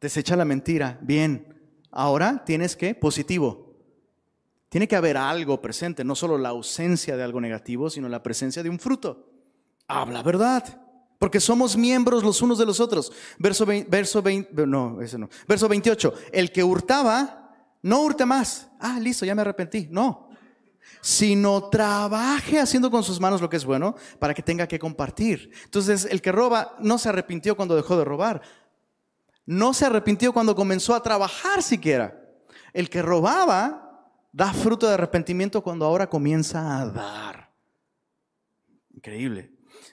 Desecha 0.00 0.36
la 0.36 0.44
mentira. 0.44 0.98
Bien. 1.00 1.46
Ahora 1.90 2.44
tienes 2.44 2.76
que 2.76 2.94
positivo. 2.94 3.72
Tiene 4.68 4.88
que 4.88 4.96
haber 4.96 5.18
algo 5.18 5.60
presente, 5.60 6.02
no 6.02 6.14
solo 6.14 6.38
la 6.38 6.48
ausencia 6.48 7.16
de 7.16 7.22
algo 7.22 7.40
negativo, 7.40 7.90
sino 7.90 8.08
la 8.08 8.22
presencia 8.22 8.62
de 8.62 8.70
un 8.70 8.78
fruto. 8.78 9.30
Habla 9.86 10.22
verdad. 10.22 10.80
Porque 11.18 11.40
somos 11.40 11.76
miembros 11.76 12.24
los 12.24 12.42
unos 12.42 12.58
de 12.58 12.66
los 12.66 12.80
otros. 12.80 13.12
Verso, 13.38 13.64
20, 13.64 13.88
verso 13.88 14.22
no, 14.66 15.00
ese 15.00 15.18
no. 15.18 15.28
Verso 15.46 15.68
28. 15.68 16.14
El 16.32 16.50
que 16.50 16.64
hurtaba, 16.64 17.54
no 17.82 18.00
hurte 18.00 18.24
más. 18.24 18.68
Ah, 18.80 18.98
listo, 18.98 19.24
ya 19.24 19.34
me 19.34 19.42
arrepentí. 19.42 19.86
No. 19.90 20.30
Sino 21.00 21.68
trabaje 21.68 22.58
haciendo 22.58 22.90
con 22.90 23.02
sus 23.02 23.20
manos 23.20 23.40
lo 23.40 23.48
que 23.48 23.56
es 23.56 23.64
bueno 23.64 23.96
para 24.18 24.34
que 24.34 24.42
tenga 24.42 24.66
que 24.66 24.78
compartir. 24.78 25.50
Entonces, 25.64 26.06
el 26.10 26.22
que 26.22 26.32
roba 26.32 26.76
no 26.80 26.98
se 26.98 27.08
arrepintió 27.08 27.56
cuando 27.56 27.76
dejó 27.76 27.96
de 27.96 28.04
robar 28.04 28.42
no 29.46 29.74
se 29.74 29.86
arrepintió 29.86 30.32
cuando 30.32 30.54
comenzó 30.54 30.94
a 30.94 31.02
trabajar 31.02 31.62
siquiera. 31.62 32.18
El 32.72 32.88
que 32.88 33.02
robaba 33.02 34.10
da 34.32 34.52
fruto 34.52 34.86
de 34.86 34.94
arrepentimiento 34.94 35.62
cuando 35.62 35.84
ahora 35.84 36.08
comienza 36.08 36.80
a 36.80 36.86
dar. 36.86 37.52
Increíble. 38.94 39.50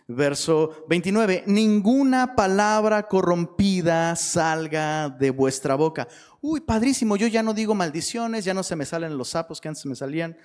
Verso 0.08 0.86
29, 0.88 1.44
ninguna 1.48 2.36
palabra 2.36 3.08
corrompida 3.08 4.16
salga 4.16 5.10
de 5.10 5.30
vuestra 5.30 5.76
boca. 5.76 6.08
Uy, 6.42 6.62
padrísimo, 6.62 7.16
yo 7.16 7.28
ya 7.28 7.44
no 7.44 7.54
digo 7.54 7.76
maldiciones, 7.76 8.46
ya 8.46 8.54
no 8.54 8.64
se 8.64 8.76
me 8.76 8.86
salen 8.86 9.18
los 9.18 9.30
sapos 9.30 9.60
que 9.60 9.68
antes 9.68 9.86
me 9.86 9.96
salían. 9.96 10.38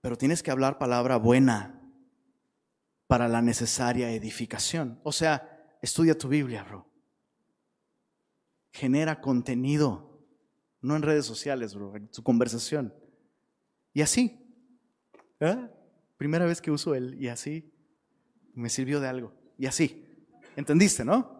Pero 0.00 0.16
tienes 0.16 0.42
que 0.42 0.50
hablar 0.50 0.78
palabra 0.78 1.16
buena 1.16 1.80
para 3.06 3.28
la 3.28 3.42
necesaria 3.42 4.10
edificación. 4.12 5.00
O 5.02 5.12
sea, 5.12 5.76
estudia 5.82 6.16
tu 6.16 6.28
Biblia, 6.28 6.62
bro. 6.64 6.86
Genera 8.72 9.20
contenido, 9.20 10.24
no 10.80 10.94
en 10.94 11.02
redes 11.02 11.26
sociales, 11.26 11.74
bro, 11.74 11.96
en 11.96 12.08
tu 12.08 12.22
conversación. 12.22 12.94
Y 13.92 14.02
así. 14.02 14.38
¿eh? 15.40 15.68
Primera 16.16 16.44
vez 16.44 16.60
que 16.60 16.70
uso 16.70 16.94
el 16.94 17.20
y 17.20 17.28
así 17.28 17.72
me 18.54 18.68
sirvió 18.68 19.00
de 19.00 19.08
algo. 19.08 19.32
Y 19.56 19.66
así. 19.66 20.04
¿Entendiste, 20.56 21.04
no? 21.04 21.38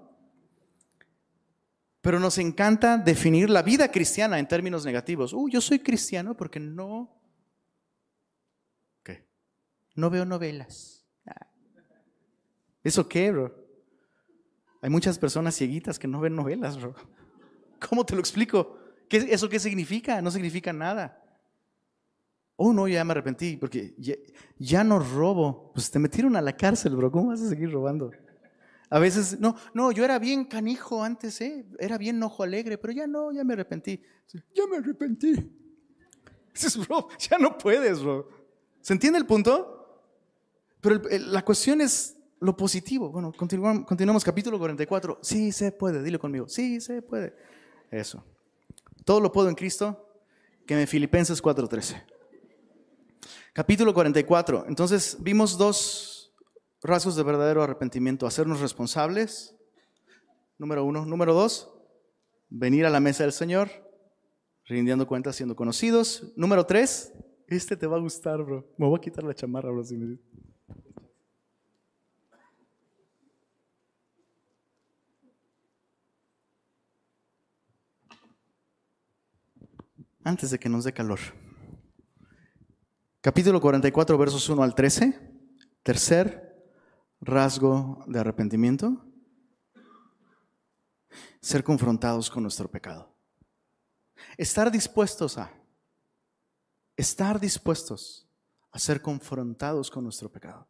Pero 2.00 2.20
nos 2.20 2.38
encanta 2.38 2.96
definir 2.96 3.50
la 3.50 3.62
vida 3.62 3.90
cristiana 3.90 4.38
en 4.38 4.48
términos 4.48 4.84
negativos. 4.84 5.32
Uh, 5.32 5.48
yo 5.48 5.61
soy 5.61 5.80
cristiano 5.80 6.36
porque 6.36 6.61
no. 6.61 7.18
No 9.99 10.11
veo 10.11 10.24
novelas. 10.24 11.05
Ah. 11.26 11.49
¿Eso 12.84 13.09
qué, 13.09 13.32
bro? 13.32 13.53
Hay 14.80 14.90
muchas 14.90 15.18
personas 15.18 15.57
cieguitas 15.57 15.99
que 15.99 16.07
no 16.07 16.20
ven 16.20 16.36
novelas, 16.36 16.80
bro. 16.80 16.94
¿Cómo 17.88 18.07
te 18.07 18.14
lo 18.14 18.20
explico? 18.20 18.78
¿Qué, 19.09 19.16
¿Eso 19.16 19.49
qué 19.49 19.59
significa? 19.59 20.22
No 20.22 20.30
significa 20.30 20.72
nada. 20.72 21.20
Oh, 22.55 22.72
no, 22.72 22.86
ya 22.86 23.03
me 23.05 23.11
arrepentí 23.11 23.57
porque 23.57 23.96
ya, 24.57 24.84
no 24.84 25.01
robo. 25.01 25.72
Pues 25.74 25.90
te 25.90 25.99
metieron 25.99 26.36
a 26.36 26.42
la 26.42 26.57
cárcel, 26.57 26.94
bro. 26.94 27.11
¿Cómo 27.11 27.30
vas 27.30 27.42
a 27.42 27.49
seguir 27.49 27.72
robando? 27.72 28.12
A 28.90 29.01
veces, 29.01 29.40
no, 29.40 29.57
no, 29.74 29.90
yo 29.90 30.05
era 30.05 30.20
bien 30.20 30.44
canijo 30.44 31.03
antes, 31.03 31.40
¿eh? 31.40 31.66
Era 31.80 31.99
bien 31.99 32.22
ojo 32.22 32.44
alegre, 32.44 32.78
pero 32.78 32.92
ya 32.92 33.09
no, 33.09 33.32
ya 33.32 33.42
me 33.42 33.55
arrepentí. 33.55 34.01
Ya 34.55 34.64
me 34.70 34.76
arrepentí. 34.76 35.34
Dices, 36.55 36.76
bro, 36.86 37.09
ya 37.18 37.36
no 37.36 37.59
puedes, 37.59 38.01
bro. 38.01 38.28
¿Se 38.80 38.92
entiende 38.92 39.18
el 39.18 39.26
punto? 39.26 39.74
Pero 40.81 41.03
la 41.29 41.45
cuestión 41.45 41.81
es, 41.81 42.18
lo 42.41 42.57
positivo. 42.57 43.11
Bueno, 43.11 43.33
continuamos, 43.33 43.85
continuamos 43.85 44.24
capítulo 44.24 44.59
44. 44.59 45.18
Sí 45.22 45.53
se 45.53 45.72
puede, 45.72 46.03
dilo 46.03 46.18
conmigo. 46.18 46.49
Sí 46.49 46.81
se 46.81 47.03
puede. 47.03 47.35
Eso. 47.91 48.24
Todo 49.05 49.20
lo 49.20 49.33
puedo 49.33 49.49
en 49.49 49.55
Cristo, 49.55 50.07
que 50.66 50.74
me 50.74 50.87
Filipenses 50.87 51.43
4:13. 51.43 52.05
Capítulo 53.53 53.93
44. 53.93 54.66
Entonces 54.68 55.16
vimos 55.20 55.59
dos 55.59 56.33
rasgos 56.83 57.16
de 57.16 57.22
verdadero 57.22 57.62
arrepentimiento. 57.62 58.26
Hacernos 58.26 58.61
responsables. 58.61 59.57
Número 60.59 60.85
uno. 60.85 61.05
Número 61.05 61.35
dos. 61.35 61.72
Venir 62.49 62.87
a 62.87 62.91
la 62.91 63.01
mesa 63.01 63.24
del 63.24 63.33
Señor. 63.33 63.68
Rindiendo 64.64 65.07
cuentas, 65.07 65.35
siendo 65.35 65.57
conocidos. 65.57 66.33
Número 66.37 66.64
tres. 66.66 67.12
Este 67.49 67.76
te 67.76 67.87
va 67.87 67.97
a 67.97 68.01
gustar, 68.01 68.43
bro. 68.43 68.70
Me 68.76 68.87
voy 68.87 68.99
a 68.99 69.01
quitar 69.01 69.24
la 69.24 69.35
chamarra, 69.35 69.70
bro. 69.70 69.83
Si 69.83 69.97
me... 69.97 70.18
antes 80.29 80.51
de 80.51 80.59
que 80.59 80.68
nos 80.68 80.85
dé 80.85 80.93
calor. 80.93 81.18
Capítulo 83.20 83.61
44, 83.61 84.18
versos 84.18 84.49
1 84.49 84.62
al 84.62 84.74
13. 84.74 85.18
Tercer 85.83 86.70
rasgo 87.20 88.05
de 88.07 88.20
arrepentimiento. 88.20 89.05
Ser 91.41 91.64
confrontados 91.64 92.29
con 92.31 92.43
nuestro 92.43 92.70
pecado. 92.70 93.16
Estar 94.37 94.70
dispuestos 94.70 95.39
a. 95.39 95.51
Estar 96.97 97.41
dispuestos 97.41 98.29
a 98.70 98.79
ser 98.79 99.01
confrontados 99.01 99.91
con 99.91 100.05
nuestro 100.05 100.31
pecado. 100.31 100.68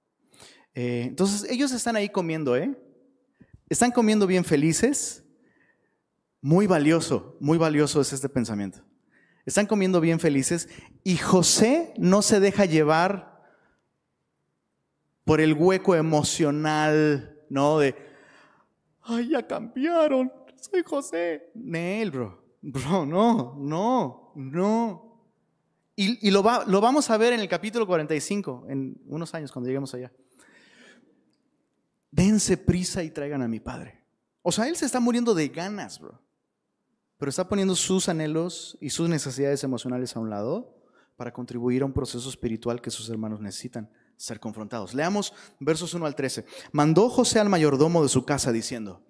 Eh, 0.73 1.07
entonces, 1.09 1.51
ellos 1.51 1.73
están 1.73 1.97
ahí 1.97 2.09
comiendo, 2.09 2.57
¿eh? 2.57 2.79
Están 3.69 3.91
comiendo 3.91 4.27
bien 4.27 4.45
felices. 4.45 5.25
Muy 6.41 6.69
valioso, 6.69 7.37
muy 7.41 7.59
valioso 7.59 8.01
es 8.01 8.13
este 8.13 8.29
pensamiento. 8.29 8.88
Están 9.49 9.65
comiendo 9.65 10.03
bien 10.03 10.21
felices 10.21 10.69
y 11.03 11.17
José 11.17 11.95
no 11.97 12.21
se 12.21 12.39
deja 12.39 12.67
llevar 12.67 13.49
por 15.25 15.41
el 15.41 15.55
hueco 15.55 15.95
emocional, 15.95 17.41
¿no? 17.49 17.79
De, 17.79 17.97
ay, 19.05 19.31
ya 19.31 19.47
cambiaron, 19.47 20.31
soy 20.61 20.83
José. 20.83 21.51
Nel, 21.55 22.11
bro. 22.11 22.45
Bro, 22.61 23.07
no, 23.07 23.57
no, 23.59 24.33
no. 24.35 25.25
Y, 25.97 26.31
lo, 26.31 26.45
lo 26.67 26.81
vamos 26.83 27.09
a 27.09 27.17
ver 27.17 27.33
en 27.33 27.41
el 27.41 27.49
capítulo 27.49 27.87
45, 27.87 28.67
en 28.69 29.01
unos 29.07 29.33
años, 29.35 29.51
cuando 29.51 29.69
lleguemos 29.69 29.95
allá. 29.95 30.13
Dense 32.11 32.59
prisa 32.59 33.03
y 33.03 33.11
traigan 33.11 33.41
a 33.41 33.49
mi 33.49 33.61
padre. 33.61 34.05
O 34.43 34.53
sea, 34.53 34.69
él 34.69 34.77
se 34.77 34.85
está 34.85 35.01
muriendo 35.01 35.33
de 35.33 35.49
ganas, 35.49 35.99
bro 35.99 36.28
pero 37.19 37.31
está 37.31 37.49
poniendo 37.49 37.75
sus 37.75 38.09
anhelos 38.09 38.79
y 38.81 38.91
sus 38.91 39.09
necesidades 39.09 39.65
emocionales 39.65 40.17
a 40.17 40.21
un 40.21 40.31
lado 40.31 40.79
para 41.17 41.33
contribuir 41.33 41.83
a 41.83 41.87
un 41.87 41.93
proceso 41.93 42.29
espiritual 42.29 42.81
que 42.81 42.91
sus 42.91 43.11
hermanos 43.11 43.41
necesitan 43.41 43.91
ser 44.17 44.39
confrontados. 44.41 44.95
Leamos 44.95 45.35
versos 45.59 45.93
1 45.95 46.07
al 46.07 46.15
13. 46.15 46.45
Mandó 46.73 47.11
José 47.11 47.41
al 47.41 47.49
mayordomo 47.49 48.03
de 48.03 48.09
su 48.09 48.25
casa 48.25 48.53
diciendo, 48.53 49.03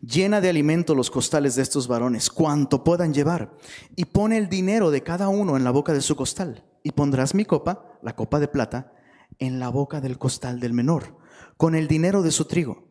llena 0.00 0.40
de 0.40 0.48
alimento 0.48 0.94
los 0.94 1.10
costales 1.10 1.56
de 1.56 1.62
estos 1.62 1.88
varones, 1.88 2.30
cuanto 2.30 2.84
puedan 2.84 3.12
llevar, 3.12 3.56
y 3.96 4.06
pone 4.06 4.38
el 4.38 4.48
dinero 4.48 4.90
de 4.90 5.02
cada 5.02 5.28
uno 5.28 5.56
en 5.56 5.64
la 5.64 5.70
boca 5.70 5.92
de 5.92 6.00
su 6.00 6.16
costal, 6.16 6.64
y 6.82 6.92
pondrás 6.92 7.34
mi 7.34 7.44
copa, 7.44 7.98
la 8.02 8.16
copa 8.16 8.40
de 8.40 8.48
plata, 8.48 8.92
en 9.38 9.58
la 9.58 9.68
boca 9.68 10.00
del 10.00 10.18
costal 10.18 10.60
del 10.60 10.72
menor, 10.72 11.18
con 11.56 11.74
el 11.74 11.88
dinero 11.88 12.22
de 12.22 12.30
su 12.30 12.44
trigo. 12.44 12.88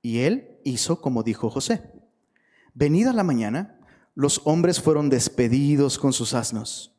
Y 0.00 0.20
él 0.20 0.60
hizo 0.64 1.00
como 1.00 1.22
dijo 1.22 1.50
José. 1.50 2.01
Venida 2.74 3.12
la 3.12 3.22
mañana, 3.22 3.78
los 4.14 4.40
hombres 4.44 4.80
fueron 4.80 5.08
despedidos 5.08 5.98
con 5.98 6.12
sus 6.12 6.34
asnos, 6.34 6.94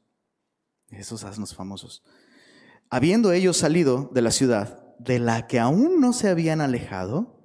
esos 0.89 1.23
asnos 1.23 1.55
famosos. 1.55 2.03
Habiendo 2.89 3.31
ellos 3.31 3.57
salido 3.57 4.09
de 4.13 4.21
la 4.21 4.31
ciudad, 4.31 4.95
de 4.99 5.19
la 5.19 5.47
que 5.47 5.59
aún 5.59 5.99
no 5.99 6.13
se 6.13 6.29
habían 6.29 6.61
alejado, 6.61 7.39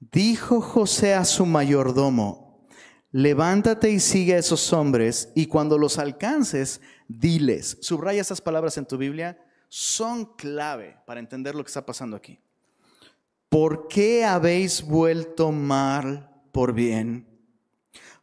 dijo 0.00 0.60
José 0.60 1.14
a 1.14 1.24
su 1.24 1.46
mayordomo, 1.46 2.66
levántate 3.12 3.90
y 3.90 4.00
sigue 4.00 4.34
a 4.34 4.38
esos 4.38 4.72
hombres, 4.72 5.30
y 5.34 5.46
cuando 5.46 5.78
los 5.78 5.98
alcances, 5.98 6.80
diles, 7.08 7.78
subraya 7.80 8.20
esas 8.20 8.40
palabras 8.40 8.76
en 8.78 8.86
tu 8.86 8.96
Biblia, 8.96 9.38
son 9.68 10.34
clave 10.36 10.96
para 11.06 11.20
entender 11.20 11.54
lo 11.54 11.62
que 11.62 11.68
está 11.68 11.86
pasando 11.86 12.16
aquí. 12.16 12.40
¿Por 13.48 13.88
qué 13.88 14.24
habéis 14.24 14.82
vuelto 14.82 15.52
mal 15.52 16.30
por 16.52 16.72
bien? 16.72 17.29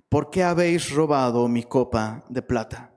¿Por 0.10 0.30
qué 0.30 0.44
habéis 0.44 0.92
robado 0.92 1.48
mi 1.48 1.64
copa 1.64 2.24
de 2.30 2.42
plata? 2.42 2.94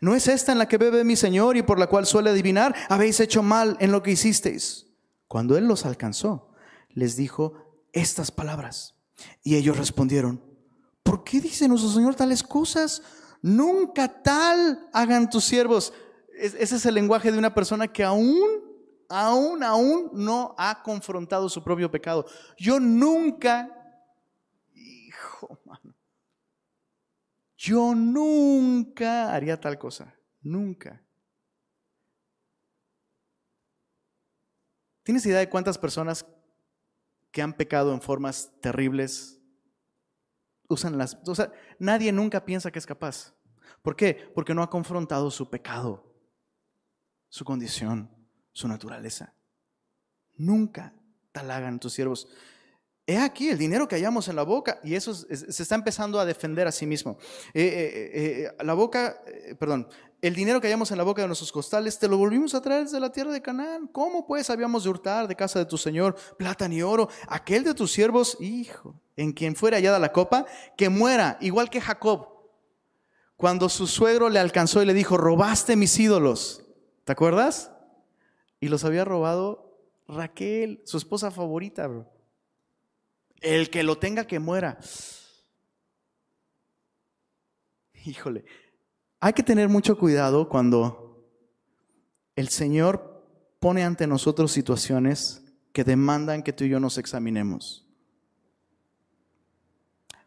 ¿No 0.00 0.14
es 0.14 0.28
esta 0.28 0.52
en 0.52 0.58
la 0.58 0.68
que 0.68 0.78
bebe 0.78 1.04
mi 1.04 1.16
Señor 1.16 1.56
y 1.56 1.62
por 1.62 1.78
la 1.78 1.88
cual 1.88 2.06
suele 2.06 2.30
adivinar? 2.30 2.74
Habéis 2.88 3.20
hecho 3.20 3.42
mal 3.42 3.76
en 3.80 3.92
lo 3.92 4.02
que 4.02 4.12
hicisteis. 4.12 4.86
Cuando 5.28 5.56
él 5.56 5.66
los 5.66 5.84
alcanzó, 5.84 6.50
les 6.90 7.16
dijo 7.16 7.54
estas 7.92 8.30
palabras. 8.30 8.94
Y 9.42 9.56
ellos 9.56 9.76
respondieron, 9.76 10.42
¿por 11.02 11.24
qué 11.24 11.40
dice 11.40 11.68
nuestro 11.68 11.90
Señor 11.90 12.14
tales 12.14 12.42
cosas? 12.42 13.02
Nunca 13.42 14.22
tal 14.22 14.88
hagan 14.92 15.28
tus 15.28 15.44
siervos. 15.44 15.92
Ese 16.38 16.76
es 16.76 16.86
el 16.86 16.94
lenguaje 16.94 17.30
de 17.30 17.38
una 17.38 17.54
persona 17.54 17.88
que 17.88 18.02
aún, 18.02 18.40
aún, 19.08 19.62
aún 19.62 20.10
no 20.12 20.54
ha 20.56 20.82
confrontado 20.82 21.48
su 21.48 21.62
propio 21.62 21.90
pecado. 21.90 22.26
Yo 22.56 22.80
nunca 22.80 23.83
Yo 27.64 27.94
nunca 27.94 29.34
haría 29.34 29.58
tal 29.58 29.78
cosa, 29.78 30.14
nunca. 30.42 31.02
¿Tienes 35.02 35.24
idea 35.24 35.38
de 35.38 35.48
cuántas 35.48 35.78
personas 35.78 36.26
que 37.30 37.40
han 37.40 37.54
pecado 37.54 37.94
en 37.94 38.02
formas 38.02 38.52
terribles 38.60 39.40
usan 40.68 40.98
las... 40.98 41.16
O 41.26 41.34
sea, 41.34 41.52
nadie 41.78 42.12
nunca 42.12 42.44
piensa 42.44 42.70
que 42.70 42.78
es 42.78 42.84
capaz. 42.84 43.34
¿Por 43.80 43.96
qué? 43.96 44.30
Porque 44.34 44.52
no 44.52 44.62
ha 44.62 44.68
confrontado 44.68 45.30
su 45.30 45.48
pecado, 45.48 46.14
su 47.30 47.46
condición, 47.46 48.10
su 48.52 48.68
naturaleza. 48.68 49.34
Nunca 50.36 50.92
tal 51.32 51.50
hagan 51.50 51.80
tus 51.80 51.94
siervos. 51.94 52.28
He 53.06 53.18
aquí 53.18 53.50
el 53.50 53.58
dinero 53.58 53.86
que 53.86 53.96
hallamos 53.96 54.28
en 54.28 54.36
la 54.36 54.44
boca, 54.44 54.80
y 54.82 54.94
eso 54.94 55.12
se 55.14 55.62
está 55.62 55.74
empezando 55.74 56.18
a 56.18 56.24
defender 56.24 56.66
a 56.66 56.72
sí 56.72 56.86
mismo. 56.86 57.18
Eh, 57.52 57.62
eh, 57.62 58.10
eh, 58.14 58.64
la 58.64 58.72
boca, 58.72 59.20
perdón, 59.58 59.86
el 60.22 60.34
dinero 60.34 60.58
que 60.58 60.68
hallamos 60.68 60.90
en 60.90 60.96
la 60.96 61.04
boca 61.04 61.20
de 61.20 61.28
nuestros 61.28 61.52
costales, 61.52 61.98
te 61.98 62.08
lo 62.08 62.16
volvimos 62.16 62.54
a 62.54 62.62
traer 62.62 62.84
desde 62.84 62.98
la 62.98 63.12
tierra 63.12 63.30
de 63.30 63.42
Canaán. 63.42 63.88
¿Cómo 63.88 64.26
pues 64.26 64.48
habíamos 64.48 64.84
de 64.84 64.90
hurtar 64.90 65.28
de 65.28 65.36
casa 65.36 65.58
de 65.58 65.66
tu 65.66 65.76
Señor 65.76 66.16
plata 66.38 66.66
ni 66.66 66.80
oro? 66.80 67.10
Aquel 67.28 67.62
de 67.62 67.74
tus 67.74 67.92
siervos, 67.92 68.38
hijo, 68.40 68.98
en 69.16 69.32
quien 69.32 69.54
fuera 69.54 69.76
hallada 69.76 69.98
la 69.98 70.12
copa, 70.12 70.46
que 70.74 70.88
muera, 70.88 71.36
igual 71.42 71.68
que 71.68 71.82
Jacob, 71.82 72.28
cuando 73.36 73.68
su 73.68 73.86
suegro 73.86 74.30
le 74.30 74.38
alcanzó 74.38 74.82
y 74.82 74.86
le 74.86 74.94
dijo, 74.94 75.18
robaste 75.18 75.76
mis 75.76 75.98
ídolos. 75.98 76.64
¿Te 77.04 77.12
acuerdas? 77.12 77.70
Y 78.60 78.68
los 78.68 78.82
había 78.86 79.04
robado 79.04 79.76
Raquel, 80.08 80.80
su 80.86 80.96
esposa 80.96 81.30
favorita, 81.30 81.86
bro. 81.86 82.13
El 83.40 83.70
que 83.70 83.82
lo 83.82 83.98
tenga 83.98 84.26
que 84.26 84.38
muera. 84.38 84.78
Híjole, 88.04 88.44
hay 89.20 89.32
que 89.32 89.42
tener 89.42 89.68
mucho 89.68 89.96
cuidado 89.96 90.48
cuando 90.48 91.26
el 92.36 92.48
Señor 92.48 93.26
pone 93.58 93.82
ante 93.82 94.06
nosotros 94.06 94.52
situaciones 94.52 95.42
que 95.72 95.84
demandan 95.84 96.42
que 96.42 96.52
tú 96.52 96.64
y 96.64 96.68
yo 96.68 96.80
nos 96.80 96.98
examinemos. 96.98 97.86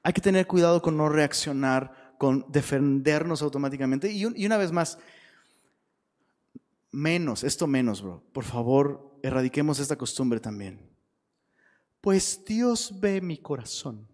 Hay 0.01 0.13
que 0.13 0.21
tener 0.21 0.47
cuidado 0.47 0.81
con 0.81 0.97
no 0.97 1.09
reaccionar, 1.09 2.15
con 2.17 2.45
defendernos 2.47 3.41
automáticamente. 3.41 4.11
Y, 4.11 4.25
una 4.25 4.57
vez 4.57 4.71
más, 4.71 4.97
menos, 6.91 7.43
esto 7.43 7.67
menos, 7.67 8.01
bro. 8.01 8.23
Por 8.33 8.43
favor, 8.43 9.19
erradiquemos 9.21 9.79
esta 9.79 9.97
costumbre 9.97 10.39
también 10.39 10.96
pues 12.01 12.43
Dios 12.45 12.99
ve 12.99 13.21
mi 13.21 13.37
corazón. 13.37 14.07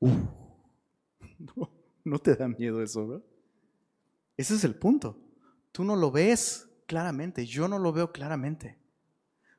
no, 2.04 2.18
te 2.18 2.34
da 2.34 2.48
miedo 2.48 2.82
eso, 2.82 3.04
¿no? 3.04 3.22
Ese 4.36 4.54
es 4.54 4.64
el 4.64 4.74
punto. 4.74 5.18
Tú 5.72 5.84
no 5.84 5.96
lo 5.96 6.10
ves 6.10 6.68
claramente, 6.86 7.44
yo 7.44 7.68
no 7.68 7.78
lo 7.78 7.92
veo 7.92 8.12
claramente. 8.12 8.78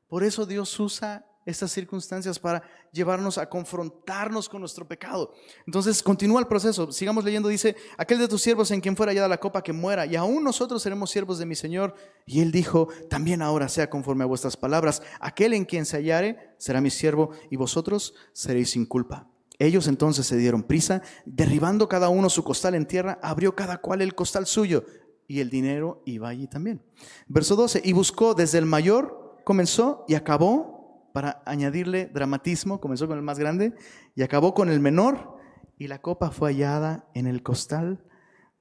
Por 0.08 0.24
eso 0.24 0.46
Dios 0.46 0.80
usa 0.80 1.29
estas 1.50 1.72
circunstancias 1.72 2.40
para 2.40 2.64
llevarnos 2.92 3.38
a 3.38 3.50
confrontarnos 3.50 4.48
con 4.48 4.62
nuestro 4.62 4.88
pecado. 4.88 5.34
Entonces 5.66 6.02
continúa 6.02 6.40
el 6.40 6.48
proceso, 6.48 6.92
sigamos 6.92 7.24
leyendo, 7.24 7.50
dice, 7.50 7.76
aquel 7.98 8.20
de 8.20 8.28
tus 8.28 8.42
siervos 8.42 8.72
en 8.72 8.82
quien 8.82 8.96
fuera 8.96 9.12
hallada 9.12 9.28
la 9.28 9.40
copa 9.40 9.62
que 9.62 9.74
muera, 9.74 10.06
y 10.06 10.16
aún 10.16 10.44
nosotros 10.44 10.82
seremos 10.82 11.12
siervos 11.12 11.40
de 11.40 11.46
mi 11.46 11.56
Señor. 11.56 11.96
Y 12.26 12.42
él 12.42 12.52
dijo, 12.52 12.88
también 13.10 13.42
ahora 13.42 13.68
sea 13.68 13.90
conforme 13.90 14.24
a 14.24 14.28
vuestras 14.28 14.56
palabras, 14.56 15.02
aquel 15.20 15.54
en 15.54 15.66
quien 15.66 15.86
se 15.86 15.98
hallare 15.98 16.54
será 16.58 16.82
mi 16.82 16.90
siervo, 16.90 17.32
y 17.50 17.56
vosotros 17.56 18.14
seréis 18.34 18.72
sin 18.72 18.86
culpa. 18.86 19.28
Ellos 19.58 19.88
entonces 19.88 20.26
se 20.26 20.38
dieron 20.38 20.64
prisa, 20.64 21.02
derribando 21.26 21.90
cada 21.90 22.08
uno 22.08 22.30
su 22.30 22.44
costal 22.44 22.76
en 22.76 22.86
tierra, 22.86 23.20
abrió 23.22 23.56
cada 23.56 23.80
cual 23.80 24.02
el 24.02 24.16
costal 24.16 24.46
suyo, 24.46 24.86
y 25.28 25.42
el 25.42 25.50
dinero 25.50 26.02
iba 26.06 26.28
allí 26.30 26.48
también. 26.48 26.82
Verso 27.28 27.56
12, 27.56 27.82
y 27.84 27.94
buscó 27.94 28.34
desde 28.34 28.58
el 28.58 28.66
mayor, 28.66 29.38
comenzó 29.44 30.06
y 30.08 30.16
acabó 30.16 30.79
para 31.20 31.44
añadirle 31.46 32.06
dramatismo, 32.06 32.80
comenzó 32.80 33.06
con 33.06 33.18
el 33.18 33.24
más 33.26 33.38
grande 33.38 33.76
y 34.16 34.24
acabó 34.24 34.54
con 34.54 34.70
el 34.70 34.80
menor, 34.80 35.38
y 35.78 35.88
la 35.88 36.02
copa 36.02 36.32
fue 36.32 36.54
hallada 36.54 37.10
en 37.14 37.28
el 37.28 37.44
costal 37.44 38.06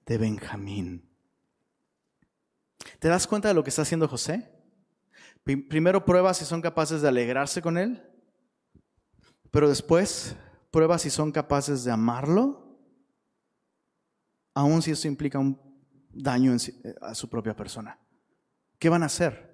de 0.06 0.18
Benjamín. 0.18 1.09
¿Te 2.98 3.06
das 3.06 3.28
cuenta 3.28 3.46
de 3.46 3.54
lo 3.54 3.62
que 3.62 3.70
está 3.70 3.82
haciendo 3.82 4.09
José? 4.09 4.52
Primero 5.44 6.04
prueba 6.04 6.34
si 6.34 6.44
son 6.44 6.61
capaces 6.61 7.00
de 7.00 7.06
alegrarse 7.06 7.62
con 7.62 7.78
él, 7.78 8.02
pero 9.52 9.68
después 9.68 10.34
prueba 10.72 10.98
si 10.98 11.11
son 11.11 11.30
capaces 11.30 11.84
de 11.84 11.92
amarlo 11.92 12.76
aun 14.52 14.82
si 14.82 14.90
eso 14.90 15.06
implica 15.06 15.38
un 15.38 15.61
daño 16.12 16.56
a 17.02 17.14
su 17.14 17.30
propia 17.30 17.54
persona. 17.54 18.00
¿Qué 18.80 18.88
van 18.88 19.04
a 19.04 19.06
hacer? 19.06 19.47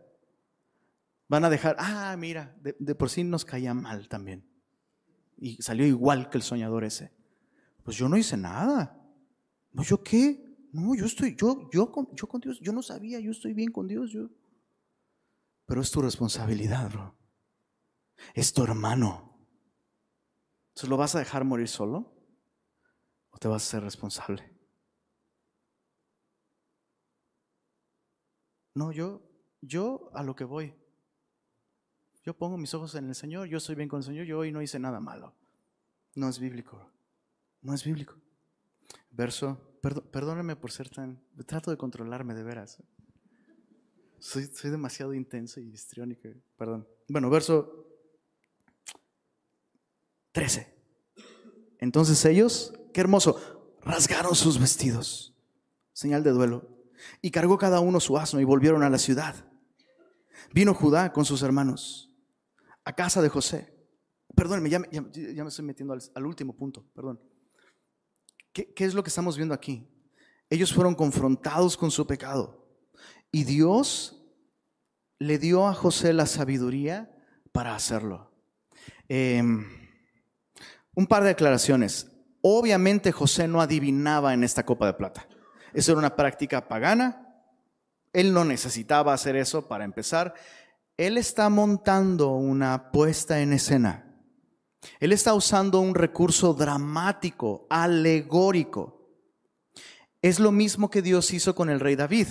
Van 1.29 1.45
a 1.45 1.51
dejar, 1.51 1.77
ah, 1.79 2.15
mira, 2.19 2.57
de, 2.61 2.95
por 2.95 3.11
sí 3.11 3.25
nos 3.25 3.45
caía 3.45 3.73
mal 3.75 4.09
también. 4.09 4.47
Y 5.37 5.61
salió 5.63 5.87
igual 5.87 6.29
que 6.31 6.39
el 6.39 6.43
soñador 6.43 6.85
ese. 6.85 7.13
Pues 7.83 7.97
yo 7.97 8.09
no 8.09 8.17
hice 8.17 8.37
nada. 8.37 9.01
No, 9.73 9.83
¿yo 9.83 10.03
qué? 10.03 10.69
No, 10.73 10.95
yo 10.95 11.07
estoy, 11.07 11.35
yo, 11.37 11.69
yo, 11.73 11.91
yo 12.13 12.27
con 12.29 12.41
Dios, 12.41 12.61
yo 12.61 12.73
no 12.73 12.83
sabía, 12.83 13.21
yo 13.21 13.31
estoy 13.31 13.55
bien 13.55 13.71
con 13.71 13.87
Dios. 13.87 14.11
Yo. 14.11 14.29
Pero 15.67 15.81
es 15.81 15.91
tu 15.91 16.03
responsabilidad, 16.03 16.91
bro. 16.91 17.17
Es 18.35 18.53
tu 18.53 18.63
hermano. 18.63 19.49
¿Se 20.75 20.87
lo 20.87 20.97
vas 20.97 21.15
a 21.15 21.21
dejar 21.21 21.45
morir 21.45 21.69
solo? 21.69 22.13
¿O 23.31 23.39
te 23.39 23.49
vas 23.49 23.67
a 23.67 23.71
ser 23.71 23.83
responsable? 23.83 24.55
No, 28.75 28.91
yo, 28.91 29.23
yo 29.61 30.11
a 30.15 30.23
lo 30.23 30.35
que 30.35 30.45
voy. 30.45 30.75
Yo 32.25 32.35
pongo 32.35 32.57
mis 32.57 32.73
ojos 32.73 32.95
en 32.95 33.09
el 33.09 33.15
Señor, 33.15 33.49
yo 33.49 33.59
estoy 33.59 33.75
bien 33.75 33.89
con 33.89 33.99
el 33.99 34.05
Señor, 34.05 34.25
yo 34.25 34.39
hoy 34.39 34.51
no 34.51 34.63
hice 34.63 34.79
nada 34.79 34.99
malo. 34.99 35.35
No 36.15 36.29
es 36.29 36.39
bíblico. 36.39 36.91
No 37.61 37.75
es 37.75 37.85
bíblico. 37.85 38.15
Verso, 39.11 39.79
perdóneme 40.11 40.57
por 40.57 40.73
ser 40.73 40.89
tan, 40.89 41.23
trato 41.47 41.71
de 41.71 41.77
controlarme 41.77 42.35
de 42.35 42.43
veras. 42.43 42.83
Soy, 44.19 44.47
soy 44.47 44.71
demasiado 44.71 45.13
intenso 45.13 45.61
y 45.61 45.69
histriónico, 45.69 46.31
perdón. 46.57 46.89
Bueno, 47.09 47.29
verso 47.29 47.87
13. 50.33 50.75
Entonces 51.79 52.25
ellos, 52.25 52.73
qué 52.95 53.03
hermoso, 53.03 53.39
rasgaron 53.83 54.35
sus 54.35 54.59
vestidos, 54.59 55.35
señal 55.93 56.25
de 56.25 56.31
duelo, 56.31 56.71
y 57.21 57.31
cargó 57.31 57.59
cada 57.59 57.81
uno 57.81 58.01
su 58.01 58.17
asno 58.17 58.41
y 58.41 58.45
volvieron 58.45 58.83
a 58.83 58.89
la 58.89 58.99
ciudad. 58.99 59.35
Vino 60.55 60.73
Judá 60.73 61.13
con 61.13 61.27
sus 61.27 61.43
hermanos 61.43 62.14
a 62.85 62.93
casa 62.95 63.23
de 63.23 63.29
José. 63.29 63.73
Perdónenme, 64.35 64.71
ya, 64.71 64.79
me 64.79 65.49
estoy 65.49 65.65
metiendo 65.65 65.95
al, 66.15 66.27
último 66.27 66.57
punto, 66.57 66.85
perdón. 66.95 67.21
¿Qué, 68.53 68.73
¿Qué 68.73 68.85
es 68.85 68.95
lo 68.95 69.03
que 69.03 69.09
estamos 69.09 69.37
viendo 69.37 69.55
aquí? 69.55 69.89
Ellos 70.51 70.73
fueron 70.73 70.95
confrontados 70.95 71.77
con 71.77 71.91
su 71.91 72.07
pecado 72.07 72.65
y 73.31 73.45
Dios 73.45 74.25
le 75.19 75.39
dio 75.39 75.67
a 75.67 75.75
José 75.75 76.13
la 76.13 76.27
sabiduría 76.27 77.11
para 77.53 77.75
hacerlo. 77.75 78.33
Em, 79.09 79.67
un 80.95 81.07
par 81.07 81.23
de 81.23 81.31
declaraciones. 81.31 82.11
Obviamente 82.43 83.13
José 83.13 83.49
no 83.49 83.61
adivinaba 83.61 84.35
en 84.35 84.45
esta 84.45 84.65
copa 84.65 84.87
de 84.87 84.95
plata. 84.95 85.27
Eso 85.73 85.93
era 85.93 85.99
una 85.99 86.17
práctica 86.17 86.69
pagana. 86.69 87.43
Él 88.13 88.33
no 88.33 88.45
necesitaba 88.45 89.13
hacer 89.13 89.37
eso 89.37 89.67
para 89.67 89.85
empezar. 89.85 90.35
Él 90.97 91.19
está 91.19 91.49
montando 91.49 92.31
una 92.31 92.93
puesta 92.93 93.41
en 93.41 93.53
escena. 93.53 94.05
Él 95.01 95.13
está 95.13 95.35
usando 95.35 95.81
un 95.81 95.95
recurso 95.95 96.55
dramático, 96.55 97.67
alegórico. 97.69 99.11
Es 100.23 100.39
lo 100.39 100.53
mismo 100.53 100.91
que 100.91 101.03
Dios 101.03 101.33
hizo 101.33 101.55
con 101.55 101.69
el 101.69 101.81
rey 101.81 101.97
David. 101.97 102.29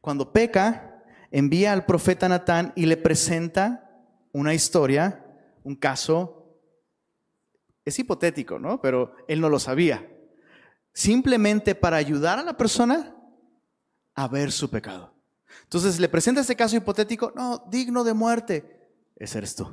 Cuando 0.00 0.32
peca, 0.32 1.02
envía 1.30 1.72
al 1.72 1.86
profeta 1.86 2.28
Natán 2.28 2.72
y 2.76 2.86
le 2.86 2.96
presenta 2.96 3.90
una 4.32 4.52
historia, 4.52 5.24
un 5.64 5.74
caso. 5.74 6.60
Es 7.84 7.98
hipotético, 7.98 8.58
¿no? 8.58 8.80
Pero 8.82 9.14
él 9.26 9.40
no 9.40 9.48
lo 9.48 9.58
sabía. 9.58 10.06
Simplemente 10.92 11.74
para 11.74 11.96
ayudar 11.96 12.38
a 12.38 12.44
la 12.44 12.56
persona 12.56 13.16
a 14.14 14.28
ver 14.28 14.52
su 14.52 14.68
pecado. 14.68 15.17
Entonces 15.64 15.98
le 16.00 16.08
presenta 16.08 16.40
este 16.40 16.56
caso 16.56 16.76
hipotético, 16.76 17.32
no, 17.34 17.64
digno 17.70 18.04
de 18.04 18.14
muerte. 18.14 18.90
Ese 19.16 19.38
eres 19.38 19.54
tú. 19.54 19.68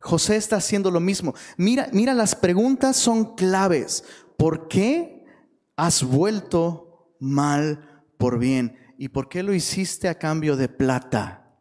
José 0.00 0.36
está 0.36 0.56
haciendo 0.56 0.90
lo 0.90 1.00
mismo. 1.00 1.34
Mira, 1.56 1.88
mira, 1.92 2.14
las 2.14 2.34
preguntas 2.34 2.96
son 2.96 3.34
claves. 3.34 4.04
¿Por 4.36 4.68
qué 4.68 5.26
has 5.76 6.04
vuelto 6.04 7.14
mal 7.18 8.04
por 8.16 8.38
bien? 8.38 8.78
¿Y 8.96 9.08
por 9.08 9.28
qué 9.28 9.42
lo 9.42 9.52
hiciste 9.52 10.08
a 10.08 10.18
cambio 10.18 10.56
de 10.56 10.68
plata? 10.68 11.56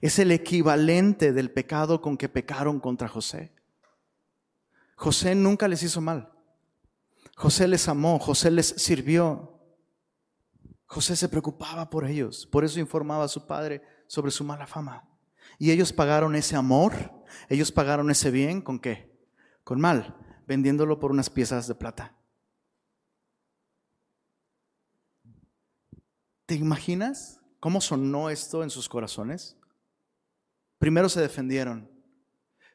Es 0.00 0.18
el 0.18 0.32
equivalente 0.32 1.32
del 1.32 1.50
pecado 1.50 2.00
con 2.00 2.16
que 2.16 2.28
pecaron 2.28 2.80
contra 2.80 3.08
José. 3.08 3.52
José 4.96 5.34
nunca 5.34 5.68
les 5.68 5.82
hizo 5.82 6.00
mal. 6.00 6.30
José 7.36 7.68
les 7.68 7.88
amó, 7.88 8.18
José 8.18 8.50
les 8.50 8.66
sirvió. 8.66 9.53
José 10.86 11.16
se 11.16 11.28
preocupaba 11.28 11.90
por 11.90 12.04
ellos, 12.06 12.46
por 12.46 12.64
eso 12.64 12.80
informaba 12.80 13.24
a 13.24 13.28
su 13.28 13.46
padre 13.46 13.82
sobre 14.06 14.30
su 14.30 14.44
mala 14.44 14.66
fama. 14.66 15.08
Y 15.58 15.70
ellos 15.70 15.92
pagaron 15.92 16.34
ese 16.34 16.56
amor, 16.56 17.12
ellos 17.48 17.72
pagaron 17.72 18.10
ese 18.10 18.30
bien 18.30 18.60
con 18.60 18.78
qué? 18.78 19.12
Con 19.62 19.80
mal, 19.80 20.16
vendiéndolo 20.46 20.98
por 20.98 21.10
unas 21.10 21.30
piezas 21.30 21.66
de 21.66 21.74
plata. 21.74 22.16
¿Te 26.46 26.54
imaginas 26.54 27.40
cómo 27.60 27.80
sonó 27.80 28.28
esto 28.28 28.62
en 28.62 28.70
sus 28.70 28.88
corazones? 28.88 29.56
Primero 30.78 31.08
se 31.08 31.20
defendieron, 31.20 31.90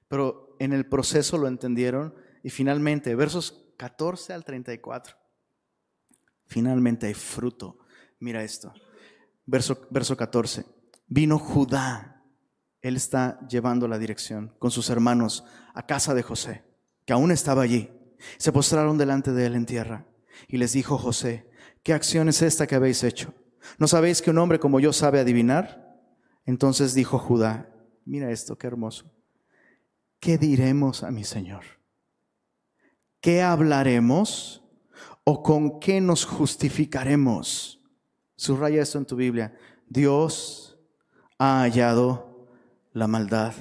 pero 0.07 0.55
en 0.59 0.73
el 0.73 0.87
proceso 0.87 1.37
lo 1.37 1.47
entendieron 1.47 2.15
y 2.41 2.49
finalmente, 2.49 3.13
versos 3.13 3.65
14 3.77 4.33
al 4.33 4.43
34, 4.43 5.15
finalmente 6.47 7.05
hay 7.07 7.13
fruto 7.13 7.77
Mira 8.19 8.43
esto. 8.43 8.73
Verso, 9.45 9.87
verso 9.89 10.15
14. 10.15 10.65
Vino 11.07 11.39
Judá. 11.39 12.23
Él 12.81 12.95
está 12.95 13.39
llevando 13.47 13.87
la 13.87 13.97
dirección 13.97 14.55
con 14.59 14.71
sus 14.71 14.89
hermanos 14.89 15.43
a 15.73 15.85
casa 15.85 16.13
de 16.13 16.23
José, 16.23 16.63
que 17.05 17.13
aún 17.13 17.31
estaba 17.31 17.63
allí. 17.63 17.89
Se 18.37 18.51
postraron 18.51 18.97
delante 18.97 19.31
de 19.31 19.45
él 19.45 19.55
en 19.55 19.65
tierra 19.65 20.05
y 20.47 20.57
les 20.57 20.73
dijo 20.73 20.97
José, 20.97 21.49
¿qué 21.83 21.93
acción 21.93 22.29
es 22.29 22.41
esta 22.41 22.67
que 22.67 22.75
habéis 22.75 23.03
hecho? 23.03 23.33
¿No 23.77 23.87
sabéis 23.87 24.21
que 24.21 24.29
un 24.29 24.37
hombre 24.37 24.59
como 24.59 24.79
yo 24.79 24.93
sabe 24.93 25.19
adivinar? 25.19 25.99
Entonces 26.45 26.93
dijo 26.93 27.19
Judá, 27.19 27.69
mira 28.05 28.31
esto, 28.31 28.57
qué 28.57 28.67
hermoso. 28.67 29.11
¿Qué 30.19 30.37
diremos 30.37 31.03
a 31.03 31.11
mi 31.11 31.23
Señor? 31.23 31.63
¿Qué 33.21 33.41
hablaremos 33.41 34.63
o 35.23 35.43
con 35.43 35.79
qué 35.79 36.01
nos 36.01 36.25
justificaremos? 36.25 37.78
Subraya 38.39 38.81
esto 38.81 38.97
en 38.97 39.05
tu 39.05 39.17
Biblia. 39.17 39.53
Dios 39.89 40.79
ha 41.37 41.59
hallado 41.59 42.47
la 42.93 43.05
maldad 43.05 43.53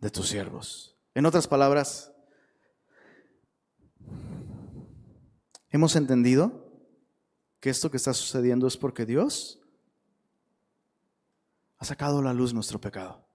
de 0.00 0.08
tus 0.08 0.30
siervos. 0.30 0.96
En 1.14 1.26
otras 1.26 1.46
palabras, 1.46 2.10
hemos 5.68 5.94
entendido 5.94 6.72
que 7.60 7.68
esto 7.68 7.90
que 7.90 7.98
está 7.98 8.14
sucediendo 8.14 8.66
es 8.66 8.78
porque 8.78 9.04
Dios 9.04 9.60
ha 11.76 11.84
sacado 11.84 12.20
a 12.20 12.22
la 12.22 12.32
luz 12.32 12.54
nuestro 12.54 12.80
pecado. 12.80 13.28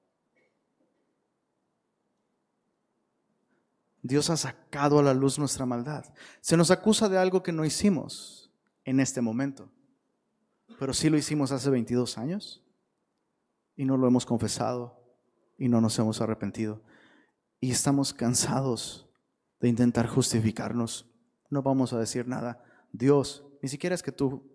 Dios 4.01 4.31
ha 4.31 4.37
sacado 4.37 4.97
a 4.97 5.03
la 5.03 5.13
luz 5.13 5.37
nuestra 5.37 5.67
maldad. 5.67 6.03
Se 6.39 6.57
nos 6.57 6.71
acusa 6.71 7.09
de 7.09 7.19
algo 7.19 7.43
que 7.43 7.51
no 7.51 7.63
hicimos 7.63 8.51
en 8.85 8.99
este 8.99 9.21
momento 9.21 9.71
pero 10.79 10.93
sí 10.93 11.09
lo 11.09 11.17
hicimos 11.17 11.51
hace 11.51 11.69
22 11.69 12.17
años 12.17 12.63
y 13.75 13.85
no 13.85 13.97
lo 13.97 14.07
hemos 14.07 14.25
confesado 14.25 15.01
y 15.57 15.69
no 15.69 15.81
nos 15.81 15.97
hemos 15.99 16.21
arrepentido. 16.21 16.83
Y 17.59 17.71
estamos 17.71 18.13
cansados 18.13 19.09
de 19.59 19.69
intentar 19.69 20.07
justificarnos. 20.07 21.09
No 21.49 21.61
vamos 21.61 21.93
a 21.93 21.99
decir 21.99 22.27
nada. 22.27 22.63
Dios, 22.91 23.45
ni 23.61 23.69
siquiera 23.69 23.93
es 23.93 24.01
que 24.01 24.11
tú, 24.11 24.51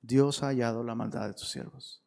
Dios 0.00 0.42
ha 0.42 0.46
hallado 0.46 0.84
la 0.84 0.94
maldad 0.94 1.26
de 1.26 1.34
tus 1.34 1.50
siervos. 1.50 2.04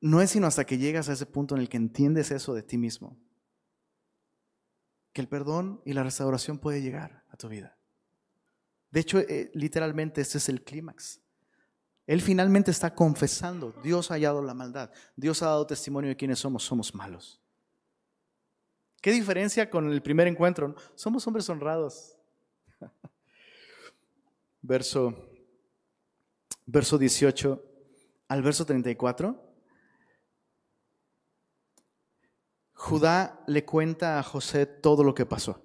No 0.00 0.20
es 0.20 0.30
sino 0.30 0.46
hasta 0.46 0.66
que 0.66 0.78
llegas 0.78 1.08
a 1.08 1.14
ese 1.14 1.26
punto 1.26 1.54
en 1.54 1.62
el 1.62 1.68
que 1.68 1.78
entiendes 1.78 2.30
eso 2.30 2.52
de 2.54 2.62
ti 2.62 2.76
mismo, 2.76 3.18
que 5.12 5.22
el 5.22 5.28
perdón 5.28 5.80
y 5.84 5.94
la 5.94 6.02
restauración 6.02 6.58
puede 6.58 6.82
llegar 6.82 7.24
a 7.30 7.36
tu 7.36 7.48
vida. 7.48 7.75
De 8.90 9.00
hecho, 9.00 9.18
eh, 9.18 9.50
literalmente 9.54 10.20
este 10.20 10.38
es 10.38 10.48
el 10.48 10.62
clímax. 10.62 11.20
Él 12.06 12.22
finalmente 12.22 12.70
está 12.70 12.94
confesando, 12.94 13.74
Dios 13.82 14.10
ha 14.10 14.14
hallado 14.14 14.40
la 14.40 14.54
maldad, 14.54 14.90
Dios 15.16 15.42
ha 15.42 15.46
dado 15.46 15.66
testimonio 15.66 16.10
de 16.10 16.16
quiénes 16.16 16.38
somos, 16.38 16.62
somos 16.62 16.94
malos. 16.94 17.40
¿Qué 19.00 19.12
diferencia 19.12 19.68
con 19.68 19.90
el 19.90 20.02
primer 20.02 20.26
encuentro? 20.28 20.74
Somos 20.94 21.26
hombres 21.26 21.48
honrados. 21.48 22.16
Verso, 24.62 25.14
verso 26.64 26.98
18 26.98 27.62
al 28.26 28.42
verso 28.42 28.66
34. 28.66 29.46
Judá 32.72 33.44
le 33.46 33.64
cuenta 33.64 34.18
a 34.18 34.24
José 34.24 34.66
todo 34.66 35.04
lo 35.04 35.14
que 35.14 35.24
pasó. 35.24 35.62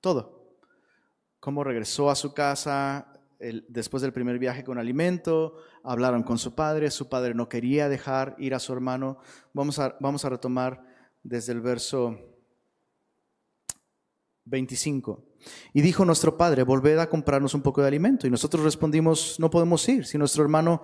Todo. 0.00 0.33
Cómo 1.44 1.62
regresó 1.62 2.08
a 2.08 2.14
su 2.14 2.32
casa 2.32 3.12
después 3.68 4.02
del 4.02 4.14
primer 4.14 4.38
viaje 4.38 4.64
con 4.64 4.78
alimento, 4.78 5.56
hablaron 5.82 6.22
con 6.22 6.38
su 6.38 6.54
padre, 6.54 6.90
su 6.90 7.10
padre 7.10 7.34
no 7.34 7.50
quería 7.50 7.90
dejar 7.90 8.34
ir 8.38 8.54
a 8.54 8.58
su 8.58 8.72
hermano. 8.72 9.18
Vamos 9.52 9.78
a, 9.78 9.94
vamos 10.00 10.24
a 10.24 10.30
retomar 10.30 10.82
desde 11.22 11.52
el 11.52 11.60
verso 11.60 12.18
25. 14.46 15.22
Y 15.74 15.82
dijo 15.82 16.06
nuestro 16.06 16.38
padre, 16.38 16.62
volved 16.62 16.98
a 16.98 17.10
comprarnos 17.10 17.52
un 17.52 17.60
poco 17.60 17.82
de 17.82 17.88
alimento. 17.88 18.26
Y 18.26 18.30
nosotros 18.30 18.64
respondimos, 18.64 19.38
no 19.38 19.50
podemos 19.50 19.86
ir. 19.86 20.06
Si 20.06 20.16
nuestro 20.16 20.44
hermano 20.44 20.80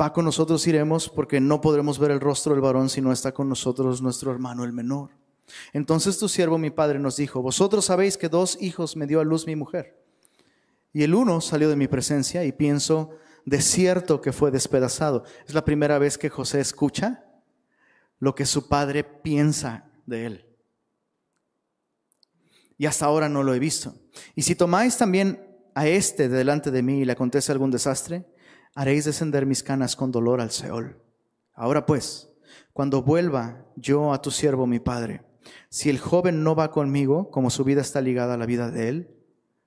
va 0.00 0.12
con 0.12 0.24
nosotros, 0.24 0.64
iremos 0.68 1.08
porque 1.08 1.40
no 1.40 1.60
podremos 1.60 1.98
ver 1.98 2.12
el 2.12 2.20
rostro 2.20 2.52
del 2.52 2.62
varón 2.62 2.88
si 2.88 3.00
no 3.00 3.10
está 3.10 3.32
con 3.32 3.48
nosotros 3.48 4.00
nuestro 4.00 4.30
hermano 4.30 4.62
el 4.62 4.72
menor. 4.72 5.25
Entonces 5.72 6.18
tu 6.18 6.28
siervo, 6.28 6.58
mi 6.58 6.70
padre, 6.70 6.98
nos 6.98 7.16
dijo, 7.16 7.42
vosotros 7.42 7.84
sabéis 7.84 8.16
que 8.16 8.28
dos 8.28 8.58
hijos 8.60 8.96
me 8.96 9.06
dio 9.06 9.20
a 9.20 9.24
luz 9.24 9.46
mi 9.46 9.56
mujer. 9.56 10.02
Y 10.92 11.02
el 11.02 11.14
uno 11.14 11.40
salió 11.40 11.68
de 11.68 11.76
mi 11.76 11.88
presencia 11.88 12.44
y 12.44 12.52
pienso, 12.52 13.10
de 13.44 13.60
cierto 13.60 14.20
que 14.20 14.32
fue 14.32 14.50
despedazado. 14.50 15.24
Es 15.46 15.54
la 15.54 15.64
primera 15.64 15.98
vez 15.98 16.18
que 16.18 16.30
José 16.30 16.60
escucha 16.60 17.24
lo 18.18 18.34
que 18.34 18.46
su 18.46 18.68
padre 18.68 19.04
piensa 19.04 19.90
de 20.06 20.26
él. 20.26 20.46
Y 22.78 22.86
hasta 22.86 23.06
ahora 23.06 23.28
no 23.28 23.42
lo 23.42 23.54
he 23.54 23.58
visto. 23.58 23.94
Y 24.34 24.42
si 24.42 24.54
tomáis 24.54 24.96
también 24.96 25.46
a 25.74 25.86
este 25.86 26.28
delante 26.28 26.70
de 26.70 26.82
mí 26.82 27.00
y 27.00 27.04
le 27.04 27.12
acontece 27.12 27.52
algún 27.52 27.70
desastre, 27.70 28.26
haréis 28.74 29.04
descender 29.04 29.46
mis 29.46 29.62
canas 29.62 29.96
con 29.96 30.10
dolor 30.10 30.40
al 30.40 30.50
Seol. 30.50 31.00
Ahora 31.54 31.86
pues, 31.86 32.30
cuando 32.72 33.02
vuelva 33.02 33.64
yo 33.76 34.12
a 34.12 34.20
tu 34.20 34.30
siervo 34.30 34.66
mi 34.66 34.78
padre, 34.78 35.25
si 35.68 35.90
el 35.90 35.98
joven 35.98 36.42
no 36.42 36.54
va 36.54 36.70
conmigo, 36.70 37.30
como 37.30 37.50
su 37.50 37.64
vida 37.64 37.80
está 37.80 38.00
ligada 38.00 38.34
a 38.34 38.38
la 38.38 38.46
vida 38.46 38.70
de 38.70 38.88
él, 38.88 39.10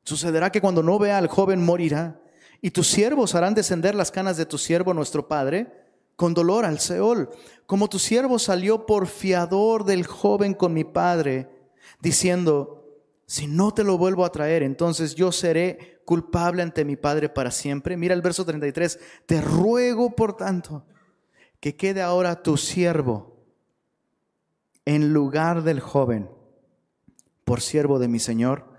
sucederá 0.04 0.52
que 0.52 0.62
cuando 0.62 0.84
no 0.84 1.00
vea 1.00 1.18
al 1.18 1.28
joven 1.28 1.64
morirá, 1.64 2.22
y 2.62 2.72
tus 2.72 2.88
siervos 2.88 3.36
harán 3.36 3.54
descender 3.54 3.96
las 3.96 4.12
canas 4.12 4.36
de 4.38 4.46
tu 4.46 4.58
siervo 4.58 4.94
nuestro 4.94 5.28
padre 5.28 5.72
con 6.16 6.34
dolor 6.34 6.66
al 6.66 6.80
Seol, 6.80 7.30
como 7.66 7.88
tu 7.88 8.00
siervo 8.00 8.40
salió 8.40 8.86
por 8.86 9.08
fiador 9.08 9.86
del 9.86 10.06
joven 10.06 10.54
con 10.54 10.74
mi 10.74 10.84
padre, 10.84 11.48
diciendo, 12.02 12.80
si 13.26 13.48
no 13.48 13.72
te 13.74 13.84
lo 13.84 13.98
vuelvo 13.98 14.26
a 14.26 14.32
traer, 14.32 14.64
entonces 14.64 15.14
yo 15.14 15.32
seré 15.32 16.02
culpable 16.04 16.64
ante 16.64 16.84
mi 16.84 16.96
Padre 16.96 17.30
para 17.30 17.52
siempre. 17.52 17.96
Mira 17.96 18.16
el 18.16 18.24
verso 18.24 18.44
33, 18.44 19.00
te 19.28 19.40
ruego 19.40 20.16
por 20.16 20.36
tanto 20.36 20.84
que 21.60 21.76
quede 21.76 22.02
ahora 22.02 22.42
tu 22.42 22.58
siervo 22.58 23.29
en 24.90 25.14
lugar 25.14 25.62
del 25.62 25.82
joven, 25.82 26.32
por 27.46 27.62
siervo 27.62 28.00
de 28.00 28.08
mi 28.08 28.18
Señor, 28.18 28.74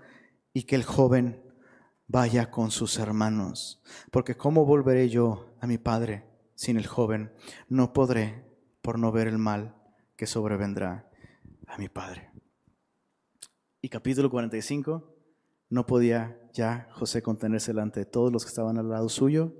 y 0.51 0.63
que 0.63 0.75
el 0.75 0.83
joven 0.83 1.41
vaya 2.07 2.51
con 2.51 2.69
sus 2.69 2.99
hermanos. 2.99 3.81
Porque 4.11 4.35
¿cómo 4.35 4.65
volveré 4.65 5.07
yo 5.07 5.55
a 5.61 5.67
mi 5.67 5.77
Padre 5.77 6.25
sin 6.53 6.75
el 6.75 6.85
joven? 6.85 7.31
No 7.69 7.93
podré 7.93 8.43
por 8.81 8.99
no 8.99 9.13
ver 9.13 9.29
el 9.29 9.37
mal 9.37 9.73
que 10.17 10.27
sobrevendrá 10.27 11.09
a 11.65 11.77
mi 11.77 11.87
Padre. 11.87 12.29
Y 13.81 13.87
capítulo 13.87 14.29
45 14.29 15.15
no 15.69 15.85
podía 15.85 16.41
ya 16.51 16.89
José 16.91 17.21
contenerse 17.21 17.71
delante 17.71 18.01
de 18.01 18.05
todos 18.05 18.33
los 18.33 18.43
que 18.43 18.49
estaban 18.49 18.77
al 18.77 18.89
lado 18.89 19.07
suyo. 19.07 19.53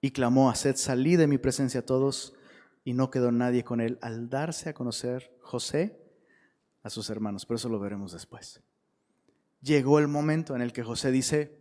Y 0.00 0.12
clamó, 0.12 0.50
haced 0.50 0.76
salir 0.76 1.18
de 1.18 1.26
mi 1.26 1.38
presencia 1.38 1.80
a 1.80 1.84
todos. 1.84 2.37
Y 2.88 2.94
no 2.94 3.10
quedó 3.10 3.30
nadie 3.30 3.64
con 3.64 3.82
él 3.82 3.98
al 4.00 4.30
darse 4.30 4.70
a 4.70 4.72
conocer 4.72 5.36
José 5.42 6.00
a 6.82 6.88
sus 6.88 7.10
hermanos. 7.10 7.44
Pero 7.44 7.56
eso 7.56 7.68
lo 7.68 7.78
veremos 7.78 8.12
después. 8.12 8.62
Llegó 9.60 9.98
el 9.98 10.08
momento 10.08 10.56
en 10.56 10.62
el 10.62 10.72
que 10.72 10.82
José 10.82 11.10
dice, 11.10 11.54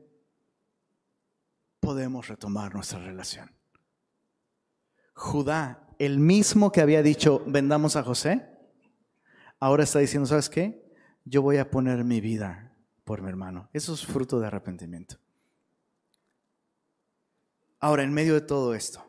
podemos 1.81 2.29
retomar 2.29 2.73
nuestra 2.73 2.99
relación. 2.99 3.51
Judá, 5.15 5.85
el 5.99 6.17
mismo 6.17 6.71
que 6.71 6.79
había 6.79 7.03
dicho, 7.03 7.43
vendamos 7.45 7.97
a 7.97 8.03
José, 8.03 8.47
ahora 9.59 9.83
está 9.83 9.99
diciendo, 9.99 10.27
¿sabes 10.27 10.47
qué? 10.47 10.95
Yo 11.25 11.41
voy 11.41 11.57
a 11.57 11.69
poner 11.69 12.05
mi 12.05 12.21
vida 12.21 12.73
por 13.03 13.21
mi 13.21 13.27
hermano. 13.27 13.69
Eso 13.73 13.95
es 13.95 14.05
fruto 14.05 14.39
de 14.39 14.47
arrepentimiento. 14.47 15.17
Ahora, 17.81 18.03
en 18.03 18.13
medio 18.13 18.33
de 18.33 18.41
todo 18.47 18.73
esto, 18.73 19.03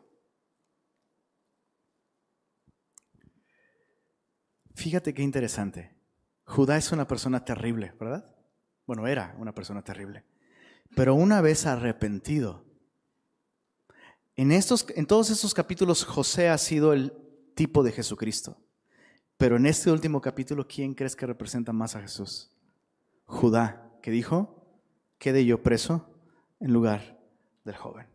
fíjate 4.79 5.13
qué 5.13 5.21
interesante. 5.21 5.93
Judá 6.45 6.77
es 6.77 6.91
una 6.91 7.07
persona 7.07 7.43
terrible, 7.43 7.93
¿verdad? 7.99 8.25
Bueno, 8.87 9.05
era 9.05 9.35
una 9.37 9.53
persona 9.53 9.83
terrible. 9.83 10.23
Pero 10.95 11.13
una 11.13 11.41
vez 11.41 11.65
arrepentido, 11.65 12.65
en, 14.35 14.51
estos, 14.51 14.87
en 14.95 15.05
todos 15.05 15.29
estos 15.29 15.53
capítulos 15.53 16.05
José 16.05 16.49
ha 16.49 16.57
sido 16.57 16.93
el 16.93 17.13
tipo 17.55 17.83
de 17.83 17.91
Jesucristo. 17.91 18.57
Pero 19.37 19.57
en 19.57 19.65
este 19.65 19.91
último 19.91 20.21
capítulo, 20.21 20.65
¿quién 20.67 20.95
crees 20.95 21.15
que 21.15 21.27
representa 21.27 21.71
más 21.71 21.95
a 21.95 22.01
Jesús? 22.01 22.49
Judá 23.25 23.91
que 24.01 24.11
dijo, 24.11 24.65
quede 25.17 25.45
yo 25.45 25.61
preso 25.61 26.09
en 26.59 26.73
lugar 26.73 27.19
del 27.65 27.75
joven. 27.75 28.07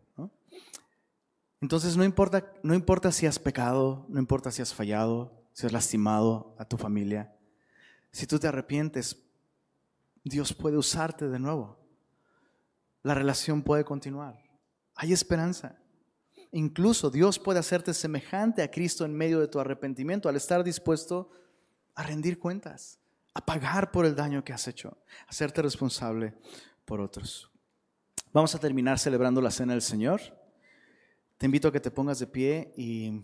Entonces 1.61 1.95
no 1.95 2.03
importa, 2.03 2.51
no 2.63 2.73
importa 2.73 3.11
si 3.11 3.25
has 3.25 3.39
pecado, 3.39 4.05
no 4.09 4.19
importa 4.19 4.51
si 4.51 4.61
has 4.61 4.73
fallado, 4.73 5.44
si 5.55 5.65
has 5.65 5.71
lastimado 5.71 6.53
a 6.59 6.65
tu 6.65 6.75
familia, 6.75 7.33
si 8.11 8.27
tú 8.27 8.37
te 8.37 8.47
arrepientes, 8.47 9.17
Dios 10.21 10.53
puede 10.53 10.75
usarte 10.75 11.29
de 11.29 11.39
nuevo. 11.39 11.79
La 13.03 13.13
relación 13.13 13.63
puede 13.63 13.85
continuar. 13.85 14.37
Hay 14.95 15.13
esperanza. 15.13 15.79
Incluso 16.51 17.09
Dios 17.09 17.39
puede 17.39 17.59
hacerte 17.59 17.93
semejante 17.93 18.63
a 18.63 18.69
Cristo 18.69 19.05
en 19.05 19.15
medio 19.15 19.39
de 19.39 19.47
tu 19.47 19.57
arrepentimiento 19.57 20.27
al 20.27 20.35
estar 20.35 20.61
dispuesto 20.61 21.31
a 21.93 22.03
rendir 22.03 22.37
cuentas 22.37 22.99
a 23.33 23.45
pagar 23.45 23.91
por 23.91 24.05
el 24.05 24.13
daño 24.13 24.43
que 24.43 24.51
has 24.51 24.67
hecho, 24.67 24.97
hacerte 25.27 25.61
responsable 25.61 26.33
por 26.83 26.99
otros. 26.99 27.49
Vamos 28.33 28.53
a 28.55 28.59
terminar 28.59 28.99
celebrando 28.99 29.39
la 29.39 29.51
cena 29.51 29.71
del 29.71 29.81
Señor. 29.81 30.19
Te 31.37 31.45
invito 31.45 31.69
a 31.69 31.71
que 31.71 31.79
te 31.79 31.91
pongas 31.91 32.19
de 32.19 32.27
pie 32.27 32.73
y 32.75 33.21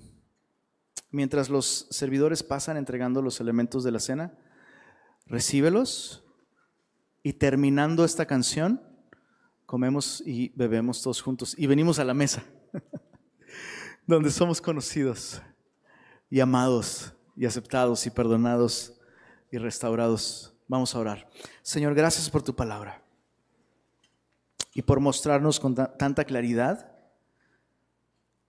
mientras 1.12 1.49
los 1.49 1.88
servidores 1.89 2.43
pasan 2.43 2.78
entregando 2.78 3.22
los 3.22 3.39
elementos 3.39 3.84
de 3.84 3.91
la 3.91 3.99
cena, 3.99 4.34
recíbelos 5.26 6.24
y 7.24 7.34
terminando 7.34 8.03
esta 8.03 8.26
canción, 8.26 8.82
comemos 9.66 10.22
y 10.26 10.51
bebemos 10.55 11.01
todos 11.01 11.22
juntos 11.22 11.55
y 11.57 11.68
venimos 11.68 11.99
a 11.99 12.03
la 12.03 12.14
mesa, 12.14 12.43
donde 14.07 14.32
somos 14.32 14.62
conocidos 14.62 15.41
y 16.30 16.39
amados 16.39 17.14
y 17.36 17.45
aceptados 17.45 18.05
y 18.05 18.09
perdonados 18.09 18.93
y 19.51 19.57
restaurados. 19.57 20.53
Vamos 20.68 20.95
a 20.95 20.99
orar. 20.99 21.30
Señor, 21.62 21.93
gracias 21.93 22.30
por 22.30 22.41
tu 22.41 22.55
palabra 22.55 23.03
y 24.74 24.82
por 24.82 24.99
mostrarnos 24.99 25.59
con 25.59 25.76
tanta 25.76 26.24
claridad 26.24 26.91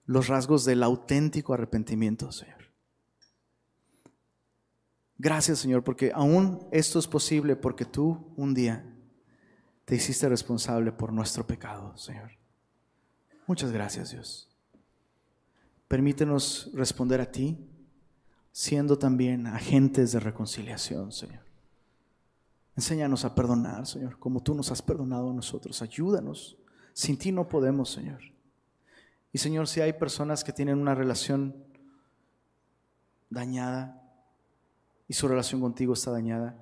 los 0.05 0.28
rasgos 0.28 0.64
del 0.64 0.82
auténtico 0.82 1.55
arrepentimiento, 1.55 2.32
Señor. 2.32 2.62
Gracias, 5.18 5.61
Señor, 5.61 5.84
porque 5.84 6.11
aún 6.12 6.66
esto 6.72 6.98
es 6.98 7.07
posible 7.07 7.55
porque 7.55 7.84
tú 7.84 8.32
un 8.36 8.55
día 8.55 8.84
te 9.84 9.94
hiciste 9.94 10.28
responsable 10.28 10.90
por 10.90 11.12
nuestro 11.12 11.46
pecado, 11.46 11.96
Señor. 11.96 12.32
Muchas 13.46 13.70
gracias, 13.70 14.11
Dios. 14.11 14.48
Permítenos 15.86 16.70
responder 16.74 17.20
a 17.20 17.30
ti 17.30 17.68
siendo 18.50 18.98
también 18.98 19.46
agentes 19.46 20.12
de 20.12 20.20
reconciliación, 20.20 21.12
Señor. 21.12 21.44
Enséñanos 22.74 23.24
a 23.24 23.34
perdonar, 23.34 23.86
Señor, 23.86 24.18
como 24.18 24.42
tú 24.42 24.55
nos 24.55 24.70
has 24.72 24.80
perdonado 24.80 25.30
a 25.30 25.34
nosotros. 25.34 25.82
Ayúdanos. 25.82 26.57
Sin 26.94 27.18
ti 27.18 27.30
no 27.30 27.48
podemos, 27.48 27.90
Señor. 27.90 28.31
Y 29.32 29.38
Señor, 29.38 29.66
si 29.66 29.80
hay 29.80 29.94
personas 29.94 30.44
que 30.44 30.52
tienen 30.52 30.78
una 30.78 30.94
relación 30.94 31.64
dañada 33.30 34.02
y 35.08 35.14
su 35.14 35.26
relación 35.26 35.60
contigo 35.60 35.94
está 35.94 36.10
dañada, 36.10 36.56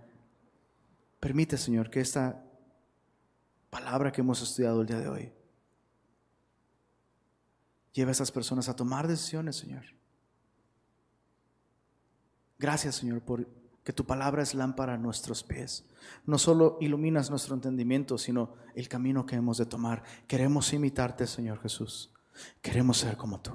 permite, 1.19 1.57
Señor, 1.57 1.91
que 1.91 2.01
esta 2.01 2.45
palabra 3.71 4.13
que 4.13 4.21
hemos 4.21 4.41
estudiado 4.41 4.81
el 4.81 4.87
día 4.87 5.01
de 5.01 5.09
hoy 5.09 5.33
lleve 7.93 8.11
a 8.11 8.13
esas 8.13 8.31
personas 8.31 8.69
a 8.69 8.77
tomar 8.77 9.09
decisiones, 9.09 9.57
Señor 9.57 9.85
Gracias, 12.61 12.97
Señor, 12.97 13.23
por 13.23 13.49
que 13.83 13.95
tu 13.95 14.05
palabra 14.05 14.43
es 14.43 14.55
lámpara 14.55 14.95
a 14.95 14.99
nuestros 14.99 15.43
pies. 15.43 15.87
No 16.27 16.37
solo 16.37 16.77
iluminas 16.83 17.31
nuestro 17.31 17.55
entendimiento, 17.55 18.19
sino 18.19 18.55
el 18.75 18.87
camino 18.87 19.25
que 19.25 19.37
hemos 19.37 19.57
de 19.57 19.65
tomar. 19.65 20.03
Queremos 20.29 20.71
imitarte, 20.75 21.27
Señor 21.27 21.59
Jesús. 21.63 22.13
Queremos 22.63 22.99
ser 22.99 23.17
como 23.17 23.41
tú. 23.41 23.53